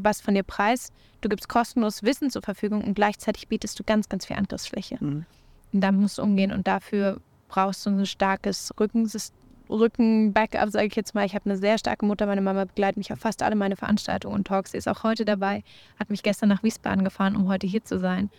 was 0.03 0.21
von 0.21 0.35
dir 0.35 0.43
preis, 0.43 0.91
du 1.21 1.29
gibst 1.29 1.49
kostenlos 1.49 2.03
Wissen 2.03 2.29
zur 2.29 2.41
Verfügung 2.41 2.83
und 2.83 2.93
gleichzeitig 2.93 3.47
bietest 3.47 3.79
du 3.79 3.83
ganz, 3.83 4.09
ganz 4.09 4.25
viel 4.25 4.35
Angriffsfläche. 4.35 4.97
Mhm. 4.99 5.25
Und 5.73 5.81
damit 5.81 6.01
musst 6.01 6.17
du 6.17 6.23
umgehen 6.23 6.51
und 6.51 6.67
dafür 6.67 7.21
brauchst 7.47 7.85
du 7.85 7.89
ein 7.89 8.05
starkes 8.05 8.71
Rückensystem. 8.79 9.41
Rücken-Backup, 9.71 10.69
sage 10.69 10.87
ich 10.87 10.95
jetzt 10.95 11.15
mal. 11.15 11.25
Ich 11.25 11.33
habe 11.33 11.49
eine 11.49 11.57
sehr 11.57 11.77
starke 11.77 12.05
Mutter. 12.05 12.25
Meine 12.25 12.41
Mama 12.41 12.65
begleitet 12.65 12.97
mich 12.97 13.13
auf 13.13 13.19
fast 13.19 13.41
alle 13.41 13.55
meine 13.55 13.77
Veranstaltungen 13.77 14.35
und 14.35 14.47
Talks. 14.47 14.71
Sie 14.71 14.77
ist 14.77 14.87
auch 14.87 15.03
heute 15.03 15.25
dabei, 15.25 15.63
hat 15.99 16.09
mich 16.09 16.23
gestern 16.23 16.49
nach 16.49 16.61
Wiesbaden 16.61 17.03
gefahren, 17.03 17.35
um 17.35 17.47
heute 17.47 17.67
hier 17.67 17.83
zu 17.83 17.97
sein. 17.97 18.29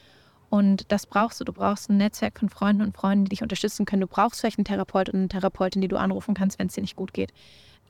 Und 0.50 0.92
das 0.92 1.06
brauchst 1.06 1.40
du. 1.40 1.44
Du 1.44 1.52
brauchst 1.54 1.88
ein 1.88 1.96
Netzwerk 1.96 2.38
von 2.38 2.50
Freunden 2.50 2.82
und 2.82 2.94
Freunden, 2.94 3.24
die 3.24 3.30
dich 3.30 3.42
unterstützen 3.42 3.86
können. 3.86 4.02
Du 4.02 4.06
brauchst 4.06 4.40
vielleicht 4.40 4.58
einen 4.58 4.66
Therapeut 4.66 5.08
und 5.08 5.18
eine 5.18 5.28
Therapeutin, 5.28 5.80
die 5.80 5.88
du 5.88 5.96
anrufen 5.96 6.34
kannst, 6.34 6.58
wenn 6.58 6.66
es 6.66 6.74
dir 6.74 6.82
nicht 6.82 6.96
gut 6.96 7.14
geht. 7.14 7.32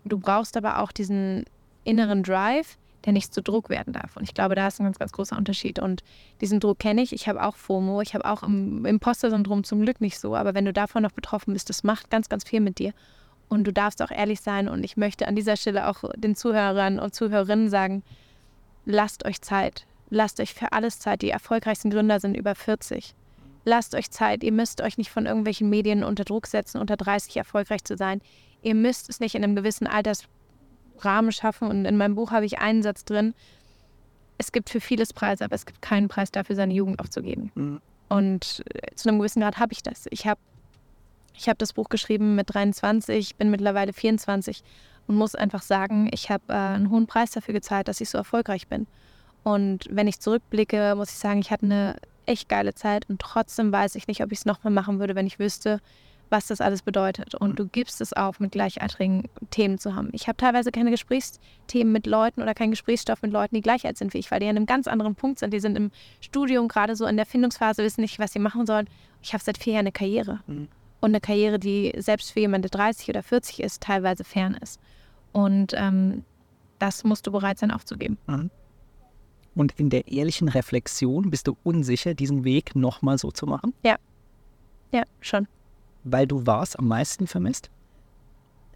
Du 0.05 0.19
brauchst 0.19 0.57
aber 0.57 0.79
auch 0.79 0.93
diesen 0.93 1.45
inneren 1.85 2.23
Drive, 2.23 2.79
der 3.05 3.13
nicht 3.13 3.35
zu 3.35 3.43
Druck 3.43 3.69
werden 3.69 3.93
darf. 3.93 4.17
Und 4.17 4.23
ich 4.23 4.35
glaube, 4.35 4.55
da 4.55 4.69
ist 4.69 4.81
ein 4.81 4.85
ganz, 4.85 4.99
ganz 4.99 5.13
großer 5.13 5.37
Unterschied. 5.37 5.79
Und 5.79 6.03
diesen 6.41 6.61
Druck 6.61 6.79
kenne 6.79 7.03
ich. 7.03 7.13
Ich 7.13 7.29
habe 7.29 7.43
auch 7.43 7.57
FOMO. 7.57 8.01
Ich 8.01 8.15
habe 8.15 8.25
auch 8.25 8.43
Imposter-Syndrom 8.43 9.65
zum 9.65 9.83
Glück 9.83 10.01
nicht 10.01 10.19
so. 10.19 10.37
Aber 10.37 10.55
wenn 10.55 10.65
du 10.65 10.73
davon 10.73 11.03
noch 11.03 11.13
betroffen 11.13 11.53
bist, 11.53 11.69
das 11.69 11.85
macht 11.85 12.11
ganz, 12.11 12.29
ganz 12.29 12.45
viel 12.45 12.61
mit 12.61 12.79
dir. 12.79 12.93
Und 13.49 13.65
du 13.65 13.73
darfst 13.73 14.03
auch 14.03 14.11
ehrlich 14.11 14.41
sein. 14.41 14.69
Und 14.69 14.85
ich 14.85 14.97
möchte 14.97 15.27
an 15.27 15.37
dieser 15.37 15.57
Stelle 15.57 15.89
auch 15.89 16.05
den 16.17 16.37
Zuhörern 16.37 16.99
und 16.99 17.15
Zuhörerinnen 17.15 17.69
sagen, 17.69 18.03
lasst 18.85 19.25
euch 19.25 19.43
Zeit. 19.43 19.87
Lasst 20.11 20.41
euch 20.41 20.55
für 20.55 20.73
alles 20.73 20.99
Zeit. 20.99 21.23
Die 21.23 21.31
erfolgreichsten 21.31 21.91
Gründer 21.91 22.21
sind 22.21 22.37
über 22.37 22.55
40. 22.55 23.15
Lasst 23.65 23.95
euch 23.95 24.11
Zeit. 24.11 24.45
Ihr 24.45 24.53
müsst 24.53 24.81
euch 24.81 24.99
nicht 24.99 25.11
von 25.11 25.27
irgendwelchen 25.27 25.71
Medien 25.71 26.05
unter 26.05 26.25
Druck 26.25 26.47
setzen, 26.47 26.81
unter 26.81 26.97
30 26.97 27.37
erfolgreich 27.37 27.85
zu 27.85 27.97
sein. 27.97 28.21
Ihr 28.63 28.75
müsst 28.75 29.09
es 29.09 29.21
nicht 29.21 29.35
in 29.35 29.43
einem 29.43 29.57
gewissen 29.57 29.87
Alters 29.87 30.25
Rahmen 31.01 31.33
schaffen. 31.33 31.69
Und 31.69 31.85
in 31.85 31.97
meinem 31.97 32.15
Buch 32.15 32.31
habe 32.31 32.47
ich 32.47 32.59
einen 32.59 32.83
Satz 32.83 33.05
drin. 33.05 33.35
Es 34.39 34.53
gibt 34.53 34.71
für 34.71 34.81
vieles 34.81 35.13
Preise, 35.13 35.45
aber 35.45 35.55
es 35.55 35.67
gibt 35.67 35.83
keinen 35.83 36.09
Preis 36.09 36.31
dafür, 36.31 36.57
seine 36.57 36.75
Jugend 36.75 37.01
aufzugeben. 37.01 37.53
Mhm. 37.55 37.81
Und 38.09 38.63
äh, 38.75 38.95
zu 38.95 39.09
einem 39.09 39.19
gewissen 39.19 39.41
Grad 39.41 39.59
habe 39.59 39.73
ich 39.73 39.83
das. 39.83 40.07
Ich 40.11 40.27
habe 40.27 40.41
ich 41.35 41.49
hab 41.49 41.59
das 41.59 41.73
Buch 41.73 41.89
geschrieben 41.89 42.35
mit 42.35 42.53
23, 42.53 43.37
bin 43.37 43.51
mittlerweile 43.51 43.93
24 43.93 44.63
und 45.07 45.17
muss 45.17 45.35
einfach 45.35 45.63
sagen, 45.63 46.09
ich 46.13 46.31
habe 46.31 46.45
äh, 46.49 46.53
einen 46.53 46.91
hohen 46.91 47.07
Preis 47.07 47.31
dafür 47.31 47.55
gezahlt, 47.55 47.89
dass 47.89 48.01
ich 48.01 48.11
so 48.11 48.19
erfolgreich 48.19 48.69
bin. 48.69 48.87
Und 49.43 49.87
wenn 49.91 50.07
ich 50.07 50.21
zurückblicke, 50.21 50.95
muss 50.97 51.11
ich 51.11 51.17
sagen, 51.17 51.41
ich 51.41 51.51
hatte 51.51 51.67
eine 51.67 51.97
echt 52.27 52.49
geile 52.49 52.75
Zeit 52.75 53.09
und 53.09 53.21
trotzdem 53.21 53.73
weiß 53.73 53.97
ich 53.97 54.07
nicht, 54.07 54.23
ob 54.23 54.31
ich 54.31 54.39
es 54.39 54.45
nochmal 54.45 54.73
machen 54.73 55.01
würde, 55.01 55.15
wenn 55.15 55.27
ich 55.27 55.39
wüsste, 55.39 55.81
was 56.33 56.47
das 56.47 56.61
alles 56.61 56.83
bedeutet. 56.83 57.35
Und 57.35 57.59
du 57.59 57.69
gibst 57.69 58.01
es 58.01 58.13
auf, 58.13 58.41
mit 58.41 58.53
gleichaltrigen 58.53 59.29
Themen 59.51 59.79
zu 59.79 59.95
haben. 59.95 60.09
Ich 60.13 60.27
habe 60.27 60.37
teilweise 60.37 60.73
keine 60.73 60.91
Gesprächsthemen 60.91 61.93
mit 61.93 62.07
Leuten 62.07 62.43
oder 62.43 62.55
keinen 62.55 62.71
Gesprächsstoff 62.71 63.23
mit 63.23 63.31
Leuten, 63.31 63.55
die 63.55 63.61
gleich 63.61 63.87
alt 63.87 63.99
sind 63.99 64.15
wie 64.15 64.19
ich, 64.19 64.31
weil 64.31 64.41
die 64.41 64.47
an 64.47 64.57
einem 64.57 64.67
ganz 64.67 64.89
anderen 64.89 65.15
Punkt 65.15 65.39
sind. 65.39 65.53
Die 65.53 65.61
sind 65.61 65.77
im 65.77 65.93
Studium, 66.21 66.67
gerade 66.67 66.97
so 66.97 67.07
in 67.07 67.17
der 67.17 67.27
Findungsphase, 67.27 67.85
wissen 67.85 68.01
nicht, 68.01 68.19
was 68.19 68.33
sie 68.33 68.39
machen 68.39 68.67
sollen. 68.67 68.89
Ich 69.21 69.35
habe 69.35 69.45
seit 69.45 69.59
vier 69.59 69.75
Jahren 69.75 69.83
eine 69.83 69.93
Karriere. 69.93 70.41
Mhm. 70.47 70.69
Und 71.01 71.11
eine 71.11 71.21
Karriere, 71.21 71.59
die 71.59 71.93
selbst 71.99 72.33
für 72.33 72.41
jemanden, 72.41 72.63
der 72.63 72.71
30 72.71 73.09
oder 73.11 73.23
40 73.23 73.61
ist, 73.61 73.83
teilweise 73.83 74.25
fern 74.25 74.55
ist. 74.61 74.81
Und 75.33 75.75
ähm, 75.77 76.25
das 76.79 77.05
musst 77.05 77.27
du 77.27 77.33
bereit 77.33 77.59
sein 77.59 77.71
aufzugeben. 77.71 78.19
Mhm. 78.27 78.51
Und 79.55 79.79
in 79.79 79.91
der 79.91 80.09
ehrlichen 80.09 80.49
Reflexion 80.49 81.31
bist 81.31 81.47
du 81.47 81.59
unsicher, 81.63 82.15
diesen 82.15 82.45
Weg 82.45 82.75
nochmal 82.75 83.19
so 83.19 83.31
zu 83.31 83.47
machen? 83.47 83.75
Ja. 83.85 83.97
Ja, 84.93 85.03
schon 85.21 85.47
weil 86.05 86.27
du 86.27 86.47
was 86.47 86.77
am 86.77 86.89
meisten 86.89 87.27
vermisst? 87.27 87.71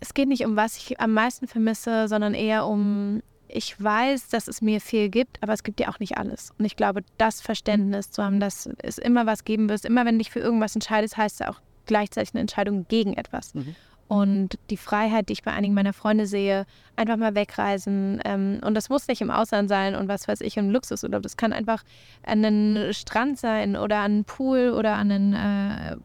Es 0.01 0.15
geht 0.15 0.29
nicht 0.29 0.45
um 0.45 0.57
was 0.57 0.77
ich 0.77 1.01
am 1.01 1.13
meisten 1.13 1.47
vermisse, 1.47 2.09
sondern 2.09 2.35
eher 2.35 2.67
um, 2.67 3.23
ich 3.49 3.81
weiß, 3.83 4.29
dass 4.29 4.49
es 4.49 4.61
mir 4.61 4.81
viel 4.81 5.09
gibt, 5.09 5.43
aber 5.43 5.53
es 5.53 5.63
gibt 5.63 5.79
dir 5.79 5.89
auch 5.89 5.99
nicht 5.99 6.19
alles. 6.19 6.53
Und 6.59 6.65
ich 6.65 6.77
glaube, 6.77 7.03
das 7.19 7.41
Verständnis 7.41 8.11
zu 8.11 8.23
haben, 8.23 8.41
dass 8.41 8.69
es 8.79 8.99
immer 8.99 9.27
was 9.27 9.45
geben 9.45 9.69
wird, 9.69 9.85
immer 9.85 10.05
wenn 10.05 10.17
du 10.17 10.19
dich 10.19 10.31
für 10.31 10.41
irgendwas 10.41 10.75
entscheidest, 10.75 11.17
heißt 11.17 11.41
es 11.41 11.47
auch 11.47 11.61
gleichzeitig 11.87 12.35
eine 12.35 12.43
Entscheidung 12.43 12.87
gegen 12.89 13.15
etwas. 13.15 13.55
Mhm. 13.55 13.75
Und 14.09 14.59
die 14.71 14.77
Freiheit, 14.77 15.29
die 15.29 15.33
ich 15.33 15.43
bei 15.43 15.53
einigen 15.53 15.75
meiner 15.75 15.93
Freunde 15.93 16.27
sehe, 16.27 16.65
einfach 16.95 17.17
mal 17.17 17.35
wegreisen. 17.35 18.21
Ähm, 18.25 18.61
und 18.65 18.75
das 18.75 18.89
muss 18.89 19.09
nicht 19.09 19.21
im 19.21 19.33
Ausland 19.33 19.69
sein 19.69 19.97
und 19.97 20.07
was 20.07 20.29
weiß 20.29 20.43
ich, 20.43 20.57
im 20.57 20.71
Luxusurlaub. 20.71 21.23
Das 21.23 21.37
kann 21.37 21.53
einfach 21.53 21.83
an 22.25 22.45
einen 22.45 22.95
Strand 22.95 23.39
sein 23.39 23.77
oder 23.77 23.99
an 23.99 24.13
einen 24.13 24.25
Pool 24.25 24.71
oder 24.71 24.95
an 24.95 25.11
einen 25.11 25.33
äh, 25.35 25.97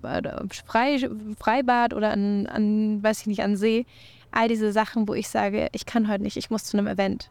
Frei, 0.65 1.09
Freibad 1.39 1.93
oder 1.93 2.11
an, 2.11 2.47
an, 2.47 3.03
weiß 3.03 3.21
ich 3.21 3.27
nicht, 3.27 3.43
an 3.43 3.55
See. 3.55 3.85
All 4.31 4.47
diese 4.47 4.71
Sachen, 4.71 5.07
wo 5.07 5.13
ich 5.13 5.29
sage, 5.29 5.67
ich 5.71 5.85
kann 5.85 6.07
heute 6.07 6.23
nicht, 6.23 6.37
ich 6.37 6.49
muss 6.49 6.63
zu 6.63 6.77
einem 6.77 6.87
Event. 6.87 7.29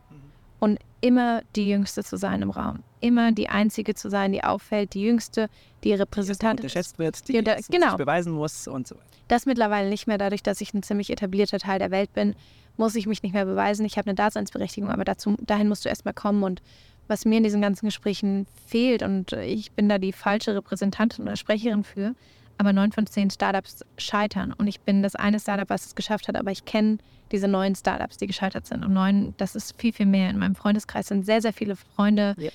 Und 0.61 0.79
immer 1.01 1.43
die 1.57 1.69
Jüngste 1.69 2.05
zu 2.05 2.17
sein 2.17 2.43
im 2.43 2.51
Raum. 2.51 2.85
Immer 3.01 3.33
die 3.33 3.49
Einzige 3.49 3.95
zu 3.95 4.11
sein, 4.11 4.33
die 4.33 4.45
auffällt, 4.45 4.93
die 4.95 5.03
Jüngste, 5.03 5.49
die 5.83 5.95
Repräsentantin. 5.95 6.57
Die 6.59 6.63
unterschätzt 6.65 6.99
wird, 6.99 7.27
die, 7.27 7.43
die 7.43 7.65
genau. 7.71 7.97
beweisen 7.97 8.35
muss 8.35 8.69
und 8.69 8.87
so 8.87 8.95
weiter. 8.95 9.10
Das 9.31 9.47
mittlerweile 9.47 9.89
nicht 9.89 10.09
mehr, 10.09 10.19
dadurch, 10.19 10.43
dass 10.43 10.61
ich 10.61 10.75
ein 10.75 10.83
ziemlich 10.83 11.09
etablierter 11.09 11.61
Teil 11.61 11.79
der 11.79 11.93
Welt 11.93 12.13
bin, 12.15 12.35
muss 12.77 12.97
ich 12.97 13.07
mich 13.07 13.23
nicht 13.23 13.33
mehr 13.33 13.45
beweisen. 13.45 13.87
Ich 13.87 13.97
habe 13.97 14.09
eine 14.09 14.17
Daseinsberechtigung, 14.17 14.91
aber 14.91 15.05
dazu, 15.05 15.37
dahin 15.41 15.69
musst 15.69 15.85
du 15.85 15.89
erstmal 15.89 16.15
kommen. 16.15 16.43
Und 16.43 16.61
was 17.07 17.25
mir 17.25 17.37
in 17.37 17.45
diesen 17.45 17.63
ganzen 17.63 17.87
Gesprächen 17.87 18.49
fehlt, 18.67 19.05
und 19.05 19.33
ich 19.35 19.71
bin 19.71 19.89
da 19.89 19.99
die 19.99 20.13
falsche 20.13 20.57
Repräsentantin 20.57 21.23
oder 21.23 21.37
Sprecherin 21.37 21.85
für, 21.85 22.17
aber 22.59 22.73
neun 22.73 22.91
von 22.91 23.07
zehn 23.07 23.31
Startups 23.31 23.85
scheitern. 23.99 24.53
Und 24.53 24.67
ich 24.67 24.81
bin 24.81 25.01
das 25.01 25.15
eine 25.15 25.39
Startup, 25.39 25.71
was 25.71 25.87
es 25.87 25.95
geschafft 25.95 26.27
hat, 26.27 26.35
aber 26.35 26.51
ich 26.51 26.65
kenne 26.65 26.99
diese 27.31 27.47
neuen 27.47 27.77
Startups, 27.77 28.17
die 28.17 28.27
gescheitert 28.27 28.67
sind. 28.67 28.85
Und 28.85 28.93
neun, 28.93 29.35
das 29.37 29.55
ist 29.55 29.81
viel, 29.81 29.93
viel 29.93 30.07
mehr. 30.07 30.29
In 30.31 30.39
meinem 30.39 30.57
Freundeskreis 30.57 31.07
sind 31.07 31.25
sehr, 31.25 31.41
sehr 31.41 31.53
viele 31.53 31.77
Freunde. 31.77 32.35
Ja 32.37 32.51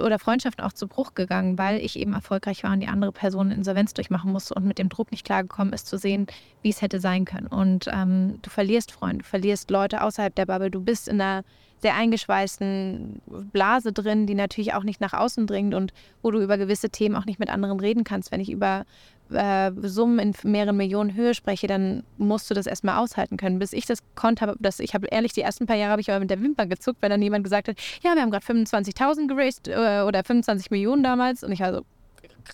oder 0.00 0.18
Freundschaften 0.18 0.64
auch 0.64 0.72
zu 0.72 0.86
Bruch 0.86 1.14
gegangen, 1.14 1.58
weil 1.58 1.80
ich 1.80 1.98
eben 1.98 2.12
erfolgreich 2.12 2.62
war 2.64 2.72
und 2.72 2.80
die 2.80 2.88
andere 2.88 3.12
Person 3.12 3.50
Insolvenz 3.50 3.94
durchmachen 3.94 4.32
musste 4.32 4.54
und 4.54 4.64
mit 4.64 4.78
dem 4.78 4.88
Druck 4.88 5.10
nicht 5.10 5.24
klargekommen 5.24 5.72
ist, 5.72 5.86
zu 5.86 5.98
sehen, 5.98 6.26
wie 6.62 6.70
es 6.70 6.82
hätte 6.82 7.00
sein 7.00 7.24
können. 7.24 7.46
Und 7.46 7.88
ähm, 7.92 8.38
du 8.42 8.50
verlierst 8.50 8.92
Freunde, 8.92 9.18
du 9.18 9.24
verlierst 9.24 9.70
Leute 9.70 10.02
außerhalb 10.02 10.34
der 10.34 10.46
Bubble, 10.46 10.70
du 10.70 10.80
bist 10.80 11.08
in 11.08 11.20
einer 11.20 11.44
sehr 11.80 11.94
eingeschweißten 11.94 13.22
Blase 13.52 13.92
drin, 13.92 14.26
die 14.26 14.34
natürlich 14.34 14.74
auch 14.74 14.84
nicht 14.84 15.00
nach 15.00 15.14
außen 15.14 15.46
dringt 15.46 15.74
und 15.74 15.92
wo 16.22 16.30
du 16.30 16.40
über 16.40 16.58
gewisse 16.58 16.90
Themen 16.90 17.16
auch 17.16 17.24
nicht 17.24 17.38
mit 17.38 17.48
anderen 17.48 17.80
reden 17.80 18.04
kannst. 18.04 18.30
Wenn 18.32 18.40
ich 18.40 18.50
über 18.50 18.84
äh, 19.32 19.72
Summen 19.82 20.18
in 20.18 20.50
mehreren 20.50 20.76
Millionen 20.76 21.14
Höhe 21.14 21.34
spreche, 21.34 21.66
dann 21.66 22.02
musst 22.18 22.50
du 22.50 22.54
das 22.54 22.66
erstmal 22.66 22.98
aushalten 22.98 23.36
können. 23.36 23.58
Bis 23.58 23.72
ich 23.72 23.86
das 23.86 24.00
konnte, 24.14 24.46
habe, 24.46 24.56
ich 24.78 24.94
habe 24.94 25.06
ehrlich, 25.08 25.32
die 25.32 25.42
ersten 25.42 25.66
paar 25.66 25.76
Jahre 25.76 25.92
habe 25.92 26.00
ich 26.00 26.10
aber 26.10 26.20
mit 26.20 26.30
der 26.30 26.40
Wimper 26.40 26.66
gezuckt, 26.66 26.98
wenn 27.02 27.10
dann 27.10 27.22
jemand 27.22 27.44
gesagt 27.44 27.68
hat, 27.68 27.76
ja, 28.02 28.14
wir 28.14 28.22
haben 28.22 28.30
gerade 28.30 28.44
25.000 28.44 29.28
geraced 29.28 29.68
äh, 29.68 30.02
oder 30.02 30.24
25 30.24 30.70
Millionen 30.70 31.02
damals 31.02 31.42
und 31.44 31.52
ich 31.52 31.60
war 31.60 31.74
so, 31.74 31.82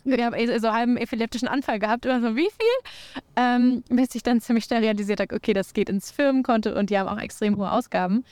wir 0.05 0.25
haben 0.25 0.61
so 0.61 0.69
einen 0.69 0.97
epileptischen 0.97 1.49
Anfall 1.49 1.79
gehabt, 1.79 2.07
immer 2.07 2.21
so, 2.21 2.37
wie 2.37 2.49
viel? 2.49 3.23
Ähm, 3.37 3.83
bis 3.89 4.15
ich 4.15 4.23
dann 4.23 4.41
ziemlich 4.41 4.65
schnell 4.65 4.83
realisiert 4.83 5.21
habe, 5.21 5.35
okay, 5.35 5.53
das 5.53 5.75
geht 5.75 5.89
ins 5.89 6.11
Firmenkonto 6.11 6.77
und 6.77 6.91
die 6.91 6.99
haben 6.99 7.09
auch 7.09 7.21
extrem 7.21 7.57
hohe 7.57 7.71
Ausgaben. 7.71 8.25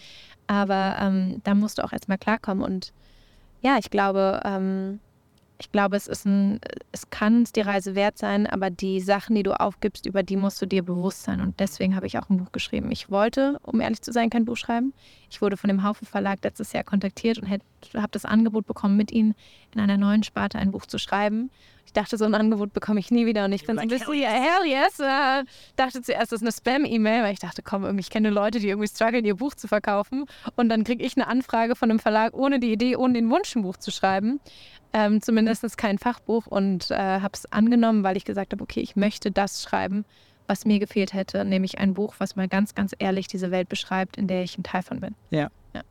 Aber 0.47 0.97
ähm, 1.01 1.41
da 1.45 1.55
musst 1.55 1.79
du 1.79 1.85
auch 1.85 1.93
erstmal 1.93 2.19
klarkommen 2.19 2.63
und 2.63 2.93
ja, 3.63 3.79
ich 3.79 3.89
glaube, 3.89 4.43
ähm, 4.45 5.01
ich 5.65 5.73
glaube, 5.73 5.97
es 5.97 6.09
ist 6.09 6.27
ein, 6.27 6.61
es 6.93 7.09
kann 7.09 7.45
die 7.57 7.63
Reise 7.63 7.95
wert 7.95 8.19
sein, 8.19 8.47
aber 8.47 8.69
die 8.69 9.01
Sachen, 9.01 9.35
die 9.35 9.43
du 9.43 9.59
aufgibst, 9.59 10.05
über 10.05 10.23
die 10.23 10.37
musst 10.37 10.61
du 10.61 10.67
dir 10.67 10.83
bewusst 10.83 11.23
sein. 11.23 11.41
Und 11.41 11.59
deswegen 11.59 11.97
habe 11.97 12.07
ich 12.07 12.19
auch 12.19 12.29
ein 12.29 12.37
Buch 12.37 12.53
geschrieben. 12.53 12.91
Ich 12.91 13.11
wollte, 13.11 13.59
um 13.63 13.81
ehrlich 13.81 14.03
zu 14.03 14.13
sein, 14.13 14.29
kein 14.29 14.45
Buch 14.45 14.59
schreiben. 14.59 14.93
Ich 15.31 15.41
wurde 15.41 15.57
von 15.57 15.69
dem 15.69 15.83
Haufe 15.83 16.05
Verlag 16.05 16.41
letztes 16.45 16.75
Jahr 16.75 16.85
kontaktiert 16.85 17.39
und 17.39 17.49
habe 17.49 18.09
das 18.11 18.27
Angebot 18.27 18.67
bekommen, 18.67 18.99
mit 18.99 19.11
ihnen 19.11 19.35
in 19.73 19.81
einer 19.81 19.97
neuen 19.97 20.23
Sparte 20.23 20.59
ein 20.59 20.71
Buch 20.71 20.85
zu 20.85 20.99
schreiben. 20.99 21.51
Ich 21.87 21.93
dachte, 21.93 22.17
so 22.17 22.25
ein 22.25 22.35
Angebot 22.35 22.73
bekomme 22.73 23.01
ich 23.01 23.11
nie 23.11 23.27
wieder. 23.27 23.45
Und 23.45 23.53
ich 23.53 23.67
bin 23.67 23.77
so 23.77 23.83
ein 23.83 23.89
bisschen, 23.89 24.15
ja, 24.15 24.29
hell 24.29 24.67
yes. 24.67 24.99
Äh, 25.01 25.45
dachte 25.77 26.03
zuerst, 26.03 26.33
das 26.33 26.41
ist 26.41 26.43
eine 26.43 26.53
Spam-E-Mail, 26.53 27.23
weil 27.23 27.33
ich 27.33 27.39
dachte, 27.39 27.63
komm, 27.63 27.99
ich 27.99 28.11
kenne 28.11 28.31
Leute, 28.31 28.59
die 28.59 28.69
irgendwie 28.69 28.89
strugglen, 28.89 29.25
ihr 29.25 29.37
Buch 29.37 29.55
zu 29.55 29.69
verkaufen. 29.69 30.27
Und 30.57 30.69
dann 30.69 30.85
kriege 30.85 31.05
ich 31.05 31.17
eine 31.17 31.27
Anfrage 31.27 31.77
von 31.77 31.91
einem 31.91 31.99
Verlag 31.99 32.35
ohne 32.35 32.59
die 32.59 32.73
Idee, 32.73 32.97
ohne 32.97 33.15
den 33.15 33.31
Wunsch, 33.31 33.55
ein 33.55 33.63
Buch 33.63 33.77
zu 33.77 33.91
schreiben. 33.91 34.41
Ähm, 34.97 35.21
zumindest 35.21 35.77
kein 35.77 35.99
Fachbuch 35.99 36.47
und 36.47 36.93
äh, 36.93 36.95
habe 36.95 37.33
es 37.33 37.51
angenommen, 37.51 38.05
weil 38.05 38.17
ich 38.17 38.25
gesagt 38.25 38.53
habe, 38.53 38.63
okay, 38.63 38.79
ich 38.79 38.95
möchte 38.95 39.33
das 39.33 39.61
schreiben, 39.61 40.05
was 40.47 40.65
mir 40.65 40.79
gefehlt 40.79 41.13
hätte, 41.13 41.45
nämlich 41.45 41.79
ein 41.79 41.95
Buch, 41.95 42.15
was 42.19 42.37
mal 42.37 42.47
ganz, 42.47 42.77
ganz 42.77 42.95
ehrlich 43.01 43.27
diese 43.27 43.51
Welt 43.51 43.69
beschreibt, 43.69 44.17
in 44.17 44.29
der 44.29 44.45
ich 44.45 44.57
ein 44.57 44.63
Teil 44.63 44.83
von 44.83 45.01
bin. 45.01 45.17
Ja. 45.31 45.51
ja. 45.75 45.83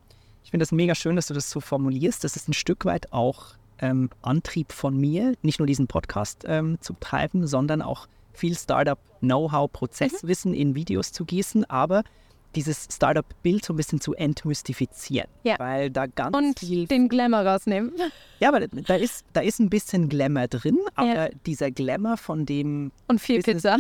Ich 0.46 0.52
finde 0.52 0.64
das 0.64 0.72
mega 0.72 0.96
schön, 0.96 1.18
dass 1.18 1.28
du 1.28 1.34
das 1.34 1.50
so 1.50 1.60
formulierst. 1.60 2.24
Das 2.24 2.38
ist 2.38 2.48
ein 2.48 2.54
Stück 2.54 2.86
weit 2.86 3.12
auch 3.12 3.56
ähm, 3.80 4.10
Antrieb 4.22 4.72
von 4.72 4.96
mir, 4.98 5.34
nicht 5.42 5.60
nur 5.60 5.68
diesen 5.68 5.88
Podcast 5.88 6.46
ähm, 6.48 6.78
zu 6.80 6.94
treiben, 6.98 7.46
sondern 7.46 7.82
auch 7.82 8.08
viel 8.32 8.56
Startup-Know-how, 8.56 9.70
Prozesswissen 9.70 10.52
mhm. 10.52 10.58
in 10.58 10.76
Videos 10.76 11.12
zu 11.12 11.26
gießen, 11.26 11.70
aber 11.70 12.04
dieses 12.56 12.88
Startup-Bild 12.92 13.66
so 13.66 13.74
ein 13.74 13.78
bisschen 13.78 14.02
zu 14.02 14.14
entmystifizieren. 14.14 15.28
Ja. 15.44 15.58
Weil 15.60 15.90
da 15.90 16.06
ganz 16.08 16.36
Und 16.36 16.60
viel. 16.60 16.88
den 16.88 17.10
Glamour 17.10 17.42
rausnehmen. 17.42 17.94
Ja, 18.40 18.50
aber 18.50 18.68
da 18.68 18.96
ist, 18.96 19.26
da 19.34 19.42
ist 19.42 19.60
ein 19.60 19.70
bisschen 19.70 20.10
Glamour 20.10 20.48
drin, 20.48 20.80
aber 20.96 21.08
ja. 21.08 21.30
dieser 21.46 21.72
Glamour 21.72 22.18
von 22.18 22.46
dem. 22.46 22.92
Und 23.08 23.22
viel 23.22 23.38
Business, 23.38 23.64
Pizza. 23.64 23.78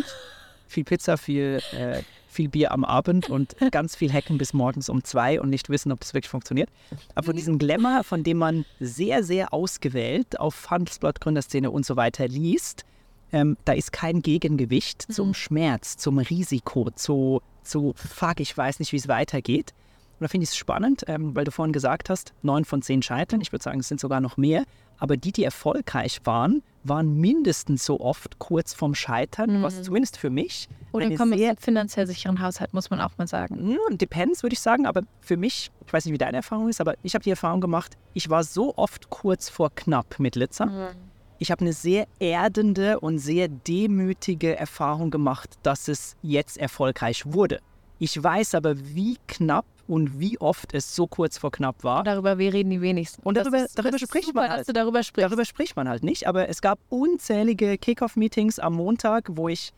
Viel 0.67 0.83
Pizza, 0.83 1.17
viel, 1.17 1.61
äh, 1.73 2.01
viel 2.27 2.49
Bier 2.49 2.71
am 2.71 2.83
Abend 2.83 3.29
und 3.29 3.55
ganz 3.71 3.95
viel 3.95 4.11
Hacken 4.11 4.37
bis 4.37 4.53
morgens 4.53 4.89
um 4.89 5.03
zwei 5.03 5.39
und 5.39 5.49
nicht 5.49 5.69
wissen, 5.69 5.91
ob 5.91 5.99
das 5.99 6.13
wirklich 6.13 6.29
funktioniert. 6.29 6.69
Aber 7.13 7.25
von 7.27 7.35
diesem 7.35 7.59
Glamour, 7.59 8.03
von 8.03 8.23
dem 8.23 8.37
man 8.37 8.65
sehr, 8.79 9.23
sehr 9.23 9.53
ausgewählt 9.53 10.39
auf 10.39 10.69
Handelsblatt, 10.71 11.21
Gründerszene 11.21 11.69
und 11.69 11.85
so 11.85 11.95
weiter 11.95 12.27
liest, 12.27 12.85
ähm, 13.33 13.57
da 13.65 13.73
ist 13.73 13.91
kein 13.91 14.21
Gegengewicht 14.21 15.09
mhm. 15.09 15.13
zum 15.13 15.33
Schmerz, 15.33 15.97
zum 15.97 16.19
Risiko, 16.19 16.89
zu, 16.91 17.41
zu 17.63 17.93
fuck, 17.95 18.39
ich 18.39 18.55
weiß 18.55 18.79
nicht, 18.79 18.91
wie 18.91 18.97
es 18.97 19.07
weitergeht. 19.07 19.73
Und 20.19 20.25
da 20.25 20.27
finde 20.27 20.43
ich 20.43 20.51
es 20.51 20.55
spannend, 20.55 21.03
ähm, 21.07 21.35
weil 21.35 21.43
du 21.43 21.51
vorhin 21.51 21.73
gesagt 21.73 22.09
hast, 22.09 22.33
neun 22.43 22.65
von 22.65 22.81
zehn 22.81 23.01
scheitern. 23.01 23.41
Ich 23.41 23.51
würde 23.51 23.63
sagen, 23.63 23.79
es 23.79 23.87
sind 23.87 23.99
sogar 23.99 24.21
noch 24.21 24.37
mehr. 24.37 24.63
Aber 24.99 25.17
die, 25.17 25.31
die 25.31 25.43
erfolgreich 25.43 26.21
waren, 26.23 26.61
waren 26.83 27.19
mindestens 27.19 27.83
so 27.83 27.99
oft 27.99 28.39
kurz 28.39 28.73
vorm 28.73 28.93
Scheitern, 28.93 29.59
mhm. 29.59 29.63
was 29.63 29.81
zumindest 29.81 30.17
für 30.17 30.29
mich. 30.29 30.69
Oder 30.91 31.09
kommen 31.15 31.33
einem 31.33 31.57
finanziell 31.57 32.05
sicheren 32.05 32.39
Haushalt, 32.41 32.73
muss 32.73 32.89
man 32.89 33.01
auch 33.01 33.17
mal 33.17 33.27
sagen. 33.27 33.73
Mm, 33.73 33.97
depends, 33.97 34.43
würde 34.43 34.53
ich 34.53 34.61
sagen. 34.61 34.85
Aber 34.85 35.01
für 35.19 35.35
mich, 35.35 35.71
ich 35.85 35.91
weiß 35.91 36.05
nicht, 36.05 36.13
wie 36.13 36.19
deine 36.19 36.37
Erfahrung 36.37 36.69
ist, 36.69 36.79
aber 36.79 36.93
ich 37.01 37.15
habe 37.15 37.23
die 37.23 37.31
Erfahrung 37.31 37.59
gemacht, 37.59 37.97
ich 38.13 38.29
war 38.29 38.43
so 38.43 38.77
oft 38.77 39.09
kurz 39.09 39.49
vor 39.49 39.71
knapp 39.73 40.19
mit 40.19 40.35
Litzer. 40.35 40.67
Mhm 40.67 41.12
ich 41.43 41.51
habe 41.51 41.59
eine 41.59 41.73
sehr 41.73 42.07
erdende 42.19 43.01
und 43.01 43.19
sehr 43.19 43.49
demütige 43.49 44.55
Erfahrung 44.55 45.11
gemacht, 45.11 45.49
dass 45.61 45.89
es 45.89 46.15
jetzt 46.21 46.57
erfolgreich 46.57 47.23
wurde. 47.25 47.59
Ich 47.99 48.21
weiß 48.23 48.55
aber, 48.55 48.77
wie 48.77 49.17
knapp 49.27 49.65
und 49.89 50.21
wie 50.21 50.39
oft 50.39 50.73
es 50.73 50.95
so 50.95 51.05
kurz 51.05 51.37
vor 51.37 51.51
knapp 51.51 51.83
war. 51.83 52.05
Darüber 52.05 52.37
wir 52.37 52.53
reden 52.53 52.69
die 52.69 52.79
wenigsten. 52.79 53.21
Und 53.23 53.35
darüber, 53.35 53.65
ist, 53.65 53.77
darüber 53.77 53.99
spricht 53.99 54.27
super, 54.27 54.39
man 54.39 54.51
halt. 54.51 54.73
darüber, 54.73 55.01
darüber 55.15 55.43
spricht 55.43 55.75
man 55.75 55.89
halt 55.89 56.01
nicht. 56.01 56.27
Aber 56.27 56.47
es 56.47 56.61
gab 56.61 56.79
unzählige 56.87 57.77
Kickoff-Meetings 57.77 58.59
am 58.59 58.75
Montag, 58.75 59.27
wo 59.31 59.49
ich 59.49 59.73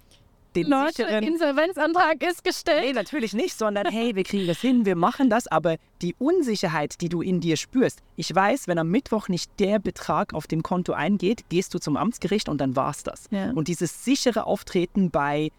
den 0.55 0.67
Leute. 0.67 1.03
Insolvenzantrag 1.03 2.21
ist 2.23 2.43
gestellt. 2.43 2.83
Nee, 2.85 2.93
natürlich 2.93 3.33
nicht, 3.33 3.57
sondern 3.57 3.87
hey, 3.87 4.15
wir 4.15 4.23
kriegen 4.23 4.47
das 4.47 4.59
hin, 4.59 4.85
wir 4.85 4.95
machen 4.95 5.29
das. 5.29 5.47
Aber 5.47 5.75
die 6.01 6.15
Unsicherheit, 6.19 7.01
die 7.01 7.09
du 7.09 7.21
in 7.21 7.41
dir 7.41 7.57
spürst, 7.57 7.99
ich 8.15 8.33
weiß, 8.33 8.67
wenn 8.67 8.77
am 8.77 8.89
Mittwoch 8.89 9.27
nicht 9.27 9.51
der 9.59 9.79
Betrag 9.79 10.33
auf 10.33 10.47
dem 10.47 10.63
Konto 10.63 10.93
eingeht, 10.93 11.45
gehst 11.49 11.73
du 11.73 11.79
zum 11.79 11.97
Amtsgericht 11.97 12.49
und 12.49 12.59
dann 12.59 12.75
war's 12.75 13.03
das. 13.03 13.27
Ja. 13.31 13.51
Und 13.51 13.67
dieses 13.67 14.03
sichere 14.03 14.45
Auftreten 14.45 15.11
bei 15.11 15.51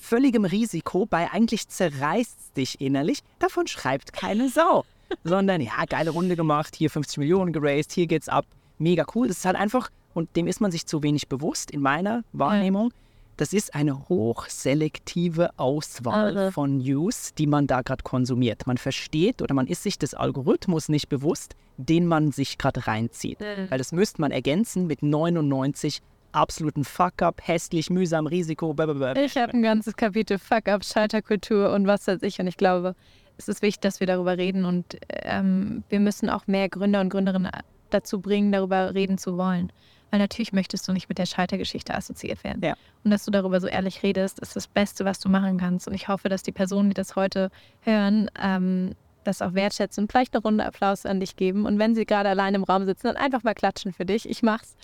völligem 0.00 0.44
Risiko, 0.44 1.06
bei 1.06 1.30
eigentlich 1.30 1.68
zerreißt 1.68 2.56
dich 2.56 2.80
innerlich, 2.80 3.20
davon 3.38 3.66
schreibt 3.66 4.12
keine 4.12 4.48
Sau. 4.48 4.84
sondern 5.24 5.60
ja, 5.60 5.84
geile 5.88 6.10
Runde 6.10 6.36
gemacht, 6.36 6.74
hier 6.76 6.90
50 6.90 7.18
Millionen 7.18 7.52
geraced, 7.52 7.92
hier 7.92 8.06
geht's 8.06 8.28
ab, 8.28 8.46
mega 8.78 9.04
cool. 9.14 9.28
Das 9.28 9.38
ist 9.38 9.44
halt 9.44 9.56
einfach, 9.56 9.90
und 10.14 10.34
dem 10.36 10.46
ist 10.46 10.60
man 10.60 10.70
sich 10.70 10.86
zu 10.86 11.02
wenig 11.02 11.28
bewusst 11.28 11.70
in 11.70 11.80
meiner 11.80 12.24
Wahrnehmung. 12.32 12.90
Ja 12.90 13.01
Das 13.42 13.52
ist 13.52 13.74
eine 13.74 14.08
hochselektive 14.08 15.50
Auswahl 15.58 16.38
Also. 16.38 16.52
von 16.52 16.78
News, 16.78 17.34
die 17.34 17.48
man 17.48 17.66
da 17.66 17.82
gerade 17.82 18.04
konsumiert. 18.04 18.68
Man 18.68 18.78
versteht 18.78 19.42
oder 19.42 19.52
man 19.52 19.66
ist 19.66 19.82
sich 19.82 19.98
des 19.98 20.14
Algorithmus 20.14 20.88
nicht 20.88 21.08
bewusst, 21.08 21.56
den 21.76 22.06
man 22.06 22.30
sich 22.30 22.56
gerade 22.56 22.86
reinzieht. 22.86 23.40
Weil 23.40 23.78
das 23.78 23.90
müsste 23.90 24.20
man 24.20 24.30
ergänzen 24.30 24.86
mit 24.86 25.02
99 25.02 26.02
absoluten 26.30 26.84
Fuck-up, 26.84 27.40
hässlich, 27.44 27.90
mühsam, 27.90 28.28
Risiko, 28.28 28.74
blablabla. 28.74 29.20
Ich 29.20 29.36
habe 29.36 29.54
ein 29.54 29.62
ganzes 29.62 29.96
Kapitel 29.96 30.38
Fuck-up, 30.38 30.84
Schalterkultur 30.84 31.72
und 31.72 31.88
was 31.88 32.06
weiß 32.06 32.22
ich. 32.22 32.38
Und 32.38 32.46
ich 32.46 32.56
glaube, 32.56 32.94
es 33.38 33.48
ist 33.48 33.60
wichtig, 33.60 33.80
dass 33.80 33.98
wir 33.98 34.06
darüber 34.06 34.38
reden. 34.38 34.64
Und 34.64 34.98
ähm, 35.08 35.82
wir 35.88 35.98
müssen 35.98 36.30
auch 36.30 36.46
mehr 36.46 36.68
Gründer 36.68 37.00
und 37.00 37.08
Gründerinnen 37.08 37.50
dazu 37.90 38.20
bringen, 38.20 38.52
darüber 38.52 38.94
reden 38.94 39.18
zu 39.18 39.36
wollen. 39.36 39.72
Weil 40.12 40.18
natürlich 40.20 40.52
möchtest 40.52 40.86
du 40.86 40.92
nicht 40.92 41.08
mit 41.08 41.16
der 41.16 41.24
Scheitergeschichte 41.24 41.94
assoziiert 41.94 42.44
werden. 42.44 42.62
Ja. 42.62 42.74
Und 43.02 43.10
dass 43.10 43.24
du 43.24 43.30
darüber 43.30 43.60
so 43.62 43.66
ehrlich 43.66 44.02
redest, 44.02 44.38
ist 44.40 44.54
das 44.54 44.66
Beste, 44.68 45.06
was 45.06 45.18
du 45.20 45.30
machen 45.30 45.56
kannst. 45.58 45.88
Und 45.88 45.94
ich 45.94 46.06
hoffe, 46.08 46.28
dass 46.28 46.42
die 46.42 46.52
Personen, 46.52 46.90
die 46.90 46.94
das 46.94 47.16
heute 47.16 47.50
hören, 47.80 48.30
ähm, 48.40 48.94
das 49.24 49.40
auch 49.40 49.54
wertschätzen 49.54 50.04
und 50.04 50.12
vielleicht 50.12 50.34
eine 50.34 50.42
Runde 50.42 50.66
Applaus 50.66 51.06
an 51.06 51.18
dich 51.18 51.36
geben. 51.36 51.64
Und 51.64 51.78
wenn 51.78 51.94
sie 51.94 52.04
gerade 52.04 52.28
allein 52.28 52.54
im 52.54 52.62
Raum 52.64 52.84
sitzen, 52.84 53.06
dann 53.06 53.16
einfach 53.16 53.42
mal 53.42 53.54
klatschen 53.54 53.92
für 53.94 54.04
dich. 54.04 54.28
Ich 54.28 54.42
mach's. 54.42 54.76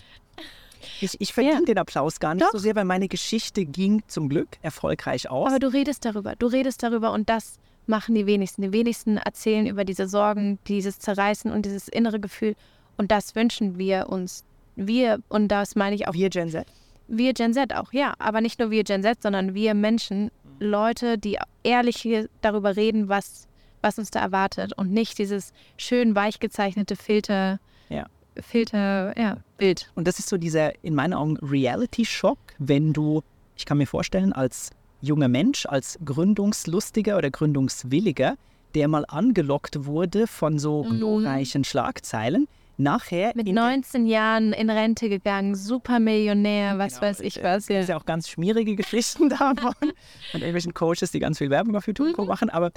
Ich, 1.01 1.19
ich 1.21 1.33
verdiene 1.33 1.55
Ja. 1.59 1.61
den 1.61 1.77
Applaus 1.77 2.19
gar 2.19 2.33
nicht 2.33 2.45
Doch. 2.45 2.51
so 2.51 2.57
sehr, 2.57 2.75
weil 2.75 2.85
meine 2.85 3.07
Geschichte 3.07 3.65
ging 3.65 4.01
zum 4.07 4.29
Glück 4.29 4.47
erfolgreich 4.61 5.29
aus. 5.29 5.49
Aber 5.49 5.59
du 5.59 5.67
redest 5.67 6.05
darüber, 6.05 6.35
du 6.37 6.47
redest 6.47 6.81
darüber 6.81 7.11
und 7.11 7.29
das 7.29 7.59
machen 7.85 8.15
die 8.15 8.25
wenigsten. 8.25 8.61
Die 8.63 8.71
wenigsten 8.71 9.17
erzählen 9.17 9.67
über 9.67 9.83
diese 9.85 10.07
Sorgen, 10.07 10.57
dieses 10.67 10.97
Zerreißen 10.99 11.51
und 11.51 11.65
dieses 11.65 11.87
innere 11.87 12.19
Gefühl. 12.19 12.55
Und 12.97 13.11
das 13.11 13.35
wünschen 13.35 13.77
wir 13.77 14.09
uns. 14.09 14.43
Wir, 14.87 15.19
und 15.29 15.47
das 15.49 15.75
meine 15.75 15.95
ich 15.95 16.07
auch 16.07 16.13
Wir 16.13 16.29
Gen 16.29 16.49
Z. 16.49 16.65
wir 17.07 17.33
Gen 17.33 17.53
Z 17.53 17.75
auch, 17.75 17.91
ja. 17.93 18.13
Aber 18.19 18.41
nicht 18.41 18.59
nur 18.59 18.71
wir 18.71 18.83
Gen 18.83 19.03
Z, 19.03 19.21
sondern 19.21 19.53
wir 19.53 19.73
Menschen, 19.73 20.31
Leute, 20.59 21.17
die 21.17 21.37
ehrlich 21.63 21.97
hier 21.97 22.27
darüber 22.41 22.75
reden, 22.75 23.09
was, 23.09 23.47
was 23.81 23.97
uns 23.99 24.11
da 24.11 24.19
erwartet 24.19 24.73
und 24.77 24.91
nicht 24.91 25.17
dieses 25.17 25.53
schön 25.77 26.15
weich 26.15 26.39
gezeichnete 26.39 26.95
Filter, 26.95 27.59
Ja. 27.89 28.05
Filter, 28.41 29.17
ja, 29.19 29.37
Bild. 29.57 29.91
Und 29.95 30.07
das 30.07 30.19
ist 30.19 30.29
so 30.29 30.37
dieser, 30.37 30.71
in 30.83 30.95
meinen 30.95 31.13
Augen, 31.13 31.37
Reality-Schock, 31.41 32.37
wenn 32.57 32.93
du, 32.93 33.21
ich 33.57 33.65
kann 33.65 33.77
mir 33.77 33.87
vorstellen, 33.87 34.31
als 34.33 34.69
junger 35.01 35.27
Mensch, 35.27 35.65
als 35.65 35.97
Gründungslustiger 36.05 37.17
oder 37.17 37.31
Gründungswilliger, 37.31 38.35
der 38.75 38.87
mal 38.87 39.03
angelockt 39.07 39.85
wurde 39.85 40.27
von 40.27 40.59
so 40.59 40.83
Mhm. 40.83 40.97
glorreichen 40.97 41.63
Schlagzeilen, 41.63 42.47
nachher 42.79 43.33
Mit 43.35 43.47
in 43.47 43.55
der- 43.55 43.65
19 43.65 44.05
Jahren 44.07 44.53
in 44.53 44.69
Rente 44.69 45.09
gegangen, 45.09 45.53
Supermillionär, 45.55 46.77
was 46.77 46.95
Genau, 46.95 47.01
weiß 47.07 47.19
ich 47.19 47.43
was. 47.43 47.67
Ja. 47.67 47.79
ist 47.81 47.89
ja 47.89 47.97
auch 47.97 48.05
ganz 48.05 48.29
schmierige 48.29 48.75
Geschichten 48.75 49.29
davon 49.29 49.73
und 49.81 50.39
irgendwelchen 50.41 50.73
Coaches, 50.73 51.11
die 51.11 51.19
ganz 51.19 51.37
viel 51.37 51.49
Werbung 51.49 51.75
auf 51.75 51.85
YouTube 51.87 52.17
Mhm. 52.17 52.25
Machen, 52.25 52.49
aber 52.49 52.71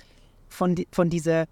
von, 0.48 0.74
von 0.90 1.08
dieser 1.10 1.46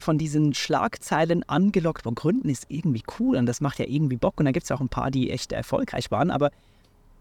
von 0.00 0.18
diesen 0.18 0.52
Schlagzeilen 0.52 1.48
angelockt, 1.48 2.02
von 2.02 2.14
Gründen 2.14 2.48
ist 2.50 2.66
irgendwie 2.68 3.02
cool 3.18 3.36
und 3.36 3.46
das 3.46 3.60
macht 3.62 3.78
ja 3.78 3.86
irgendwie 3.88 4.16
Bock 4.16 4.34
und 4.38 4.44
da 4.44 4.50
gibt 4.50 4.64
es 4.64 4.72
auch 4.72 4.80
ein 4.80 4.88
paar, 4.90 5.10
die 5.10 5.30
echt 5.30 5.52
erfolgreich 5.52 6.10
waren, 6.10 6.30
aber 6.30 6.50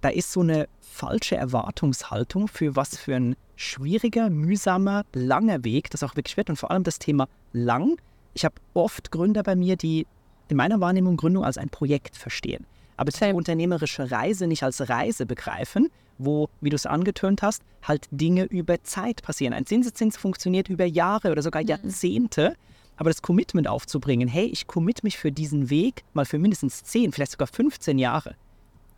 da 0.02 0.10
ist 0.10 0.34
so 0.34 0.42
eine 0.42 0.68
falsche 0.82 1.38
Erwartungshaltung 1.38 2.50
für 2.50 2.76
was 2.76 2.98
für 2.98 3.16
ein 3.16 3.36
schwieriger, 3.56 4.30
mühsamer, 4.30 5.06
langer 5.14 5.64
Weg 5.64 5.92
das 5.92 6.04
auch 6.04 6.16
wirklich 6.18 6.36
wird 6.36 6.50
und 6.50 6.58
vor 6.58 6.72
allem 6.72 6.84
das 6.84 7.00
Thema 7.00 7.28
lang. 7.54 7.96
Ich 8.34 8.44
habe 8.44 8.56
oft 8.74 9.12
Gründer 9.12 9.44
bei 9.44 9.56
mir, 9.56 9.78
die 9.78 10.06
in 10.50 10.58
meiner 10.58 10.80
Wahrnehmung 10.80 11.18
Gründung 11.18 11.46
als 11.46 11.58
ein 11.58 11.70
Projekt 11.70 12.18
verstehen, 12.18 12.66
aber 12.98 13.12
die 13.12 13.34
unternehmerische 13.34 14.12
Reise 14.12 14.48
nicht 14.48 14.64
als 14.64 14.88
Reise 14.90 15.26
begreifen, 15.26 15.90
wo, 16.18 16.50
wie 16.62 16.70
du 16.70 16.76
es 16.76 16.86
angetönt 16.86 17.42
hast, 17.42 17.64
halt 17.82 18.08
Dinge 18.12 18.44
über 18.44 18.84
Zeit 18.84 19.24
passieren. 19.24 19.54
Ein 19.54 19.66
Zinseszins 19.66 20.18
funktioniert 20.18 20.70
über 20.70 20.86
Jahre 20.86 21.32
oder 21.32 21.42
sogar 21.42 21.62
Jahrzehnte, 21.62 22.56
aber 22.98 23.10
das 23.10 23.22
Commitment 23.22 23.68
aufzubringen, 23.68 24.28
hey, 24.28 24.46
ich 24.46 24.68
commit 24.68 25.04
mich 25.04 25.18
für 25.18 25.32
diesen 25.32 25.70
Weg 25.70 26.04
mal 26.14 26.26
für 26.26 26.38
mindestens 26.38 26.84
10, 26.84 27.12
vielleicht 27.12 27.32
sogar 27.32 27.48
15 27.48 27.98
Jahre, 27.98 28.36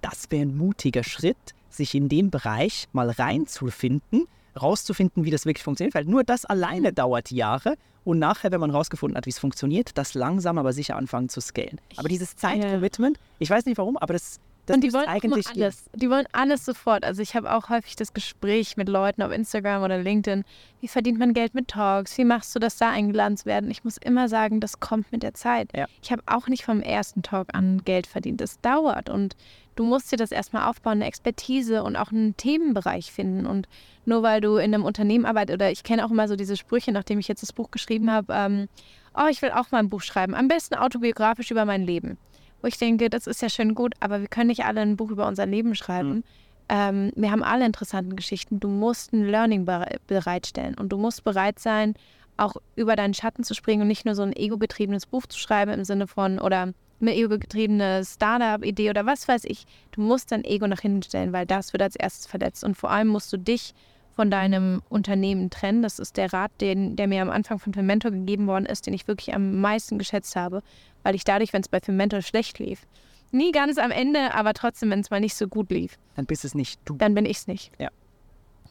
das 0.02 0.30
wäre 0.30 0.43
ein 0.43 0.58
mutiger 0.58 1.04
Schritt, 1.04 1.56
sich 1.70 1.96
in 1.96 2.10
dem 2.10 2.30
Bereich 2.30 2.88
mal 2.93 3.10
reinzufinden, 3.10 4.28
rauszufinden, 4.60 5.26
wie 5.26 5.32
das 5.32 5.45
wirklich 5.45 5.64
funktioniert, 5.64 5.95
weil 5.95 6.06
nur 6.06 6.24
das 6.24 6.45
alleine 6.45 6.93
dauert 6.93 7.32
Jahre 7.32 7.76
und 8.03 8.20
nachher, 8.20 8.51
wenn 8.51 8.60
man 8.60 8.72
rausgefunden 8.72 9.18
hat, 9.18 9.26
wie 9.26 9.32
es 9.32 9.39
funktioniert, 9.39 9.97
das 9.97 10.14
langsam 10.14 10.58
aber 10.58 10.74
sicher 10.74 10.95
anfangen 10.95 11.28
zu 11.28 11.41
scalen. 11.41 11.82
Aber 11.97 12.08
dieses 12.08 12.36
Zeitcommitment, 12.36 13.20
ich 13.39 13.49
weiß 13.49 13.66
nicht 13.66 13.78
warum, 13.78 13.97
aber 13.97 14.14
das, 14.14 14.39
das 14.68 14.76
und 14.76 14.84
die 14.84 14.93
wollen 14.93 15.08
eigentlich 15.08 15.47
alles. 15.47 15.86
Die 15.93 16.10
wollen 16.10 16.28
alles 16.32 16.66
sofort. 16.66 17.03
Also 17.03 17.22
ich 17.22 17.36
habe 17.36 17.53
auch 17.53 17.70
häufig 17.70 17.95
das 17.95 18.14
Gespräch 18.14 18.78
mit 18.78 18.89
Leuten 18.89 19.24
auf 19.24 19.32
Instagram 19.32 19.84
oder 19.84 19.97
LinkedIn. 19.97 20.43
Wie 20.82 20.88
verdient 20.88 21.18
man 21.18 21.34
Geld 21.34 21.56
mit 21.56 21.68
Talks? 21.68 22.18
Wie 22.18 22.26
machst 22.26 22.56
du 22.56 22.60
das 22.60 22.78
da 22.78 22.91
eingeladen 22.91 23.38
zu 23.38 23.45
werden? 23.45 23.72
Ich 23.72 23.84
muss 23.84 23.97
immer 23.97 24.30
sagen, 24.30 24.60
das 24.60 24.80
kommt 24.80 25.12
mit 25.12 25.24
der 25.24 25.34
Zeit. 25.34 25.70
Ja. 25.76 25.88
Ich 26.03 26.12
habe 26.12 26.22
auch 26.28 26.47
nicht 26.47 26.64
vom 26.64 26.82
ersten 26.82 27.24
Talk 27.24 27.49
an 27.53 27.82
Geld 27.86 28.06
verdient. 28.06 28.39
Das 28.39 28.62
dauert 28.62 29.10
und 29.10 29.36
du 29.76 29.84
musst 29.84 30.11
dir 30.11 30.17
das 30.17 30.32
erstmal 30.32 30.69
aufbauen, 30.69 30.93
eine 30.93 31.05
Expertise 31.05 31.84
und 31.84 31.95
auch 31.95 32.11
einen 32.11 32.36
Themenbereich 32.38 33.11
finden. 33.11 33.45
Und 33.45 33.67
nur 34.05 34.23
weil 34.23 34.41
du 34.41 34.57
in 34.57 34.73
einem 34.73 34.84
Unternehmen 34.84 35.26
arbeitest, 35.26 35.55
oder 35.55 35.71
ich 35.71 35.84
kenne 35.84 36.05
auch 36.05 36.11
immer 36.11 36.28
so 36.28 36.36
diese 36.36 36.57
Sprüche, 36.57 36.91
nachdem 36.91 37.19
ich 37.19 37.28
jetzt 37.28 37.41
das 37.41 37.53
Buch 37.53 37.71
geschrieben 37.71 38.11
habe, 38.11 38.34
ähm, 38.34 38.67
oh, 39.15 39.28
ich 39.30 39.41
will 39.41 39.51
auch 39.51 39.71
mal 39.71 39.80
ein 39.80 39.89
Buch 39.89 40.01
schreiben, 40.01 40.34
am 40.34 40.47
besten 40.47 40.76
autobiografisch 40.76 41.51
über 41.51 41.65
mein 41.65 41.84
Leben 41.84 42.17
wo 42.65 42.67
ich 42.67 42.80
denke, 42.80 43.11
das 43.11 43.28
ist 43.28 43.43
ja 43.43 43.49
schön 43.49 43.76
gut, 43.76 43.93
aber 43.99 44.21
wir 44.21 44.28
können 44.28 44.47
nicht 44.47 44.65
alle 44.65 44.82
ein 44.82 44.97
Buch 44.97 45.11
über 45.11 45.28
unser 45.28 45.45
Leben 45.45 45.76
schreiben. 45.76 46.23
Ähm, 46.67 47.11
wir 47.15 47.30
haben 47.30 47.43
alle 47.43 47.63
interessante 47.63 48.15
Geschichten. 48.15 48.59
Du 48.59 48.69
musst 48.69 49.13
ein 49.13 49.23
Learning 49.23 49.65
bere 49.65 49.97
bereitstellen 50.07 50.76
und 50.76 50.89
du 50.89 50.97
musst 50.97 51.23
bereit 51.23 51.59
sein, 51.59 51.93
auch 52.38 52.55
über 52.76 52.95
deinen 52.95 53.13
Schatten 53.13 53.43
zu 53.43 53.53
springen 53.53 53.84
und 53.84 53.88
nicht 53.88 54.03
nur 54.03 54.15
so 54.15 54.23
ein 54.23 54.36
ego-getriebenes 54.36 55.05
Buch 55.05 55.28
zu 55.28 55.38
schreiben 55.38 55.73
im 55.73 55.84
Sinne 55.84 56.07
von 56.07 56.39
oder 56.39 56.73
eine 57.02 57.16
ego-getriebene 57.16 58.04
Startup-Idee 58.06 58.89
oder 58.89 59.06
was 59.06 59.28
weiß 59.28 59.46
ich. 59.46 59.66
Du 59.91 60.02
musst 60.02 60.32
dein 60.32 60.43
Ego 60.43 60.68
nach 60.68 60.80
hinten 60.82 61.04
stellen, 61.04 61.34
weil 61.34 61.46
das 61.46 61.74
wird 61.74 61.82
als 61.84 61.96
erstes 61.96 62.26
verletzt. 62.28 62.64
Und 62.64 62.76
vor 62.76 62.89
allem 62.91 63.08
musst 63.08 63.32
du 63.34 63.38
dich 63.38 63.74
von 64.16 64.32
deinem 64.32 64.82
Unternehmen 64.88 65.50
trennen. 65.50 65.82
Das 65.82 66.00
ist 66.00 66.16
der 66.16 66.32
Rat, 66.32 66.52
den, 66.62 66.96
der 66.96 67.08
mir 67.08 67.22
am 67.22 67.30
Anfang 67.30 67.60
von 67.60 67.74
Fermentor 67.74 68.12
gegeben 68.12 68.48
worden 68.48 68.66
ist, 68.66 68.88
den 68.88 68.93
ich 68.93 69.08
wirklich 69.08 69.36
am 69.36 69.60
meisten 69.60 69.98
geschätzt 69.98 70.36
habe, 70.38 70.64
weil 71.04 71.16
ich 71.16 71.26
dadurch, 71.26 71.52
wenn 71.52 71.62
es 71.62 71.68
bei 71.68 71.82
Fermentor 71.82 72.22
schlecht 72.22 72.60
lief, 72.60 72.88
nie 73.32 73.52
ganz 73.52 73.78
am 73.78 73.91
Ende, 73.91 74.34
aber 74.34 74.54
trotzdem, 74.54 74.89
wenn 74.89 75.02
es 75.02 75.10
mal 75.10 75.20
nicht 75.20 75.36
so 75.36 75.48
gut 75.50 75.70
lief, 75.70 75.98
Dann 76.16 76.26
bist 76.26 76.46
es 76.46 76.56
nicht 76.56 76.80
du. 76.86 76.96
dann 76.96 77.14
bin 77.14 77.26
ich 77.26 77.38
es 77.38 77.48
nicht. 77.48 77.72
Ja. 77.78 77.89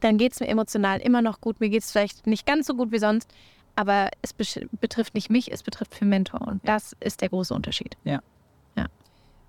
Dann 0.00 0.16
geht 0.16 0.32
es 0.32 0.40
mir 0.40 0.48
emotional 0.48 0.98
immer 1.00 1.20
noch 1.20 1.40
gut. 1.42 1.60
Mir 1.60 1.68
geht 1.68 1.82
es 1.82 1.92
vielleicht 1.92 2.26
nicht 2.26 2.46
ganz 2.46 2.66
so 2.66 2.74
gut 2.74 2.90
wie 2.90 2.98
sonst, 2.98 3.30
aber 3.76 4.10
es 4.22 4.32
betrifft 4.32 5.14
nicht 5.14 5.30
mich, 5.30 5.50
es 5.52 5.62
betrifft 5.62 5.94
Fermentor. 5.94 6.42
Und 6.42 6.66
das 6.66 6.94
ist 7.00 7.20
der 7.20 7.28
große 7.28 7.52
Unterschied. 7.54 7.96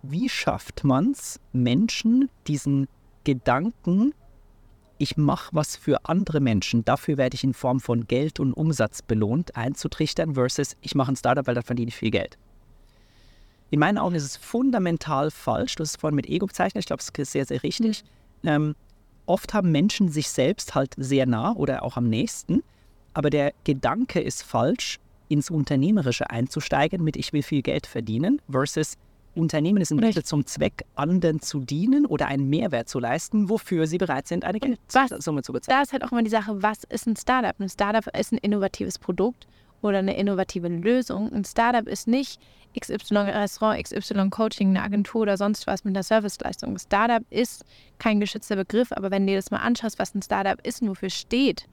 Wie 0.07 0.29
schafft 0.29 0.83
man 0.83 1.11
es, 1.11 1.39
Menschen 1.51 2.29
diesen 2.47 2.87
Gedanken, 3.23 4.13
ich 4.97 5.17
mache 5.17 5.49
was 5.53 5.75
für 5.75 6.05
andere 6.05 6.39
Menschen, 6.39 6.85
dafür 6.85 7.17
werde 7.17 7.35
ich 7.35 7.43
in 7.43 7.53
Form 7.53 7.79
von 7.79 8.07
Geld 8.07 8.39
und 8.39 8.53
Umsatz 8.53 9.01
belohnt, 9.01 9.55
einzutrichtern, 9.55 10.35
versus 10.35 10.77
ich 10.81 10.93
mache 10.95 11.11
ein 11.11 11.15
Startup, 11.15 11.45
weil 11.47 11.55
da 11.55 11.63
verdiene 11.63 11.89
ich 11.89 11.95
viel 11.95 12.11
Geld. 12.11 12.37
In 13.71 13.79
meinen 13.79 13.97
Augen 13.97 14.15
ist 14.15 14.23
es 14.23 14.37
fundamental 14.37 15.31
falsch. 15.31 15.75
Du 15.75 15.81
hast 15.81 15.89
es 15.89 15.95
vorhin 15.95 16.15
mit 16.15 16.27
Ego 16.27 16.45
bezeichnet, 16.45 16.83
ich 16.83 16.85
glaube, 16.85 17.01
es 17.01 17.09
ist 17.09 17.31
sehr, 17.31 17.45
sehr 17.45 17.63
richtig. 17.63 18.03
Ähm, 18.43 18.75
oft 19.25 19.55
haben 19.55 19.71
Menschen 19.71 20.09
sich 20.09 20.29
selbst 20.29 20.75
halt 20.75 20.93
sehr 20.97 21.25
nah 21.25 21.53
oder 21.53 21.81
auch 21.81 21.97
am 21.97 22.07
nächsten, 22.07 22.61
aber 23.15 23.31
der 23.31 23.53
Gedanke 23.63 24.19
ist 24.19 24.43
falsch, 24.43 24.99
ins 25.27 25.49
Unternehmerische 25.49 26.29
einzusteigen 26.29 27.03
mit 27.03 27.17
ich 27.17 27.33
will 27.33 27.41
viel 27.41 27.63
Geld 27.63 27.87
verdienen, 27.87 28.39
versus 28.47 28.93
Unternehmen 29.33 29.81
ist 29.81 29.91
ein 29.91 29.97
Mittel 29.97 30.23
zum 30.23 30.45
Zweck, 30.45 30.85
anderen 30.95 31.41
zu 31.41 31.59
dienen 31.59 32.05
oder 32.05 32.27
einen 32.27 32.49
Mehrwert 32.49 32.87
zu 32.87 32.99
leisten, 32.99 33.49
wofür 33.49 33.87
sie 33.87 33.97
bereit 33.97 34.27
sind, 34.27 34.45
eine 34.45 34.59
Geldsumme 34.59 35.41
zu 35.41 35.51
bezahlen. 35.51 35.77
Da 35.77 35.81
ist 35.81 35.91
halt 35.91 36.03
auch 36.03 36.11
immer 36.11 36.23
die 36.23 36.29
Sache, 36.29 36.61
was 36.61 36.83
ist 36.85 37.07
ein 37.07 37.15
Startup? 37.15 37.59
Ein 37.59 37.69
Startup 37.69 38.05
ist 38.17 38.31
ein 38.31 38.37
innovatives 38.37 38.97
Produkt 38.97 39.47
oder 39.81 39.99
eine 39.99 40.15
innovative 40.15 40.67
Lösung. 40.69 41.33
Ein 41.33 41.43
Startup 41.43 41.85
ist 41.85 42.07
nicht 42.07 42.39
XY 42.79 43.17
Restaurant, 43.17 43.83
XY 43.83 44.29
Coaching, 44.29 44.69
eine 44.69 44.83
Agentur 44.83 45.23
oder 45.23 45.37
sonst 45.37 45.67
was 45.67 45.83
mit 45.83 45.95
einer 45.95 46.03
Serviceleistung. 46.03 46.77
Startup 46.79 47.23
ist 47.29 47.65
kein 47.99 48.21
geschützter 48.21 48.55
Begriff, 48.55 48.91
aber 48.93 49.11
wenn 49.11 49.25
du 49.25 49.33
dir 49.33 49.37
das 49.37 49.51
mal 49.51 49.57
anschaust, 49.57 49.99
was 49.99 50.15
ein 50.15 50.21
Startup 50.21 50.59
ist 50.65 50.81
und 50.81 50.89
wofür 50.89 51.09
steht, 51.09 51.67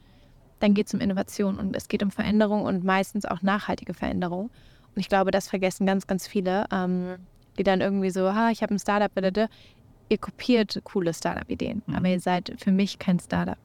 dann 0.63 0.75
geht 0.75 0.87
es 0.87 0.95
um 0.95 1.01
Innovation 1.01 1.59
und 1.59 1.75
es 1.77 1.89
geht 1.89 2.03
um 2.03 2.11
Veränderung 2.11 2.63
und 2.63 2.85
meistens 2.85 3.25
auch 3.25 3.43
nachhaltige 3.43 3.95
Veränderung. 3.95 4.51
Und 4.95 5.01
ich 5.01 5.09
glaube, 5.09 5.31
das 5.31 5.49
vergessen 5.49 5.87
ganz, 5.87 6.07
ganz 6.07 6.27
viele, 6.27 6.67
ähm, 6.73 7.17
die 7.59 7.65
dann 7.65 7.81
irgendwie 7.81 8.11
so, 8.11 8.33
ha, 8.35 8.51
ich 8.51 8.63
habe 8.63 8.75
ein 8.75 8.79
Startup, 8.79 9.13
blablabla. 9.13 9.49
ihr 10.09 10.19
kopiert 10.19 10.81
coole 10.85 11.15
Startup-Ideen, 11.15 11.83
Mhm. 11.87 11.95
aber 11.95 12.09
ihr 12.09 12.21
seid 12.21 12.53
für 12.59 12.71
mich 12.71 12.99
kein 12.99 13.19
Startup. 13.19 13.57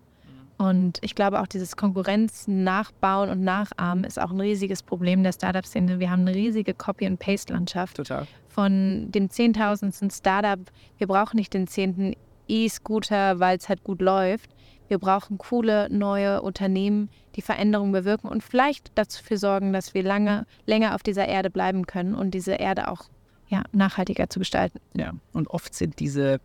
Und 0.58 0.98
ich 1.02 1.14
glaube 1.14 1.40
auch 1.42 1.48
dieses 1.48 1.76
Konkurrenz 1.76 2.48
nachbauen 2.48 3.30
und 3.30 3.44
nachahmen 3.44 4.04
ist 4.06 4.20
auch 4.20 4.32
ein 4.32 4.40
riesiges 4.40 4.82
Problem 4.82 5.22
der 5.24 5.34
Startup-Szene. 5.34 6.00
Wir 6.00 6.10
haben 6.10 6.22
eine 6.22 6.34
riesige 6.34 6.74
Copy-and-Paste-Landschaft 6.74 7.98
Total. 7.98 8.26
von 8.48 9.12
dem 9.12 9.30
zehntausendsten 9.30 10.10
Startup. 10.10 10.60
Wir 10.98 11.06
brauchen 11.08 11.36
nicht 11.38 11.54
den 11.54 11.68
zehnten 11.68 12.16
E-Scooter, 12.48 13.40
weil 13.40 13.58
es 13.58 13.70
halt 13.70 13.84
gut 13.84 14.02
läuft. 14.02 14.50
Wir 14.88 15.00
brauchen 15.00 15.38
coole 15.38 15.90
neue 15.90 16.42
Unternehmen, 16.42 17.10
die 17.36 17.42
Veränderungen 17.42 17.92
bewirken 17.92 18.28
und 18.28 18.44
vielleicht 18.44 18.92
dafür 18.96 19.38
sorgen, 19.38 19.74
dass 19.74 19.94
wir 19.94 20.04
lange, 20.04 20.46
länger 20.66 20.96
auf 20.96 21.04
dieser 21.04 21.28
Erde 21.28 21.50
bleiben 21.50 21.86
können 21.86 22.16
und 22.16 22.32
diese 22.32 22.54
Erde 22.54 22.90
auch 22.90 23.06
ja, 23.50 23.64
nachhaltiger 23.72 24.30
zu 24.30 24.40
gestalten. 24.40 24.80
Ja, 24.96 25.14
und 25.34 25.50
oft 25.50 25.74
sind 25.74 26.00
diese 26.00 26.40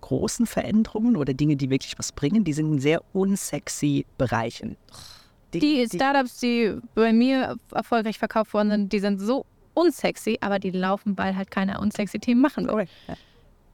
großen 0.00 0.46
Veränderungen 0.46 1.16
oder 1.16 1.32
Dinge, 1.34 1.56
die 1.56 1.70
wirklich 1.70 1.98
was 1.98 2.12
bringen, 2.12 2.44
die 2.44 2.52
sind 2.52 2.72
in 2.72 2.78
sehr 2.80 3.02
unsexy 3.12 4.04
Bereichen. 4.18 4.76
Die, 5.54 5.60
die 5.60 5.86
Startups, 5.86 6.40
die 6.40 6.74
bei 6.94 7.12
mir 7.12 7.56
erfolgreich 7.72 8.18
verkauft 8.18 8.54
worden 8.54 8.70
sind, 8.70 8.92
die 8.92 8.98
sind 8.98 9.20
so 9.20 9.44
unsexy, 9.74 10.38
aber 10.40 10.58
die 10.58 10.70
laufen, 10.70 11.16
weil 11.18 11.36
halt 11.36 11.50
keine 11.50 11.78
unsexy 11.80 12.18
Themen 12.18 12.40
machen 12.40 12.66
will. 12.66 12.86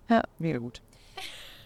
Ja. 0.09 0.23
Mega 0.39 0.59
gut. 0.59 0.81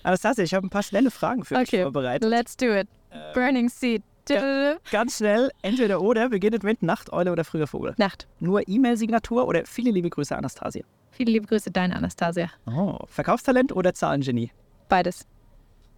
Anastasia, 0.02 0.44
ich 0.44 0.54
habe 0.54 0.66
ein 0.66 0.70
paar 0.70 0.82
schnelle 0.82 1.10
Fragen 1.10 1.44
für 1.44 1.54
okay. 1.54 1.64
dich 1.64 1.82
vorbereitet. 1.82 2.28
Let's 2.28 2.56
do 2.56 2.66
it. 2.66 2.88
Ähm, 3.10 3.20
Burning 3.34 3.68
Seed. 3.68 4.02
Ja, 4.28 4.76
ganz 4.92 5.16
schnell, 5.18 5.50
entweder 5.62 6.00
oder, 6.00 6.28
beginnt 6.28 6.62
mit 6.62 6.82
Nacht, 6.82 7.12
Eule 7.12 7.32
oder 7.32 7.44
früher 7.44 7.66
Vogel. 7.66 7.94
Nacht. 7.98 8.28
Nur 8.38 8.66
E-Mail-Signatur 8.68 9.48
oder 9.48 9.66
viele 9.66 9.90
liebe 9.90 10.10
Grüße, 10.10 10.36
Anastasia. 10.36 10.84
Viele 11.10 11.32
liebe 11.32 11.46
Grüße, 11.46 11.72
deine 11.72 11.96
Anastasia. 11.96 12.48
Oh, 12.66 12.98
Verkaufstalent 13.06 13.72
oder 13.72 13.94
Zahlengenie? 13.94 14.52
Beides. 14.88 15.26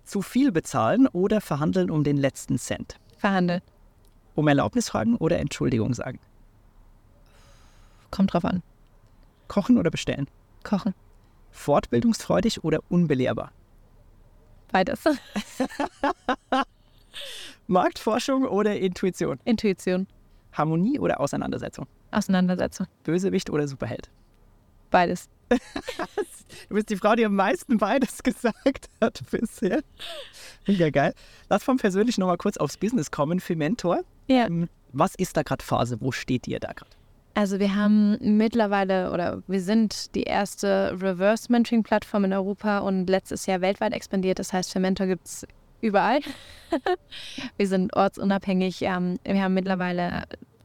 Zu 0.05 0.23
viel 0.23 0.53
bezahlen 0.53 1.07
oder 1.09 1.41
verhandeln 1.43 1.91
um 1.91 2.03
den 2.03 2.17
letzten 2.17 2.59
Cent? 2.59 2.97
Verhandeln. 3.19 3.61
Um 4.35 4.49
Erlaubnis 4.49 4.89
fragen 4.89 5.17
oder 5.17 5.39
Entschuldigung 5.39 5.93
sagen? 5.93 6.19
Kommt 8.11 8.33
drauf 8.33 8.45
an. 8.45 8.63
Kochen 9.49 9.77
oder 9.79 9.91
bestellen? 9.91 10.29
Kochen. 10.63 10.95
Fortbildungsfreudig 11.51 12.65
oder 12.65 12.81
unbelehrbar? 12.89 13.53
Beides. 14.75 15.05
Marktforschung 17.69 18.43
oder 18.43 18.77
Intuition? 18.77 19.39
Intuition. 19.45 20.09
Harmonie 20.53 20.99
oder 20.99 21.21
Auseinandersetzung? 21.21 21.87
Auseinandersetzung. 22.11 22.89
Bösewicht 23.05 23.51
oder 23.51 23.69
Superheld? 23.69 24.11
Beides. 24.91 25.29
du 25.49 26.75
bist 26.75 26.91
die 26.91 26.97
Frau, 26.97 27.15
die 27.15 27.25
am 27.25 27.37
meisten 27.37 27.79
beides 27.79 28.25
gesagt 28.25 28.91
hat 29.01 29.23
bisher. 29.31 29.85
Mega 30.67 30.91
geil. 30.91 31.15
Lass 31.49 31.63
vom 31.63 31.77
Persönlichen 31.77 32.23
nochmal 32.23 32.39
kurz 32.39 32.57
aufs 32.57 32.77
Business 32.77 33.13
kommen 33.13 33.39
für 33.39 33.55
Mentor. 33.55 34.01
Ja. 34.27 34.47
Ähm, 34.47 34.69
was 34.93 35.15
ist 35.15 35.37
da 35.37 35.45
gerade 35.45 35.65
Phase? 35.65 36.01
Wo 36.01 36.11
steht 36.11 36.49
ihr 36.49 36.59
da 36.59 36.73
gerade? 36.73 36.91
Also 37.35 37.59
wir 37.59 37.75
haben 37.75 38.17
mittlerweile 38.21 39.11
oder 39.13 39.43
wir 39.49 39.61
sind 39.61 40.15
die 40.15 40.23
erste 40.23 40.97
Reverse 41.01 41.51
Mentoring 41.51 41.83
Plattform 41.83 42.25
in 42.25 42.33
Europa 42.33 42.79
und 42.79 43.09
letztes 43.11 43.47
Jahr 43.47 43.61
weltweit 43.61 43.93
expandiert. 43.93 44.39
Das 44.39 44.53
heißt, 44.53 44.73
für 44.73 44.79
Mentor 44.79 45.09
gibt 45.09 45.27
es 45.27 45.47
überall. 45.81 46.21
wir 47.57 47.67
sind 47.67 47.95
ortsunabhängig. 47.97 48.83
Ähm, 48.83 49.19
wir 49.25 49.43
haben 49.43 49.55
mittlerweile 49.55 50.25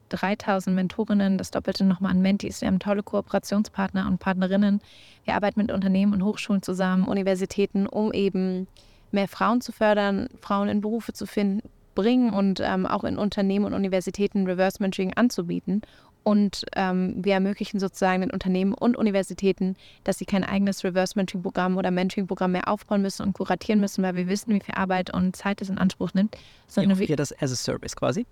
3000 0.10 0.76
Mentorinnen, 0.76 1.38
das 1.40 1.52
Doppelte 1.52 1.86
nochmal 1.86 2.12
an 2.12 2.22
Mentis. 2.22 2.62
Wir 2.62 2.68
haben 2.68 2.80
tolle 2.80 3.02
Kooperationspartner 3.04 4.08
und 4.08 4.20
Partnerinnen. 4.20 4.82
Wir 5.26 5.36
arbeiten 5.36 5.60
mit 5.60 5.72
Unternehmen 5.72 6.14
und 6.14 6.24
Hochschulen 6.24 6.62
zusammen, 6.62 7.06
Universitäten, 7.06 7.88
um 7.88 8.12
eben 8.12 8.68
mehr 9.12 9.28
Frauen 9.28 9.62
zu 9.62 9.72
fördern, 9.72 10.30
Frauen 10.40 10.70
in 10.70 10.82
Berufe 10.82 11.14
zu 11.14 11.26
finden, 11.26 11.68
bringen 11.96 12.32
und 12.32 12.60
ähm, 12.60 12.86
auch 12.86 13.04
in 13.04 13.18
Unternehmen 13.18 13.66
und 13.66 13.74
Universitäten 13.74 14.46
Reverse 14.46 14.82
Mentoring 14.82 15.14
anzubieten. 15.16 15.82
Und 16.24 16.66
ähm, 16.76 17.16
wir 17.18 17.34
ermöglichen 17.34 17.80
sozusagen 17.80 18.22
den 18.22 18.32
Unternehmen 18.32 18.74
und 18.74 18.98
Universitäten, 18.98 19.76
dass 20.04 20.18
sie 20.18 20.26
kein 20.26 20.44
eigenes 20.44 20.84
Reverse 20.84 21.14
Mentoring-Programm 21.16 21.78
oder 21.78 21.92
Mentoring-Programm 21.92 22.52
mehr 22.52 22.68
aufbauen 22.68 23.02
müssen 23.02 23.24
und 23.24 23.34
kuratieren 23.34 23.80
müssen, 23.80 24.04
weil 24.04 24.16
wir 24.16 24.28
wissen, 24.28 24.54
wie 24.54 24.60
viel 24.60 24.76
Arbeit 24.76 25.14
und 25.14 25.36
Zeit 25.36 25.62
es 25.62 25.70
in 25.70 25.78
Anspruch 25.78 26.14
nimmt. 26.14 26.36
Sondern 26.68 27.02
ja, 27.02 27.16
das 27.16 27.32
as 27.42 27.52
a 27.52 27.56
Service 27.56 27.96
quasi. 27.96 28.26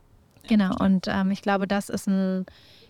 Genau, 0.47 0.75
und 0.79 1.07
ähm, 1.07 1.31
ich 1.31 1.41
glaube, 1.41 1.67
das 1.67 1.89
ist 1.89 2.07
ein 2.07 2.45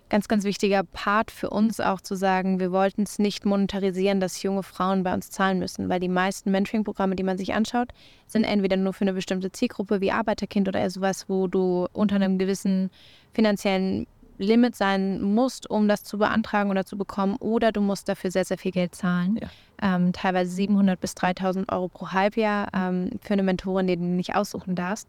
ganz, 0.09 0.27
ganz 0.27 0.43
wichtiger 0.43 0.83
Part 0.83 1.31
für 1.31 1.49
uns 1.49 1.79
auch 1.79 2.01
zu 2.01 2.15
sagen, 2.15 2.59
wir 2.59 2.71
wollten 2.71 3.03
es 3.03 3.19
nicht 3.19 3.45
monetarisieren, 3.45 4.19
dass 4.19 4.41
junge 4.41 4.63
Frauen 4.63 5.03
bei 5.03 5.13
uns 5.13 5.29
zahlen 5.29 5.59
müssen, 5.59 5.89
weil 5.89 5.99
die 5.99 6.07
meisten 6.07 6.51
Mentoring-Programme, 6.51 7.15
die 7.15 7.23
man 7.23 7.37
sich 7.37 7.53
anschaut, 7.53 7.89
sind 8.25 8.43
entweder 8.43 8.77
nur 8.77 8.93
für 8.93 9.01
eine 9.01 9.13
bestimmte 9.13 9.51
Zielgruppe 9.51 10.01
wie 10.01 10.11
Arbeiterkind 10.11 10.67
oder 10.67 10.89
sowas, 10.89 11.25
wo 11.27 11.47
du 11.47 11.87
unter 11.93 12.15
einem 12.15 12.37
gewissen 12.37 12.89
finanziellen 13.33 14.07
Limit 14.37 14.75
sein 14.75 15.21
musst, 15.21 15.69
um 15.69 15.87
das 15.87 16.03
zu 16.03 16.17
beantragen 16.17 16.69
oder 16.69 16.85
zu 16.85 16.97
bekommen, 16.97 17.35
oder 17.37 17.71
du 17.71 17.81
musst 17.81 18.07
dafür 18.07 18.31
sehr, 18.31 18.45
sehr 18.45 18.57
viel 18.57 18.71
Geld 18.71 18.95
zahlen. 18.95 19.39
Ja. 19.41 19.49
Ähm, 19.95 20.13
teilweise 20.13 20.51
700 20.51 20.99
bis 20.99 21.15
3000 21.15 21.71
Euro 21.71 21.87
pro 21.87 22.09
Halbjahr 22.09 22.69
ähm, 22.73 23.11
für 23.21 23.33
eine 23.33 23.43
Mentorin, 23.43 23.87
die 23.87 23.97
du 23.97 24.03
nicht 24.03 24.35
aussuchen 24.35 24.75
darfst. 24.75 25.07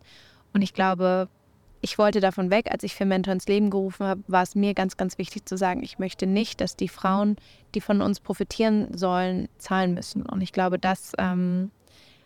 Und 0.52 0.62
ich 0.62 0.74
glaube, 0.74 1.28
ich 1.80 1.98
wollte 1.98 2.20
davon 2.20 2.50
weg, 2.50 2.70
als 2.70 2.82
ich 2.82 2.94
für 2.94 3.04
Mentor 3.04 3.34
ins 3.34 3.46
Leben 3.46 3.70
gerufen 3.70 4.06
habe, 4.06 4.22
war 4.26 4.42
es 4.42 4.54
mir 4.54 4.74
ganz, 4.74 4.96
ganz 4.96 5.18
wichtig 5.18 5.46
zu 5.46 5.56
sagen, 5.56 5.82
ich 5.82 5.98
möchte 5.98 6.26
nicht, 6.26 6.60
dass 6.60 6.76
die 6.76 6.88
Frauen, 6.88 7.36
die 7.74 7.80
von 7.80 8.02
uns 8.02 8.20
profitieren 8.20 8.96
sollen, 8.96 9.48
zahlen 9.58 9.94
müssen. 9.94 10.22
Und 10.22 10.40
ich 10.40 10.52
glaube, 10.52 10.78
das 10.78 11.12
ähm, 11.18 11.70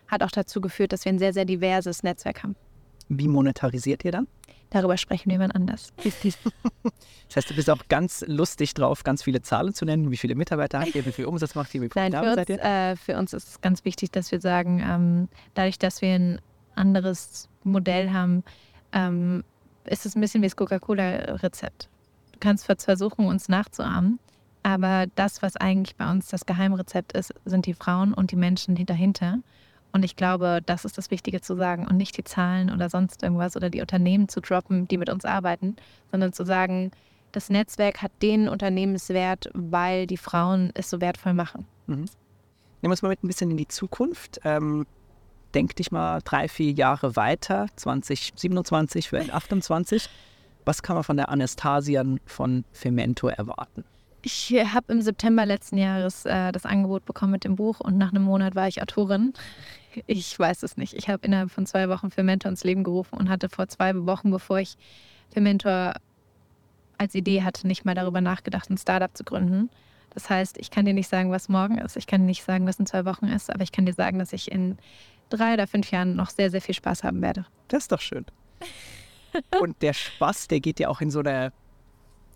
hat 0.07 0.23
auch 0.23 0.31
dazu 0.31 0.61
geführt, 0.61 0.93
dass 0.93 1.05
wir 1.05 1.11
ein 1.11 1.19
sehr, 1.19 1.33
sehr 1.33 1.45
diverses 1.45 2.03
Netzwerk 2.03 2.43
haben. 2.43 2.55
Wie 3.09 3.27
monetarisiert 3.27 4.05
ihr 4.05 4.11
dann? 4.11 4.27
Darüber 4.73 4.97
sprechen 4.97 5.29
wir 5.29 5.37
wann 5.37 5.51
anders. 5.51 5.93
das 6.03 6.15
heißt, 7.35 7.47
du 7.47 7.53
bist 7.53 7.69
auch 7.69 7.87
ganz 7.89 8.25
lustig 8.27 8.73
drauf, 8.73 9.03
ganz 9.03 9.21
viele 9.21 9.43
Zahlen 9.43 9.75
zu 9.75 9.85
nennen. 9.85 10.09
Wie 10.09 10.17
viele 10.17 10.33
Mitarbeiter 10.33 10.79
habt 10.79 10.95
ihr, 10.95 11.05
wie 11.05 11.11
viel 11.11 11.25
Umsatz 11.25 11.53
macht 11.53 11.75
ihr, 11.75 11.81
wie 11.83 11.89
Nein, 11.93 12.11
für 12.11 12.23
uns, 12.23 12.49
äh, 12.49 12.95
für 12.95 13.17
uns 13.17 13.33
ist 13.33 13.47
es 13.49 13.61
ganz 13.61 13.85
wichtig, 13.85 14.09
dass 14.11 14.31
wir 14.31 14.41
sagen, 14.41 14.83
ähm, 14.83 15.29
dadurch, 15.53 15.77
dass 15.77 16.01
wir 16.01 16.15
ein 16.15 16.41
anderes 16.73 17.49
Modell 17.63 18.11
haben, 18.11 18.43
ähm, 18.93 19.43
ist 19.85 20.07
es 20.07 20.15
ein 20.15 20.21
bisschen 20.21 20.41
wie 20.41 20.47
das 20.47 20.55
Coca-Cola-Rezept. 20.55 21.87
Du 22.31 22.39
kannst 22.39 22.65
versuchen, 22.65 23.27
uns 23.27 23.49
nachzuahmen, 23.49 24.17
aber 24.63 25.05
das, 25.13 25.43
was 25.43 25.55
eigentlich 25.55 25.95
bei 25.97 26.09
uns 26.09 26.29
das 26.29 26.47
Geheimrezept 26.47 27.13
ist, 27.13 27.31
sind 27.45 27.67
die 27.67 27.75
Frauen 27.75 28.11
und 28.15 28.31
die 28.31 28.37
Menschen 28.37 28.73
die 28.73 28.85
dahinter. 28.85 29.37
Und 29.93 30.03
ich 30.03 30.15
glaube, 30.15 30.59
das 30.65 30.85
ist 30.85 30.97
das 30.97 31.11
Wichtige 31.11 31.39
zu 31.39 31.55
sagen 31.55 31.87
und 31.87 31.97
nicht 31.97 32.17
die 32.17 32.23
Zahlen 32.23 32.71
oder 32.71 32.89
sonst 32.89 33.21
irgendwas 33.21 33.55
oder 33.55 33.69
die 33.69 33.79
Unternehmen 33.79 34.27
zu 34.27 34.41
droppen, 34.41 34.87
die 34.87 34.97
mit 34.97 35.09
uns 35.09 35.23
arbeiten, 35.23 35.75
sondern 36.11 36.33
zu 36.33 36.45
sagen, 36.45 36.91
das 37.31 37.49
Netzwerk 37.49 38.01
hat 38.01 38.11
den 38.21 38.49
Unternehmenswert, 38.49 39.49
weil 39.53 40.07
die 40.07 40.17
Frauen 40.17 40.71
es 40.73 40.89
so 40.89 40.99
wertvoll 40.99 41.33
machen. 41.33 41.65
Mhm. 41.87 41.95
Nehmen 41.95 42.09
wir 42.81 42.89
uns 42.89 43.01
mal 43.03 43.09
mit 43.09 43.23
ein 43.23 43.27
bisschen 43.27 43.51
in 43.51 43.57
die 43.57 43.67
Zukunft. 43.67 44.39
Ähm, 44.43 44.85
denk 45.53 45.75
dich 45.75 45.91
mal 45.91 46.21
drei, 46.23 46.47
vier 46.47 46.71
Jahre 46.71 47.15
weiter, 47.15 47.67
2027, 47.75 49.07
vielleicht 49.07 49.31
28. 49.33 50.09
Was 50.65 50.81
kann 50.81 50.95
man 50.95 51.03
von 51.03 51.17
der 51.17 51.29
Anastasian 51.29 52.19
von 52.25 52.65
Femento 52.71 53.27
erwarten? 53.27 53.83
Ich 54.25 54.53
habe 54.73 54.93
im 54.93 55.01
September 55.01 55.45
letzten 55.45 55.77
Jahres 55.77 56.25
äh, 56.25 56.53
das 56.53 56.65
Angebot 56.65 57.05
bekommen 57.05 57.33
mit 57.33 57.43
dem 57.43 57.57
Buch 57.57 57.81
und 57.81 57.97
nach 57.97 58.11
einem 58.11 58.23
Monat 58.23 58.55
war 58.55 58.69
ich 58.69 58.81
Autorin. 58.81 59.33
Ich 60.07 60.37
weiß 60.37 60.63
es 60.63 60.77
nicht. 60.77 60.93
Ich 60.93 61.09
habe 61.09 61.25
innerhalb 61.25 61.51
von 61.51 61.65
zwei 61.65 61.89
Wochen 61.89 62.11
für 62.11 62.23
Mentor 62.23 62.49
ins 62.49 62.63
Leben 62.63 62.83
gerufen 62.83 63.17
und 63.17 63.29
hatte 63.29 63.49
vor 63.49 63.67
zwei 63.67 63.93
Wochen, 64.05 64.31
bevor 64.31 64.59
ich 64.59 64.77
für 65.31 65.41
Mentor 65.41 65.95
als 66.97 67.15
Idee 67.15 67.43
hatte, 67.43 67.67
nicht 67.67 67.85
mal 67.85 67.95
darüber 67.95 68.21
nachgedacht, 68.21 68.69
ein 68.69 68.77
Startup 68.77 69.15
zu 69.15 69.23
gründen. 69.23 69.69
Das 70.13 70.29
heißt, 70.29 70.57
ich 70.57 70.69
kann 70.69 70.85
dir 70.85 70.93
nicht 70.93 71.09
sagen, 71.09 71.31
was 71.31 71.49
morgen 71.49 71.79
ist. 71.79 71.97
Ich 71.97 72.07
kann 72.07 72.21
dir 72.21 72.27
nicht 72.27 72.43
sagen, 72.43 72.67
was 72.67 72.79
in 72.79 72.85
zwei 72.85 73.05
Wochen 73.05 73.25
ist, 73.25 73.51
aber 73.51 73.63
ich 73.63 73.71
kann 73.71 73.85
dir 73.85 73.93
sagen, 73.93 74.19
dass 74.19 74.31
ich 74.31 74.51
in 74.51 74.77
drei 75.29 75.53
oder 75.55 75.67
fünf 75.67 75.89
Jahren 75.91 76.15
noch 76.15 76.29
sehr, 76.29 76.51
sehr 76.51 76.61
viel 76.61 76.75
Spaß 76.75 77.03
haben 77.03 77.21
werde. 77.21 77.45
Das 77.67 77.83
ist 77.83 77.91
doch 77.91 78.01
schön. 78.01 78.25
und 79.59 79.81
der 79.81 79.93
Spaß, 79.93 80.47
der 80.47 80.59
geht 80.59 80.79
ja 80.79 80.89
auch 80.89 81.01
in 81.01 81.09
so 81.09 81.19
einer 81.19 81.51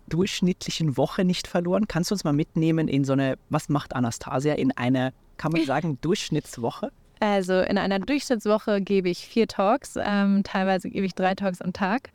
durchschnittlichen 0.08 0.96
Woche 0.96 1.24
nicht 1.24 1.46
verloren. 1.46 1.86
Kannst 1.86 2.10
du 2.10 2.14
uns 2.14 2.24
mal 2.24 2.32
mitnehmen 2.32 2.88
in 2.88 3.04
so 3.04 3.12
eine, 3.12 3.38
was 3.50 3.68
macht 3.68 3.94
Anastasia 3.94 4.54
in 4.54 4.76
einer, 4.76 5.12
kann 5.36 5.52
man 5.52 5.64
sagen, 5.66 5.98
Durchschnittswoche? 6.00 6.90
Also 7.20 7.60
in 7.60 7.78
einer 7.78 7.98
Durchschnittswoche 7.98 8.80
gebe 8.80 9.08
ich 9.08 9.26
vier 9.26 9.48
Talks, 9.48 9.94
ähm, 9.96 10.42
teilweise 10.44 10.88
gebe 10.90 11.06
ich 11.06 11.14
drei 11.14 11.34
Talks 11.34 11.60
am 11.60 11.72
Tag. 11.72 12.10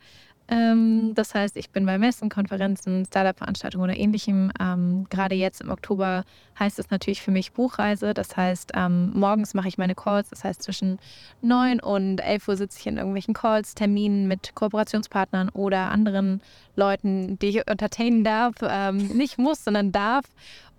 Ähm, 0.46 1.14
das 1.14 1.34
heißt, 1.34 1.56
ich 1.56 1.70
bin 1.70 1.86
bei 1.86 1.98
Messen, 1.98 2.28
Konferenzen, 2.28 3.06
Startup-Veranstaltungen 3.06 3.84
oder 3.84 3.98
ähnlichem. 3.98 4.52
Ähm, 4.60 5.06
gerade 5.08 5.34
jetzt 5.34 5.62
im 5.62 5.70
Oktober 5.70 6.24
heißt 6.58 6.78
es 6.78 6.90
natürlich 6.90 7.22
für 7.22 7.30
mich 7.30 7.52
Buchreise. 7.52 8.12
Das 8.12 8.36
heißt, 8.36 8.72
ähm, 8.74 9.10
morgens 9.14 9.54
mache 9.54 9.68
ich 9.68 9.78
meine 9.78 9.94
Calls. 9.94 10.28
Das 10.28 10.44
heißt, 10.44 10.62
zwischen 10.62 10.98
9 11.40 11.80
und 11.80 12.18
11 12.20 12.48
Uhr 12.48 12.56
sitze 12.56 12.78
ich 12.78 12.86
in 12.86 12.98
irgendwelchen 12.98 13.32
Calls, 13.32 13.74
Terminen 13.74 14.28
mit 14.28 14.54
Kooperationspartnern 14.54 15.48
oder 15.48 15.90
anderen 15.90 16.42
Leuten, 16.76 17.38
die 17.38 17.48
ich 17.48 17.66
entertainen 17.66 18.22
darf. 18.22 18.56
Ähm, 18.62 18.98
nicht 18.98 19.38
muss, 19.38 19.64
sondern 19.64 19.92
darf. 19.92 20.26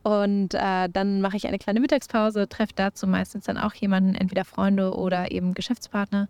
Und 0.05 0.53
äh, 0.53 0.87
dann 0.87 1.19
mache 1.19 1.35
ich 1.35 1.47
eine 1.47 1.57
kleine 1.57 1.79
Mittagspause, 1.79 2.47
treffe 2.47 2.73
dazu 2.75 3.07
meistens 3.07 3.45
dann 3.45 3.57
auch 3.57 3.73
jemanden, 3.73 4.13
entweder 4.13 4.45
Freunde 4.45 4.93
oder 4.93 5.31
eben 5.31 5.55
Geschäftspartner. 5.55 6.29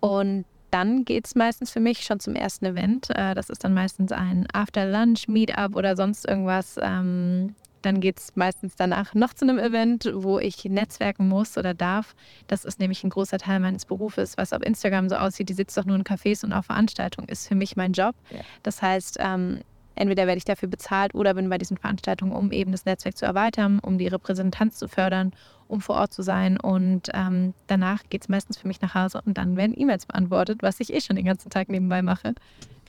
Und 0.00 0.46
dann 0.70 1.04
geht 1.04 1.26
es 1.26 1.34
meistens 1.34 1.70
für 1.70 1.80
mich 1.80 2.00
schon 2.06 2.18
zum 2.18 2.34
ersten 2.34 2.64
Event. 2.64 3.10
Äh, 3.10 3.34
das 3.34 3.50
ist 3.50 3.62
dann 3.62 3.74
meistens 3.74 4.10
ein 4.10 4.46
After-Lunch-Meetup 4.54 5.76
oder 5.76 5.96
sonst 5.96 6.26
irgendwas. 6.26 6.76
Ähm, 6.80 7.54
dann 7.82 8.00
geht 8.00 8.20
es 8.20 8.36
meistens 8.36 8.74
danach 8.74 9.12
noch 9.12 9.34
zu 9.34 9.44
einem 9.44 9.58
Event, 9.58 10.10
wo 10.14 10.38
ich 10.38 10.64
netzwerken 10.64 11.28
muss 11.28 11.58
oder 11.58 11.74
darf. 11.74 12.14
Das 12.46 12.64
ist 12.64 12.80
nämlich 12.80 13.04
ein 13.04 13.10
großer 13.10 13.36
Teil 13.36 13.60
meines 13.60 13.84
Berufes. 13.84 14.38
Was 14.38 14.54
auf 14.54 14.62
Instagram 14.62 15.10
so 15.10 15.16
aussieht, 15.16 15.50
die 15.50 15.54
sitzt 15.54 15.76
doch 15.76 15.84
nur 15.84 15.96
in 15.96 16.04
Cafés 16.04 16.42
und 16.42 16.54
auf 16.54 16.64
Veranstaltungen, 16.64 17.28
ist 17.28 17.48
für 17.48 17.54
mich 17.54 17.76
mein 17.76 17.92
Job. 17.92 18.14
Ja. 18.30 18.40
Das 18.62 18.80
heißt, 18.80 19.18
ähm, 19.20 19.60
entweder 19.94 20.26
werde 20.26 20.38
ich 20.38 20.44
dafür 20.44 20.68
bezahlt 20.68 21.14
oder 21.14 21.34
bin 21.34 21.48
bei 21.48 21.58
diesen 21.58 21.76
Veranstaltungen, 21.76 22.32
um 22.32 22.52
eben 22.52 22.72
das 22.72 22.84
Netzwerk 22.84 23.16
zu 23.16 23.26
erweitern, 23.26 23.78
um 23.80 23.98
die 23.98 24.08
Repräsentanz 24.08 24.76
zu 24.76 24.88
fördern, 24.88 25.32
um 25.68 25.80
vor 25.80 25.96
Ort 25.96 26.12
zu 26.12 26.22
sein. 26.22 26.58
Und 26.58 27.10
ähm, 27.14 27.54
danach 27.66 28.02
geht 28.10 28.22
es 28.22 28.28
meistens 28.28 28.58
für 28.58 28.68
mich 28.68 28.80
nach 28.80 28.94
Hause 28.94 29.22
und 29.24 29.38
dann 29.38 29.56
werden 29.56 29.74
E-Mails 29.76 30.06
beantwortet, 30.06 30.62
was 30.62 30.80
ich 30.80 30.92
eh 30.92 31.00
schon 31.00 31.16
den 31.16 31.24
ganzen 31.24 31.50
Tag 31.50 31.68
nebenbei 31.68 32.02
mache. 32.02 32.34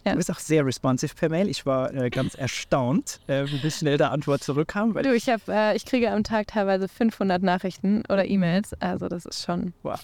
Ja. 0.06 0.12
Du 0.12 0.18
bist 0.18 0.30
auch 0.30 0.40
sehr 0.40 0.64
responsive 0.64 1.16
per 1.16 1.30
Mail. 1.30 1.50
Ich 1.50 1.66
war 1.66 1.92
äh, 1.92 2.12
ganz 2.12 2.36
erstaunt, 2.36 3.20
äh, 3.26 3.46
wie 3.46 3.72
schnell 3.72 3.98
da 3.98 4.10
Antwort 4.10 4.44
zurückkam. 4.44 4.94
du, 4.94 5.16
ich, 5.16 5.30
hab, 5.30 5.48
äh, 5.48 5.76
ich 5.76 5.86
kriege 5.86 6.12
am 6.12 6.24
Tag 6.24 6.48
teilweise 6.48 6.88
500 6.88 7.42
Nachrichten 7.42 8.04
oder 8.08 8.26
E-Mails. 8.26 8.74
Also 8.80 9.08
das 9.08 9.26
ist 9.26 9.44
schon... 9.44 9.74
Wow. 9.82 10.00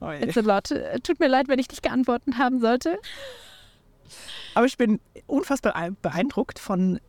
Oh 0.00 0.10
It's 0.10 0.36
a 0.36 0.42
lot. 0.42 0.68
Tut 1.02 1.18
mir 1.18 1.26
leid, 1.26 1.48
wenn 1.48 1.58
ich 1.58 1.68
nicht 1.68 1.82
geantwortet 1.82 2.34
haben 2.38 2.60
sollte. 2.60 2.98
Aber 4.54 4.66
ich 4.66 4.76
bin 4.76 5.00
unfassbar 5.26 5.90
beeindruckt 6.02 6.58
von 6.58 7.00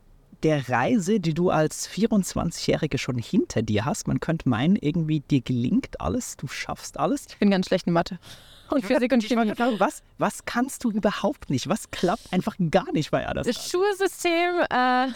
der 0.43 0.69
Reise, 0.69 1.19
die 1.19 1.33
du 1.33 1.49
als 1.49 1.89
24-Jährige 1.89 2.97
schon 2.97 3.17
hinter 3.17 3.61
dir 3.61 3.85
hast. 3.85 4.07
Man 4.07 4.19
könnte 4.19 4.47
meinen, 4.47 4.75
irgendwie 4.75 5.19
dir 5.19 5.41
gelingt 5.41 5.99
alles, 5.99 6.37
du 6.37 6.47
schaffst 6.47 6.99
alles. 6.99 7.27
Ich 7.29 7.37
bin 7.37 7.51
ganz 7.51 7.67
schlecht 7.67 7.87
in 7.87 7.93
Mathe 7.93 8.19
und 8.69 8.85
Physik 8.85 9.11
und 9.11 9.23
Chemie. 9.23 9.53
Was, 9.77 10.03
was 10.17 10.45
kannst 10.45 10.83
du 10.83 10.91
überhaupt 10.91 11.49
nicht? 11.49 11.67
Was 11.67 11.91
klappt 11.91 12.31
einfach 12.31 12.55
gar 12.71 12.91
nicht 12.93 13.11
bei 13.11 13.27
Adas? 13.27 13.47
Das 13.47 13.69
Schulsystem, 13.69 14.65
äh, 14.69 15.07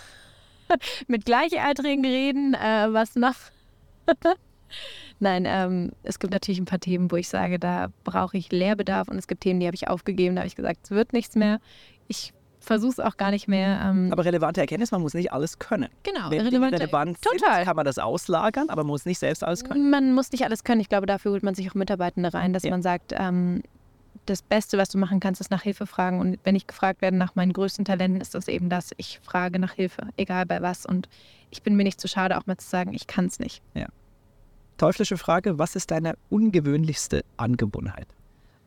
mit 1.07 1.25
Gleichaltrigen 1.25 2.05
reden, 2.05 2.53
äh, 2.53 2.87
was 2.91 3.15
noch? 3.15 3.35
Nein, 5.19 5.45
ähm, 5.47 5.91
es 6.03 6.19
gibt 6.19 6.33
natürlich 6.33 6.59
ein 6.59 6.65
paar 6.65 6.79
Themen, 6.79 7.11
wo 7.11 7.15
ich 7.15 7.29
sage, 7.29 7.59
da 7.59 7.87
brauche 8.03 8.37
ich 8.37 8.51
Lehrbedarf 8.51 9.07
und 9.07 9.17
es 9.17 9.27
gibt 9.27 9.41
Themen, 9.41 9.59
die 9.59 9.67
habe 9.67 9.75
ich 9.75 9.87
aufgegeben, 9.87 10.35
da 10.35 10.41
habe 10.41 10.47
ich 10.47 10.55
gesagt, 10.55 10.79
es 10.83 10.91
wird 10.91 11.13
nichts 11.13 11.35
mehr. 11.35 11.59
Ich 12.07 12.33
versuche 12.63 12.91
es 12.91 12.99
auch 12.99 13.17
gar 13.17 13.31
nicht 13.31 13.47
mehr. 13.47 13.81
Ähm 13.85 14.11
aber 14.11 14.25
relevante 14.25 14.61
Erkenntnis, 14.61 14.91
man 14.91 15.01
muss 15.01 15.13
nicht 15.13 15.31
alles 15.31 15.59
können. 15.59 15.89
Genau, 16.03 16.29
Wenn 16.29 16.41
relevante, 16.41 16.79
relevant 16.79 17.21
total. 17.21 17.57
Sind, 17.57 17.65
kann 17.65 17.75
man 17.75 17.85
das 17.85 17.99
auslagern, 17.99 18.69
aber 18.69 18.83
man 18.83 18.91
muss 18.91 19.05
nicht 19.05 19.19
selbst 19.19 19.43
alles 19.43 19.63
können. 19.63 19.89
Man 19.89 20.13
muss 20.13 20.31
nicht 20.31 20.43
alles 20.43 20.63
können. 20.63 20.81
Ich 20.81 20.89
glaube, 20.89 21.05
dafür 21.05 21.31
holt 21.31 21.43
man 21.43 21.55
sich 21.55 21.69
auch 21.69 21.75
Mitarbeitende 21.75 22.33
rein, 22.33 22.53
dass 22.53 22.63
ja. 22.63 22.71
man 22.71 22.81
sagt, 22.81 23.13
ähm, 23.15 23.61
das 24.25 24.41
Beste, 24.41 24.77
was 24.77 24.89
du 24.89 24.97
machen 24.97 25.19
kannst, 25.19 25.41
ist 25.41 25.51
nach 25.51 25.63
Hilfe 25.63 25.85
fragen. 25.85 26.19
Und 26.19 26.39
wenn 26.43 26.55
ich 26.55 26.67
gefragt 26.67 27.01
werde 27.01 27.17
nach 27.17 27.35
meinen 27.35 27.53
größten 27.53 27.83
Talenten, 27.85 28.21
ist 28.21 28.35
das 28.35 28.47
eben 28.47 28.69
das. 28.69 28.91
Ich 28.97 29.19
frage 29.21 29.59
nach 29.59 29.73
Hilfe, 29.73 30.07
egal 30.15 30.45
bei 30.45 30.61
was. 30.61 30.85
Und 30.85 31.09
ich 31.49 31.61
bin 31.61 31.75
mir 31.75 31.83
nicht 31.83 31.99
zu 31.99 32.07
schade, 32.07 32.37
auch 32.37 32.45
mal 32.45 32.57
zu 32.57 32.67
sagen, 32.67 32.93
ich 32.93 33.07
kann 33.07 33.25
es 33.25 33.39
nicht. 33.39 33.61
Ja. 33.73 33.87
Teuflische 34.77 35.17
Frage, 35.17 35.59
was 35.59 35.75
ist 35.75 35.91
deine 35.91 36.15
ungewöhnlichste 36.29 37.23
Angewohnheit? 37.37 38.07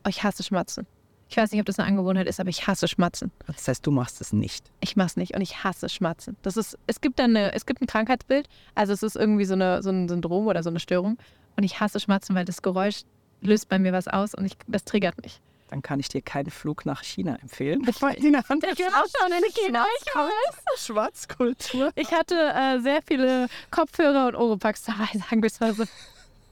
Oh, 0.05 0.09
ich 0.09 0.23
hasse 0.23 0.43
Schmatzen. 0.43 0.87
Ich 1.29 1.35
weiß 1.35 1.51
nicht, 1.51 1.59
ob 1.59 1.65
das 1.65 1.77
eine 1.77 1.87
Angewohnheit 1.89 2.27
ist, 2.27 2.39
aber 2.39 2.49
ich 2.49 2.67
hasse 2.67 2.87
Schmatzen. 2.87 3.31
Das 3.47 3.67
heißt, 3.67 3.85
du 3.85 3.91
machst 3.91 4.21
es 4.21 4.31
nicht. 4.31 4.71
Ich 4.79 4.95
mache 4.95 5.07
es 5.07 5.17
nicht 5.17 5.35
und 5.35 5.41
ich 5.41 5.63
hasse 5.63 5.89
Schmatzen. 5.89 6.37
Das 6.41 6.55
ist, 6.55 6.77
es 6.87 7.01
gibt 7.01 7.19
dann 7.19 7.35
eine, 7.35 7.53
es 7.53 7.65
gibt 7.65 7.81
ein 7.81 7.87
Krankheitsbild, 7.87 8.47
also 8.75 8.93
es 8.93 9.03
ist 9.03 9.17
irgendwie 9.17 9.43
so, 9.43 9.53
eine, 9.53 9.83
so 9.83 9.89
ein 9.89 10.07
Syndrom 10.07 10.47
oder 10.47 10.63
so 10.63 10.69
eine 10.69 10.79
Störung. 10.79 11.17
Und 11.57 11.63
ich 11.63 11.79
hasse 11.79 11.99
Schmatzen, 11.99 12.35
weil 12.35 12.45
das 12.45 12.61
Geräusch 12.61 13.01
löst 13.41 13.67
bei 13.67 13.77
mir 13.77 13.91
was 13.91 14.07
aus 14.07 14.33
und 14.33 14.45
ich, 14.45 14.53
das 14.67 14.85
triggert 14.85 15.21
mich. 15.21 15.41
Dann 15.69 15.81
kann 15.81 15.99
ich 15.99 16.07
dir 16.07 16.21
keinen 16.21 16.49
Flug 16.49 16.85
nach 16.85 17.03
China 17.03 17.35
empfehlen. 17.41 17.85
Ich 17.87 18.01
wollte 18.01 18.25
in 18.25 18.33
der 18.33 18.47
Hand 18.47 18.63
ich 18.63 18.85
auch 18.85 19.05
schon 19.19 19.31
in 19.31 19.43
China. 19.53 19.85
Schwarzkultur. 20.77 21.91
Ich 21.95 22.11
hatte 22.11 22.35
äh, 22.35 22.79
sehr 22.79 23.01
viele 23.05 23.47
Kopfhörer 23.69 24.27
und 24.27 24.35
Oropax 24.35 24.83
dabei, 24.85 25.07
sagen 25.13 25.41
wir 25.41 25.47
es 25.47 25.59
mal 25.59 25.73
so. 25.73 25.83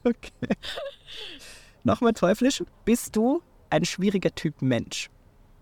Okay. 0.04 0.30
Nochmal 1.84 2.12
teuflisch. 2.12 2.62
Bist 2.84 3.16
du 3.16 3.42
ein 3.70 3.84
schwieriger 3.84 4.34
Typ 4.34 4.60
Mensch? 4.60 5.08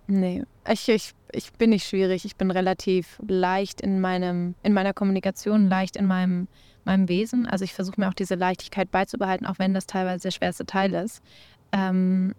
Nee, 0.07 0.45
ich, 0.69 0.89
ich, 0.89 1.13
ich 1.33 1.53
bin 1.53 1.71
nicht 1.71 1.89
schwierig. 1.89 2.25
Ich 2.25 2.37
bin 2.37 2.51
relativ 2.51 3.19
leicht 3.27 3.81
in, 3.81 4.01
meinem, 4.01 4.55
in 4.63 4.73
meiner 4.73 4.93
Kommunikation, 4.93 5.69
leicht 5.69 5.97
in 5.97 6.07
meinem, 6.07 6.49
meinem 6.85 7.09
Wesen. 7.09 7.47
Also 7.47 7.65
ich 7.65 7.73
versuche 7.73 8.01
mir 8.01 8.09
auch 8.09 8.15
diese 8.15 8.35
Leichtigkeit 8.35 8.91
beizubehalten, 8.91 9.47
auch 9.47 9.59
wenn 9.59 9.73
das 9.73 9.87
teilweise 9.87 10.25
der 10.25 10.31
schwerste 10.33 10.67
Teil 10.67 10.93
ist. 10.95 11.23
Ähm, 11.73 12.35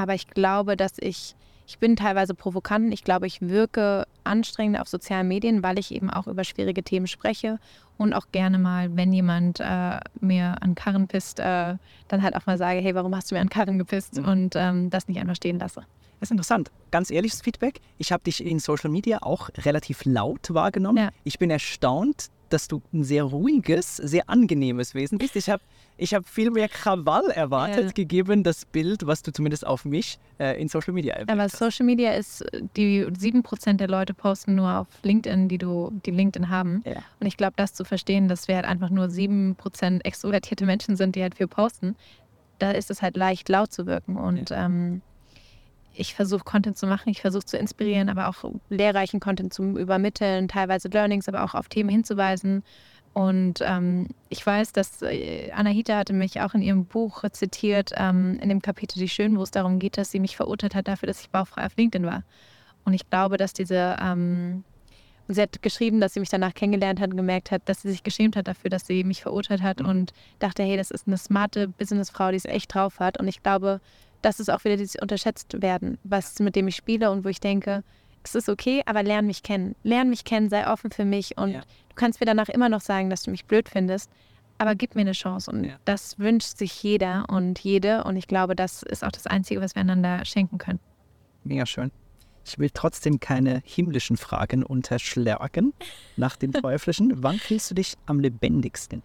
aber 0.00 0.14
ich 0.14 0.28
glaube, 0.28 0.78
dass 0.78 0.92
ich, 0.98 1.34
ich 1.66 1.78
bin 1.78 1.94
teilweise 1.94 2.32
provokant. 2.32 2.90
Ich 2.94 3.04
glaube, 3.04 3.26
ich 3.26 3.42
wirke 3.42 4.06
anstrengend 4.24 4.80
auf 4.80 4.88
sozialen 4.88 5.28
Medien, 5.28 5.62
weil 5.62 5.78
ich 5.78 5.92
eben 5.94 6.08
auch 6.08 6.26
über 6.26 6.42
schwierige 6.42 6.82
Themen 6.82 7.06
spreche 7.06 7.58
und 7.98 8.14
auch 8.14 8.28
gerne 8.32 8.58
mal, 8.58 8.96
wenn 8.96 9.12
jemand 9.12 9.60
äh, 9.60 10.00
mir 10.20 10.56
an 10.62 10.74
Karren 10.74 11.06
pisst, 11.06 11.38
äh, 11.38 11.74
dann 12.08 12.22
halt 12.22 12.34
auch 12.34 12.46
mal 12.46 12.56
sage, 12.56 12.80
hey, 12.80 12.94
warum 12.94 13.14
hast 13.14 13.30
du 13.30 13.34
mir 13.34 13.42
an 13.42 13.50
Karren 13.50 13.78
gepisst 13.78 14.16
mhm. 14.16 14.24
und 14.24 14.56
ähm, 14.56 14.88
das 14.88 15.06
nicht 15.06 15.20
einfach 15.20 15.36
stehen 15.36 15.58
lasse. 15.58 15.82
Das 16.18 16.28
ist 16.28 16.30
interessant. 16.30 16.70
Ganz 16.90 17.10
ehrliches 17.10 17.42
Feedback. 17.42 17.80
Ich 17.98 18.10
habe 18.10 18.22
dich 18.24 18.42
in 18.44 18.58
Social 18.58 18.90
Media 18.90 19.18
auch 19.20 19.50
relativ 19.58 20.06
laut 20.06 20.52
wahrgenommen. 20.54 20.96
Ja. 20.96 21.10
Ich 21.24 21.38
bin 21.38 21.50
erstaunt, 21.50 22.30
dass 22.48 22.68
du 22.68 22.80
ein 22.94 23.04
sehr 23.04 23.24
ruhiges, 23.24 23.96
sehr 23.96 24.30
angenehmes 24.30 24.94
Wesen 24.94 25.18
bist. 25.18 25.36
Ich 25.36 25.50
habe 25.50 25.62
ich 26.00 26.14
hab 26.14 26.26
viel 26.26 26.50
mehr 26.50 26.68
Krawall 26.68 27.30
erwartet, 27.30 27.84
ja. 27.84 27.92
gegeben 27.92 28.42
das 28.42 28.64
Bild, 28.64 29.06
was 29.06 29.22
du 29.22 29.32
zumindest 29.32 29.66
auf 29.66 29.84
mich 29.84 30.18
äh, 30.38 30.60
in 30.60 30.68
Social 30.68 30.94
Media 30.94 31.14
erwähnt 31.14 31.30
Aber. 31.30 31.48
Social 31.48 31.84
Media 31.84 32.12
ist, 32.12 32.44
die 32.76 33.04
7% 33.04 33.74
der 33.74 33.88
Leute 33.88 34.14
posten 34.14 34.54
nur 34.54 34.78
auf 34.78 34.86
LinkedIn, 35.02 35.48
die 35.48 35.58
du, 35.58 35.92
die 36.06 36.10
LinkedIn 36.10 36.48
haben. 36.48 36.82
Ja. 36.86 37.02
Und 37.20 37.26
ich 37.26 37.36
glaube, 37.36 37.52
das 37.56 37.74
zu 37.74 37.84
verstehen, 37.84 38.28
dass 38.28 38.48
wir 38.48 38.56
halt 38.56 38.64
einfach 38.64 38.88
nur 38.88 39.06
7% 39.06 40.04
extrovertierte 40.04 40.64
Menschen 40.64 40.96
sind, 40.96 41.16
die 41.16 41.22
halt 41.22 41.34
viel 41.34 41.48
posten, 41.48 41.96
da 42.58 42.70
ist 42.70 42.90
es 42.90 43.02
halt 43.02 43.16
leicht 43.16 43.48
laut 43.48 43.72
zu 43.72 43.86
wirken. 43.86 44.16
Und 44.16 44.50
ja. 44.50 44.64
ähm, 44.64 45.02
ich 45.94 46.14
versuche 46.14 46.44
Content 46.44 46.78
zu 46.78 46.86
machen, 46.86 47.10
ich 47.10 47.20
versuche 47.20 47.44
zu 47.44 47.58
inspirieren, 47.58 48.08
aber 48.08 48.28
auch 48.28 48.50
lehrreichen 48.70 49.20
Content 49.20 49.52
zu 49.52 49.76
übermitteln, 49.76 50.48
teilweise 50.48 50.88
Learnings, 50.88 51.28
aber 51.28 51.44
auch 51.44 51.54
auf 51.54 51.68
Themen 51.68 51.90
hinzuweisen. 51.90 52.62
Und 53.12 53.60
ähm, 53.62 54.08
ich 54.28 54.46
weiß, 54.46 54.72
dass 54.72 55.02
äh, 55.02 55.50
Anahita 55.50 55.96
hatte 55.96 56.12
mich 56.12 56.40
auch 56.40 56.54
in 56.54 56.62
ihrem 56.62 56.84
Buch 56.84 57.24
zitiert, 57.32 57.92
ähm, 57.96 58.38
in 58.40 58.48
dem 58.48 58.62
Kapitel 58.62 58.98
Die 58.98 59.08
Schön, 59.08 59.36
wo 59.36 59.42
es 59.42 59.50
darum 59.50 59.78
geht, 59.80 59.98
dass 59.98 60.12
sie 60.12 60.20
mich 60.20 60.36
verurteilt 60.36 60.74
hat 60.74 60.86
dafür, 60.86 61.08
dass 61.08 61.20
ich 61.20 61.30
bauchfrei 61.30 61.66
auf 61.66 61.76
LinkedIn 61.76 62.06
war. 62.06 62.22
Und 62.84 62.94
ich 62.94 63.08
glaube, 63.10 63.36
dass 63.36 63.52
diese, 63.52 63.96
ähm, 64.00 64.64
und 65.26 65.34
sie 65.34 65.42
hat 65.42 65.60
geschrieben, 65.60 66.00
dass 66.00 66.14
sie 66.14 66.20
mich 66.20 66.28
danach 66.28 66.54
kennengelernt 66.54 67.00
hat 67.00 67.10
und 67.10 67.16
gemerkt 67.16 67.50
hat, 67.50 67.62
dass 67.68 67.82
sie 67.82 67.90
sich 67.90 68.04
geschämt 68.04 68.36
hat 68.36 68.46
dafür, 68.46 68.70
dass 68.70 68.86
sie 68.86 69.02
mich 69.02 69.22
verurteilt 69.22 69.62
hat 69.62 69.80
und 69.80 70.12
dachte, 70.38 70.62
hey, 70.62 70.76
das 70.76 70.90
ist 70.90 71.06
eine 71.06 71.18
smarte 71.18 71.68
Businessfrau, 71.68 72.30
die 72.30 72.36
es 72.36 72.44
echt 72.44 72.74
drauf 72.74 73.00
hat. 73.00 73.18
Und 73.18 73.26
ich 73.26 73.42
glaube, 73.42 73.80
das 74.22 74.38
ist 74.38 74.50
auch 74.50 74.64
wieder 74.64 74.76
dieses 74.76 75.00
unterschätzt 75.00 75.60
werden, 75.62 75.98
was 76.04 76.38
mit 76.38 76.56
dem 76.56 76.68
ich 76.68 76.76
spiele 76.76 77.10
und 77.10 77.24
wo 77.24 77.28
ich 77.28 77.40
denke, 77.40 77.82
es 78.22 78.34
ist 78.34 78.48
okay, 78.48 78.82
aber 78.86 79.02
lern 79.02 79.26
mich 79.26 79.42
kennen. 79.42 79.74
Lern 79.82 80.10
mich 80.10 80.24
kennen, 80.24 80.50
sei 80.50 80.66
offen 80.70 80.90
für 80.90 81.04
mich 81.04 81.36
und 81.38 81.52
ja. 81.52 81.60
du 81.60 81.94
kannst 81.94 82.20
mir 82.20 82.26
danach 82.26 82.48
immer 82.48 82.68
noch 82.68 82.80
sagen, 82.80 83.10
dass 83.10 83.22
du 83.22 83.30
mich 83.30 83.46
blöd 83.46 83.68
findest, 83.68 84.10
aber 84.58 84.74
gib 84.74 84.94
mir 84.94 85.02
eine 85.02 85.12
Chance 85.12 85.50
und 85.50 85.64
ja. 85.64 85.76
das 85.84 86.18
wünscht 86.18 86.58
sich 86.58 86.82
jeder 86.82 87.26
und 87.28 87.58
jede 87.60 88.04
und 88.04 88.16
ich 88.16 88.26
glaube, 88.26 88.54
das 88.54 88.82
ist 88.82 89.04
auch 89.04 89.12
das 89.12 89.26
Einzige, 89.26 89.60
was 89.60 89.74
wir 89.74 89.80
einander 89.80 90.24
schenken 90.24 90.58
können. 90.58 90.80
Mega 91.44 91.64
schön. 91.66 91.90
Ich 92.44 92.58
will 92.58 92.70
trotzdem 92.72 93.20
keine 93.20 93.62
himmlischen 93.64 94.16
Fragen 94.16 94.62
unterschlagen 94.64 95.72
nach 96.16 96.36
dem 96.36 96.52
Teuflischen. 96.54 97.22
Wann 97.22 97.38
fühlst 97.38 97.70
du 97.70 97.74
dich 97.74 97.96
am 98.06 98.20
lebendigsten? 98.20 99.02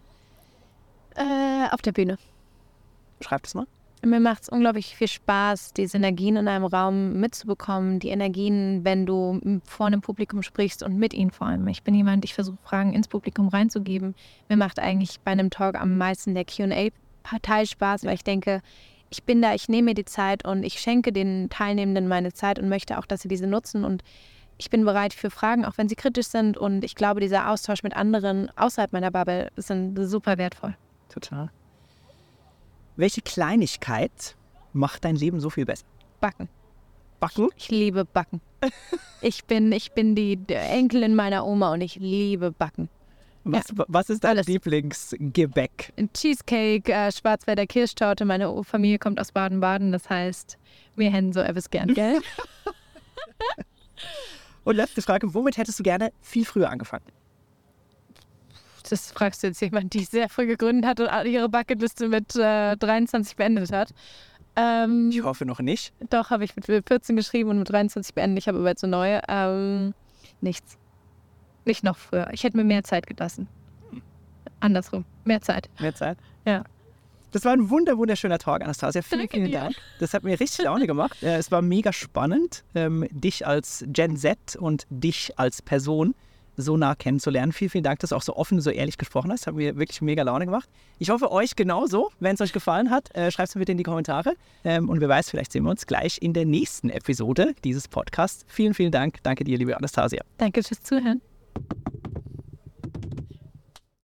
Äh, 1.15 1.69
auf 1.71 1.81
der 1.81 1.91
Bühne. 1.91 2.17
Schreib 3.21 3.43
das 3.43 3.53
mal. 3.53 3.67
Mir 4.05 4.19
macht 4.19 4.43
es 4.43 4.49
unglaublich 4.49 4.95
viel 4.95 5.07
Spaß, 5.07 5.73
diese 5.73 5.97
Energien 5.97 6.35
in 6.35 6.47
einem 6.47 6.65
Raum 6.65 7.13
mitzubekommen. 7.13 7.99
Die 7.99 8.09
Energien, 8.09 8.85
wenn 8.85 9.07
du 9.07 9.61
vor 9.65 9.87
einem 9.87 10.01
Publikum 10.01 10.43
sprichst 10.43 10.83
und 10.83 10.97
mit 10.97 11.13
ihnen 11.15 11.31
vor 11.31 11.47
allem. 11.47 11.67
Ich 11.67 11.81
bin 11.81 11.95
jemand, 11.95 12.23
ich 12.23 12.35
versuche 12.35 12.57
Fragen 12.63 12.93
ins 12.93 13.07
Publikum 13.07 13.47
reinzugeben. 13.47 14.13
Mir 14.47 14.57
macht 14.57 14.79
eigentlich 14.79 15.19
bei 15.21 15.31
einem 15.31 15.49
Talk 15.49 15.75
am 15.75 15.97
meisten 15.97 16.35
der 16.35 16.45
QA-Teil 16.45 17.65
Spaß, 17.65 18.03
weil 18.03 18.13
ich 18.13 18.23
denke, 18.23 18.61
ich 19.09 19.23
bin 19.23 19.41
da, 19.41 19.55
ich 19.55 19.69
nehme 19.69 19.85
mir 19.85 19.95
die 19.95 20.05
Zeit 20.05 20.45
und 20.45 20.63
ich 20.63 20.79
schenke 20.79 21.11
den 21.11 21.49
Teilnehmenden 21.49 22.07
meine 22.07 22.31
Zeit 22.31 22.59
und 22.59 22.69
möchte 22.69 22.99
auch, 22.99 23.07
dass 23.07 23.21
sie 23.21 23.27
diese 23.27 23.47
nutzen. 23.47 23.83
Und 23.83 24.03
ich 24.59 24.69
bin 24.69 24.85
bereit 24.85 25.15
für 25.15 25.31
Fragen, 25.31 25.65
auch 25.65 25.79
wenn 25.79 25.89
sie 25.89 25.95
kritisch 25.95 26.27
sind. 26.27 26.57
Und 26.57 26.83
ich 26.83 26.93
glaube, 26.93 27.21
dieser 27.21 27.49
Austausch 27.49 27.81
mit 27.81 27.95
anderen 27.95 28.55
außerhalb 28.55 28.93
meiner 28.93 29.09
Bubble 29.09 29.49
ist 29.55 29.73
super 29.95 30.37
wertvoll. 30.37 30.75
Total. 31.09 31.49
Welche 32.95 33.21
Kleinigkeit 33.21 34.35
macht 34.73 35.03
dein 35.03 35.15
Leben 35.15 35.39
so 35.39 35.49
viel 35.49 35.65
besser? 35.65 35.85
Backen. 36.21 36.47
Backen? 37.19 37.49
Ich, 37.57 37.69
liebe 37.69 38.05
Backen. 38.05 38.41
ich, 39.21 39.45
bin, 39.45 39.71
ich 39.71 39.91
bin 39.91 40.15
die 40.15 40.39
Enkelin 40.47 41.15
meiner 41.15 41.45
Oma 41.45 41.73
und 41.73 41.81
ich 41.81 41.95
liebe 41.95 42.51
Backen. 42.51 42.89
Was, 43.43 43.65
ja. 43.69 43.85
was 43.87 44.09
ist 44.09 44.23
dein 44.23 44.31
Alles. 44.31 44.47
Lieblingsgebäck? 44.47 45.93
Cheesecake, 46.13 46.91
äh, 46.91 47.11
Schwarzwälder 47.11 47.67
Kirschtorte. 47.67 48.25
Meine 48.25 48.63
Familie 48.63 48.97
kommt 48.97 49.19
aus 49.19 49.31
Baden-Baden, 49.31 49.91
das 49.91 50.09
heißt, 50.09 50.57
wir 50.95 51.11
hätten 51.11 51.31
so 51.31 51.41
etwas 51.41 51.69
gern, 51.69 51.93
gell? 51.93 52.21
und 54.63 54.75
letzte 54.75 55.03
Frage, 55.03 55.31
womit 55.33 55.57
hättest 55.57 55.77
du 55.77 55.83
gerne 55.83 56.11
viel 56.21 56.43
früher 56.43 56.71
angefangen? 56.71 57.05
Das 58.89 59.11
fragst 59.11 59.43
du 59.43 59.47
jetzt 59.47 59.61
jemand, 59.61 59.93
die 59.93 60.03
sehr 60.03 60.29
früh 60.29 60.47
gegründet 60.47 60.85
hat 60.85 60.99
und 60.99 61.09
ihre 61.25 61.49
Bucketliste 61.49 62.07
mit 62.07 62.35
äh, 62.35 62.75
23 62.75 63.35
beendet 63.35 63.71
hat. 63.71 63.93
Ähm, 64.55 65.09
ich 65.11 65.23
hoffe 65.23 65.45
noch 65.45 65.59
nicht. 65.59 65.93
Doch, 66.09 66.29
habe 66.29 66.43
ich 66.43 66.55
mit 66.55 66.65
14 66.65 67.15
geschrieben 67.15 67.49
und 67.49 67.59
mit 67.59 67.69
23 67.69 68.13
beendet. 68.13 68.43
Ich 68.43 68.47
habe 68.47 68.59
aber 68.59 68.69
jetzt 68.69 68.83
eine 68.83 68.91
neue. 68.91 69.21
Ähm, 69.27 69.93
nichts. 70.41 70.77
Nicht 71.65 71.83
noch 71.83 71.97
früher. 71.97 72.29
Ich 72.31 72.43
hätte 72.43 72.57
mir 72.57 72.63
mehr 72.63 72.83
Zeit 72.83 73.07
gelassen. 73.07 73.47
Hm. 73.89 74.01
Andersrum. 74.59 75.03
Mehr 75.25 75.41
Zeit. 75.41 75.69
Mehr 75.79 75.95
Zeit? 75.95 76.17
Ja. 76.45 76.63
Das 77.31 77.43
war 77.43 77.51
ein 77.51 77.69
wunder, 77.69 77.97
wunderschöner 77.97 78.37
Talk, 78.37 78.61
Anastasia. 78.61 79.01
Vielen, 79.01 79.21
Danke 79.21 79.33
vielen 79.33 79.47
dir. 79.47 79.59
Dank. 79.59 79.75
Das 79.99 80.13
hat 80.13 80.23
mir 80.23 80.39
richtig 80.39 80.63
Laune 80.63 80.87
gemacht. 80.87 81.21
Äh, 81.21 81.35
es 81.35 81.51
war 81.51 81.61
mega 81.61 81.91
spannend, 81.91 82.63
ähm, 82.75 83.05
dich 83.11 83.45
als 83.45 83.83
Gen 83.87 84.15
Z 84.15 84.55
und 84.55 84.85
dich 84.89 85.37
als 85.37 85.61
Person 85.61 86.15
so 86.57 86.77
nah 86.77 86.95
kennenzulernen. 86.95 87.51
Vielen, 87.51 87.69
vielen 87.69 87.83
Dank, 87.83 87.99
dass 87.99 88.09
du 88.09 88.15
auch 88.15 88.21
so 88.21 88.35
offen, 88.35 88.61
so 88.61 88.69
ehrlich 88.69 88.97
gesprochen 88.97 89.31
hast. 89.31 89.47
Hat 89.47 89.55
mir 89.55 89.77
wirklich 89.77 90.01
mega 90.01 90.23
Laune 90.23 90.45
gemacht. 90.45 90.69
Ich 90.99 91.09
hoffe, 91.09 91.31
euch 91.31 91.55
genauso. 91.55 92.11
Wenn 92.19 92.35
es 92.35 92.41
euch 92.41 92.53
gefallen 92.53 92.89
hat, 92.89 93.15
äh, 93.15 93.31
schreibt 93.31 93.49
es 93.49 93.55
mir 93.55 93.59
bitte 93.59 93.73
in 93.73 93.77
die 93.77 93.83
Kommentare. 93.83 94.33
Ähm, 94.63 94.89
und 94.89 95.01
wer 95.01 95.09
weiß, 95.09 95.29
vielleicht 95.29 95.51
sehen 95.51 95.63
wir 95.63 95.71
uns 95.71 95.85
gleich 95.85 96.19
in 96.21 96.33
der 96.33 96.45
nächsten 96.45 96.89
Episode 96.89 97.53
dieses 97.63 97.87
Podcasts. 97.87 98.45
Vielen, 98.47 98.73
vielen 98.73 98.91
Dank. 98.91 99.21
Danke 99.23 99.43
dir, 99.43 99.57
liebe 99.57 99.75
Anastasia. 99.75 100.23
Danke 100.37 100.63
fürs 100.63 100.81
Zuhören. 100.81 101.21